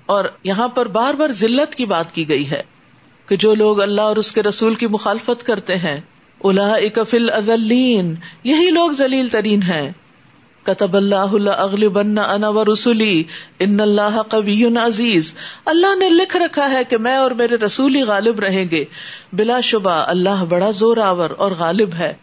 اور 0.06 0.26
یہاں 0.44 0.68
پر 0.68 0.86
بار 0.86 1.14
بار 1.14 1.28
ذلت 1.28 1.76
کی 1.76 1.86
بات 1.86 2.16
کی 2.16 2.30
گئی 2.30 2.52
ہے 2.52 2.64
کہ 3.28 3.36
جو 3.36 3.56
لوگ 3.56 3.82
اللہ 3.82 4.02
اور 4.02 4.16
اس 4.16 4.32
کے 4.32 4.44
رسول 4.44 4.76
کی 4.76 4.88
مخالفت 4.88 5.46
کرتے 5.46 5.76
ہیں 5.76 6.02
الا 6.44 6.74
اکفل 6.74 7.30
ازلین 7.30 8.16
یہی 8.44 8.70
لوگ 8.70 8.92
ذلیل 8.92 9.28
ترین 9.28 9.62
ہیں۔ 9.64 9.92
کتب 10.64 10.96
اللہ 10.96 11.50
اغل 11.50 11.88
بن 11.88 12.18
انا 12.18 12.50
و 12.50 12.66
رسولی 12.66 13.24
ان 13.60 13.80
اللہ 13.80 14.22
قبی 14.22 14.66
عزیز۔ 14.66 15.34
اللہ 15.66 15.96
نے 15.96 16.10
لکھ 16.10 16.38
رکھا 16.38 16.70
ہے 16.70 16.84
کہ 16.84 16.98
میں 16.98 17.16
اور 17.16 17.32
میرے 17.32 17.56
رسولی 17.56 18.02
غالب 18.02 18.40
رہیں 18.40 18.66
گے۔ 18.72 18.86
بلا 19.34 19.60
شبہ، 19.60 19.92
اللہ 19.92 20.46
بڑا 20.50 20.72
زور 20.72 20.98
آور 20.98 21.30
اور 21.30 21.52
غالب 21.52 21.94
ہے۔ 21.94 22.14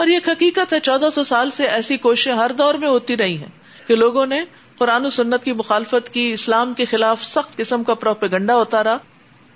اور 0.00 0.08
یہ 0.08 0.18
حقیقت 0.26 0.72
ہے، 0.72 0.80
چودہ 0.80 1.08
سو 1.14 1.24
سال 1.24 1.50
سے 1.50 1.66
ایسی 1.66 1.96
کوششیں 1.96 2.32
ہر 2.32 2.50
دور 2.58 2.74
میں 2.74 2.88
ہوتی 2.88 3.16
رہی 3.16 3.36
ہیں 3.36 3.88
کہ 3.88 3.94
لوگوں 3.94 4.26
نے 4.26 4.42
قرآن 4.78 5.06
و 5.06 5.10
سنت 5.10 5.44
کی 5.44 5.52
مخالفت 5.52 6.14
کی، 6.14 6.32
اسلام 6.32 6.74
کے 6.74 6.84
خلاف 6.84 7.24
سخت 7.24 7.56
قسم 7.56 7.84
کا 7.84 7.94
پروپیگنڈا 7.94 8.54
ہوتا 8.54 8.84
رہا 8.84 8.96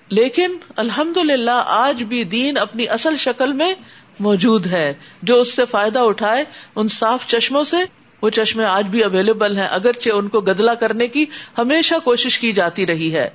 لیکن 0.09 0.57
الحمد 0.77 1.17
للہ 1.17 1.63
آج 1.67 2.03
بھی 2.03 2.25
دین 2.25 2.59
اپنی 2.59 2.89
اصل 2.89 3.17
شکل 3.17 3.53
میں 3.53 3.75
موجود 4.21 4.67
ہے۔ 4.67 4.95
جو 5.23 5.41
اس 5.41 5.55
سے 5.55 5.65
فائدہ 5.65 5.99
اٹھائے، 5.99 6.45
ان 6.77 6.89
صاف 6.89 7.27
چشموں 7.27 7.65
سے، 7.65 7.77
وہ 8.23 8.31
چشمے 8.31 8.65
آج 8.65 8.87
بھی 8.87 9.05
اویلیبل 9.05 9.57
ہیں۔ 9.57 9.67
اگرچہ 9.67 10.11
ان 10.11 10.29
کو 10.29 10.41
گدلا 10.41 10.75
کرنے 10.75 11.09
کی 11.09 11.25
ہمیشہ 11.59 11.95
کوشش 12.05 12.39
کی 12.39 12.53
جاتی 12.53 12.87
رہی 12.87 13.15
ہے۔ 13.15 13.31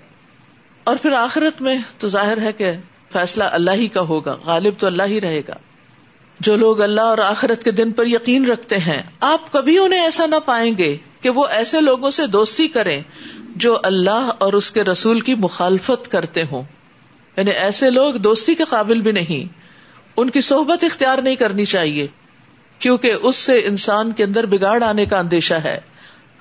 اور 0.83 0.95
پھر 0.95 1.11
آخرت 1.11 1.61
میں 1.61 1.77
تو 1.99 2.07
ظاہر 2.07 2.41
ہے 2.41 2.53
کہ 2.53 2.71
فیصلہ 3.11 3.43
اللہ 3.43 3.71
ہی 3.71 3.87
کا 3.87 4.01
ہوگا، 4.01 4.37
غالب 4.45 4.73
تو 4.77 4.87
اللہ 4.87 5.03
ہی 5.03 5.21
رہے 5.21 5.41
گا۔ 5.47 5.55
جو 6.39 6.55
لوگ 6.55 6.81
اللہ 6.81 7.01
اور 7.01 7.17
آخرت 7.17 7.63
کے 7.63 7.71
دن 7.71 7.91
پر 7.91 8.05
یقین 8.05 8.45
رکھتے 8.45 8.77
ہیں، 8.77 9.01
آپ 9.19 9.51
کبھی 9.51 9.77
انہیں 9.77 10.01
ایسا 10.01 10.25
نہ 10.25 10.35
پائیں 10.45 10.77
گے 10.77 10.97
کہ 11.21 11.29
وہ 11.29 11.45
ایسے 11.45 11.81
لوگوں 11.81 12.09
سے 12.09 12.27
دوستی 12.27 12.67
کریں 12.67 13.01
جو 13.55 13.77
اللہ 13.83 14.31
اور 14.37 14.53
اس 14.53 14.71
کے 14.71 14.83
رسول 14.83 15.19
کی 15.19 15.35
مخالفت 15.35 16.11
کرتے 16.11 16.43
ہوں۔ 16.51 16.63
یعنی 17.37 17.51
ایسے 17.51 17.89
لوگ 17.89 18.13
دوستی 18.13 18.55
کے 18.55 18.63
قابل 18.69 19.01
بھی 19.01 19.11
نہیں۔ 19.11 19.53
ان 20.17 20.29
کی 20.29 20.41
صحبت 20.41 20.83
اختیار 20.83 21.17
نہیں 21.17 21.35
کرنی 21.35 21.65
چاہیے، 21.65 22.07
کیونکہ 22.79 23.13
اس 23.23 23.35
سے 23.35 23.65
انسان 23.65 24.11
کے 24.11 24.23
اندر 24.23 24.45
بگاڑ 24.45 24.83
آنے 24.83 25.05
کا 25.05 25.19
اندیشہ 25.19 25.53
ہے۔ 25.53 25.79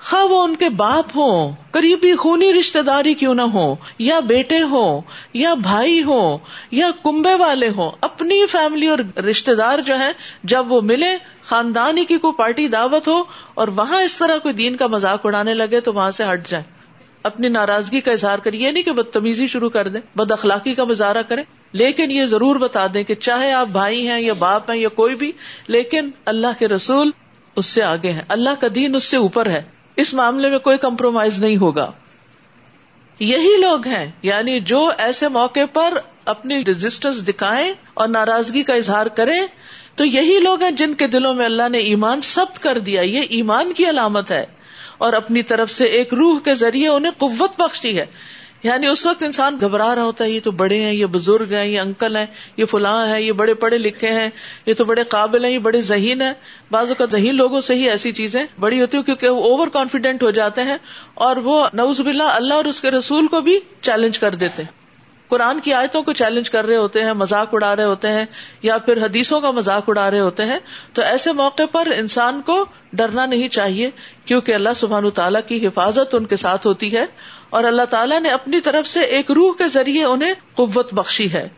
خواہ 0.01 0.23
وہ 0.23 0.43
ان 0.43 0.55
کے 0.55 0.69
باپ 0.69 1.17
ہوں، 1.17 1.53
قریبی 1.71 2.15
خونی 2.15 2.53
رشتے 2.53 2.81
داری 2.81 3.13
کیوں 3.13 3.35
نہ 3.35 3.41
ہو 3.41 3.75
یا 3.99 4.19
بیٹے 4.19 4.61
ہوں، 4.61 5.01
یا 5.33 5.53
بھائی 5.53 6.03
ہوں، 6.03 6.37
یا 6.71 6.89
کنبے 7.03 7.33
والے 7.33 7.69
ہوں، 7.69 7.91
اپنی 8.01 8.45
فیملی 8.45 8.87
اور 8.87 9.19
رشتے 9.19 9.55
دار 9.55 9.79
جو 9.79 9.95
ہیں، 9.95 10.11
جب 10.43 10.71
وہ 10.71 10.81
ملے 10.81 11.17
خاندانی 11.43 12.05
کی 12.05 12.17
کوئی 12.17 12.33
پارٹی 12.33 12.67
دعوت 12.67 13.07
ہو 13.07 13.23
اور 13.53 13.67
وہاں 13.67 14.01
اس 14.01 14.17
طرح 14.17 14.37
کوئی 14.37 14.53
دین 14.53 14.75
کا 14.75 14.87
مذاق 14.87 15.25
اڑانے 15.25 15.53
لگے 15.53 15.79
تو 15.79 15.93
وہاں 15.93 16.11
سے 16.11 16.23
ہٹ 16.33 16.47
جائیں۔ 16.47 16.65
اپنی 17.23 17.49
ناراضگی 17.49 18.01
کا 18.01 18.11
اظہار 18.11 18.39
کرے 18.39 18.57
یہ 18.57 18.71
نہیں 18.71 18.83
کہ 18.83 18.91
بدتمیزی 18.91 19.47
شروع 19.47 19.69
کر 19.69 19.87
دیں، 19.87 20.01
بد 20.15 20.31
اخلاقی 20.31 20.73
کا 20.73 20.83
مظاہرہ 20.83 21.21
کرے 21.21 21.41
لیکن 21.71 22.11
یہ 22.11 22.25
ضرور 22.25 22.55
بتا 22.55 22.87
دیں 22.93 23.03
کہ 23.03 23.15
چاہے 23.15 23.51
آپ 23.51 23.67
بھائی 23.67 24.07
ہیں 24.07 24.21
یا 24.21 24.33
باپ 24.33 24.71
ہیں 24.71 24.77
یا 24.77 24.89
کوئی 24.89 25.15
بھی، 25.15 25.31
لیکن 25.67 26.09
اللہ 26.25 26.59
کے 26.59 26.67
رسول 26.67 27.11
اس 27.55 27.65
سے 27.65 27.83
آگے 27.83 28.11
ہیں۔ 28.11 28.21
اللہ 28.27 28.49
کا 28.59 28.67
دین 28.75 28.95
اس 28.95 29.03
سے 29.03 29.17
اوپر 29.17 29.45
ہے۔ 29.45 29.78
اس 29.99 30.13
معاملے 30.13 30.49
میں 30.49 30.59
کوئی 30.59 30.77
کمپرومائز 30.77 31.39
نہیں 31.39 31.57
ہوگا۔ 31.57 31.91
یہی 33.19 33.57
لوگ 33.61 33.87
ہیں 33.87 34.11
یعنی 34.21 34.59
جو 34.59 34.91
ایسے 34.97 35.27
موقع 35.27 35.59
پر 35.73 35.97
اپنی 36.25 36.61
رجسٹنس 36.65 37.27
دکھائیں 37.27 37.73
اور 37.93 38.07
ناراضگی 38.07 38.63
کا 38.63 38.73
اظہار 38.73 39.05
کریں، 39.05 39.41
تو 39.95 40.05
یہی 40.05 40.39
لوگ 40.39 40.63
ہیں 40.63 40.71
جن 40.71 40.93
کے 40.93 41.07
دلوں 41.07 41.33
میں 41.33 41.45
اللہ 41.45 41.69
نے 41.69 41.77
ایمان 41.77 42.21
سب 42.21 42.45
کر 42.61 42.77
دیا۔ 42.77 43.01
یہ 43.01 43.21
ایمان 43.29 43.73
کی 43.73 43.89
علامت 43.89 44.31
ہے۔ 44.31 44.45
اور 44.97 45.13
اپنی 45.13 45.43
طرف 45.43 45.71
سے 45.71 45.85
ایک 45.85 46.13
روح 46.13 46.39
کے 46.39 46.53
ذریعے 46.53 46.87
انہیں 46.87 47.11
قوت 47.17 47.61
بخشی 47.61 47.99
ہے۔ 47.99 48.05
یعنی 48.63 48.87
اس 48.87 49.05
وقت 49.05 49.23
انسان 49.23 49.57
گھبرا 49.61 49.95
رہا 49.95 50.03
ہوتا 50.03 50.23
ہے، 50.23 50.29
یہ 50.29 50.39
تو 50.43 50.51
بڑے 50.51 50.81
ہیں، 50.81 50.93
یہ 50.93 51.05
بزرگ 51.05 51.53
ہیں، 51.53 51.65
یہ 51.65 51.79
انکل 51.79 52.15
ہیں، 52.15 52.25
یہ 52.57 52.65
فلاں 52.65 53.07
ہیں، 53.07 53.21
یہ 53.21 53.31
بڑے 53.31 53.53
پڑھے 53.53 53.77
لکھے 53.77 54.09
ہیں، 54.09 54.29
یہ 54.65 54.73
تو 54.73 54.85
بڑے 54.85 55.03
قابل 55.03 55.45
ہیں، 55.45 55.51
یہ 55.51 55.59
بڑے 55.59 55.81
ذہین 55.81 56.21
ہیں۔ 56.21 56.33
بعض 56.71 56.87
اوقات 56.87 57.11
ذہین 57.11 57.35
لوگوں 57.35 57.61
سے 57.61 57.75
ہی 57.75 57.89
ایسی 57.89 58.11
چیزیں 58.11 58.45
بڑی 58.59 58.81
ہوتی 58.81 58.97
ہیں 58.97 59.03
کیونکہ 59.03 59.29
وہ 59.29 59.43
اوور 59.43 59.67
کانفیڈینٹ 59.67 60.23
ہو 60.23 60.31
جاتے 60.31 60.63
ہیں 60.63 60.77
اور 61.13 61.37
وہ 61.37 61.67
نوز 61.73 62.01
باللہ 62.01 62.23
اللہ 62.23 62.53
اور 62.53 62.65
اس 62.65 62.81
کے 62.81 62.91
رسول 62.91 63.27
کو 63.27 63.41
بھی 63.41 63.59
چیلنج 63.81 64.19
کر 64.19 64.35
دیتے 64.35 64.63
ہیں۔ 64.63 64.79
قرآن 65.27 65.59
کی 65.59 65.73
آیتوں 65.73 66.03
کو 66.03 66.13
چیلنج 66.13 66.49
کر 66.49 66.65
رہے 66.65 66.75
ہوتے 66.75 67.03
ہیں، 67.03 67.13
مذاق 67.13 67.49
اڑا 67.51 67.75
رہے 67.75 67.83
ہوتے 67.83 68.11
ہیں 68.11 68.25
یا 68.61 68.77
پھر 68.77 68.97
حدیثوں 68.97 69.41
کا 69.41 69.51
مذاق 69.51 69.83
اڑا 69.87 70.11
رہے 70.11 70.19
ہوتے 70.19 70.45
ہیں۔ 70.45 70.59
تو 70.93 71.01
ایسے 71.01 71.31
موقع 71.33 71.63
پر 71.71 71.87
انسان 71.97 72.41
کو 72.41 72.65
ڈرنا 72.93 73.25
نہیں 73.25 73.47
چاہیے 73.47 73.89
کیونکہ 74.25 74.55
اللہ 74.55 74.69
سبحان 74.75 75.09
تعالیٰ 75.09 75.41
کی 75.47 75.67
حفاظت 75.67 76.15
ان 76.15 76.25
کے 76.25 76.35
ساتھ 76.35 76.67
ہوتی 76.67 76.95
ہے۔ 76.95 77.05
اور 77.49 77.63
اللہ 77.63 77.81
تعالیٰ 77.89 78.19
نے 78.19 78.29
اپنی 78.29 78.61
طرف 78.61 78.87
سے 78.87 78.99
ایک 78.99 79.31
روح 79.31 79.53
کے 79.57 79.67
ذریعے 79.67 80.05
انہیں 80.05 80.33
قوت 80.55 80.93
بخشی 80.93 81.33
ہے۔ 81.33 81.49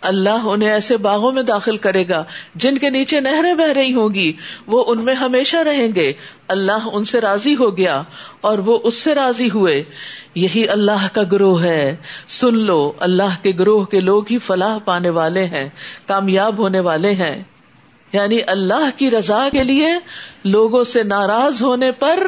اللہ 0.00 0.42
انہیں 0.44 0.70
ایسے 0.70 0.96
باغوں 0.96 1.32
میں 1.32 1.42
داخل 1.42 1.76
کرے 1.76 2.08
گا 2.08 2.24
جن 2.54 2.78
کے 2.78 2.90
نیچے 2.90 3.20
نہریں 3.20 3.54
بہ 3.54 3.72
رہی 3.72 3.94
ہوں 3.94 4.14
گی۔ 4.14 4.32
وہ 4.66 4.84
ان 4.86 5.00
میں 5.00 5.14
ہمیشہ 5.14 5.56
رہیں 5.56 5.88
گے۔ 5.94 6.12
اللہ 6.48 6.88
ان 6.92 7.04
سے 7.04 7.20
راضی 7.20 7.56
ہو 7.56 7.76
گیا 7.76 8.02
اور 8.40 8.58
وہ 8.58 8.78
اس 8.84 8.94
سے 8.94 9.14
راضی 9.14 9.50
ہوئے۔ 9.50 9.84
یہی 10.34 10.68
اللہ 10.68 11.06
کا 11.12 11.22
گروہ 11.32 11.62
ہے۔ 11.62 11.96
سن 12.28 12.54
لو، 12.54 12.92
اللہ 12.98 13.42
کے 13.42 13.52
گروہ 13.58 13.84
کے 13.84 14.00
لوگ 14.00 14.24
ہی 14.30 14.38
فلاح 14.38 14.78
پانے 14.78 15.10
والے 15.10 15.46
ہیں، 15.46 15.68
کامیاب 16.06 16.58
ہونے 16.58 16.80
والے 16.80 17.14
ہیں۔ 17.14 17.42
یعنی 18.12 18.38
اللہ 18.46 18.88
کی 18.96 19.10
رضا 19.10 19.48
کے 19.52 19.64
لیے 19.64 19.92
لوگوں 20.44 20.84
سے 20.84 21.02
ناراض 21.02 21.62
ہونے 21.62 21.92
پر 21.92 22.26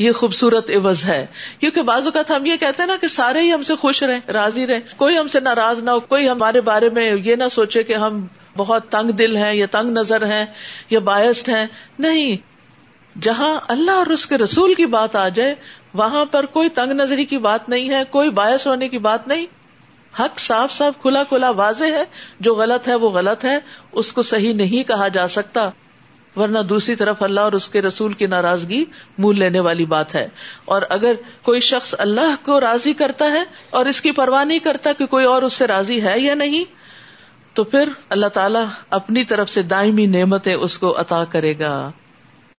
یہ 0.00 0.12
خوبصورت 0.12 0.70
عوض 0.70 1.04
ہے۔ 1.04 1.26
کیونکہ 1.60 1.82
بعض 1.82 2.04
اوقات 2.04 2.30
ہم 2.30 2.46
یہ 2.46 2.56
کہتے 2.56 2.82
ہیں 2.82 2.86
نا 2.86 2.96
کہ 3.00 3.08
سارے 3.08 3.40
ہی 3.40 3.52
ہم 3.52 3.62
سے 3.62 3.74
خوش 3.74 4.02
رہے 4.02 4.32
راضی 4.32 4.66
رہے 4.66 4.80
کوئی 4.96 5.18
ہم 5.18 5.28
سے 5.28 5.40
ناراض 5.40 5.82
نہ 5.82 5.90
ہو، 5.90 6.00
کوئی 6.00 6.28
ہمارے 6.28 6.60
بارے 6.60 6.90
میں 6.90 7.14
یہ 7.24 7.36
نہ 7.36 7.44
سوچے 7.50 7.82
کہ 7.82 7.92
ہم 7.92 8.26
بہت 8.56 8.88
تنگ 8.88 9.10
دل 9.10 9.36
ہیں 9.36 9.54
یا 9.54 9.66
تنگ 9.70 9.90
نظر 9.90 10.26
ہیں 10.26 10.46
یا 10.90 10.98
باعث 10.98 11.48
ہیں۔ 11.48 11.66
نہیں، 11.98 12.36
جہاں 13.22 13.60
اللہ 13.68 13.90
اور 13.90 14.06
اس 14.06 14.26
کے 14.26 14.38
رسول 14.38 14.74
کی 14.74 14.86
بات 14.86 15.16
آ 15.16 15.28
جائے، 15.28 15.54
وہاں 15.94 16.24
پر 16.24 16.46
کوئی 16.46 16.68
تنگ 16.68 16.92
نظری 16.92 17.24
کی 17.24 17.38
بات 17.38 17.68
نہیں 17.68 17.90
ہے، 17.90 18.02
کوئی 18.10 18.30
باعث 18.30 18.66
ہونے 18.66 18.88
کی 18.88 18.98
بات 18.98 19.28
نہیں۔ 19.28 19.46
حق 20.20 20.38
صاف 20.38 20.72
صاف 20.72 21.02
کھلا 21.02 21.22
کھلا 21.24 21.50
واضح 21.50 21.84
ہے، 21.84 22.04
جو 22.40 22.54
غلط 22.54 22.88
ہے 22.88 22.94
وہ 22.94 23.10
غلط 23.10 23.44
ہے، 23.44 23.58
اس 23.92 24.12
کو 24.12 24.22
صحیح 24.22 24.54
نہیں 24.54 24.88
کہا 24.88 25.08
جا 25.08 25.28
سکتا۔ 25.28 25.70
ورنہ 26.36 26.58
دوسری 26.58 26.94
طرف 26.94 27.22
اللہ 27.22 27.40
اور 27.40 27.52
اس 27.52 27.68
کے 27.68 27.82
رسول 27.82 28.12
کی 28.12 28.26
ناراضگی 28.26 28.84
مول 29.18 29.38
لینے 29.38 29.60
والی 29.60 29.84
بات 29.84 30.14
ہے۔ 30.14 30.28
اور 30.64 30.82
اگر 30.90 31.12
کوئی 31.42 31.60
شخص 31.60 31.94
اللہ 31.98 32.44
کو 32.44 32.60
راضی 32.60 32.92
کرتا 32.92 33.32
ہے 33.32 33.42
اور 33.70 33.86
اس 33.86 34.00
کی 34.00 34.10
پرواہ 34.10 34.44
نہیں 34.44 34.58
کرتا 34.58 34.92
کہ 34.92 35.06
کوئی 35.06 35.24
اور 35.24 35.42
اس 35.42 35.52
سے 35.52 35.66
راضی 35.66 36.02
ہے 36.02 36.20
یا 36.20 36.34
نہیں، 36.34 36.64
تو 37.54 37.64
پھر 37.64 37.88
اللہ 38.08 38.26
تعالیٰ 38.26 38.64
اپنی 38.90 39.24
طرف 39.24 39.50
سے 39.50 39.62
دائمی 39.62 40.06
نعمتیں 40.06 40.54
اس 40.54 40.78
کو 40.78 41.00
عطا 41.00 41.24
کرے 41.24 41.58
گا۔ 41.58 41.90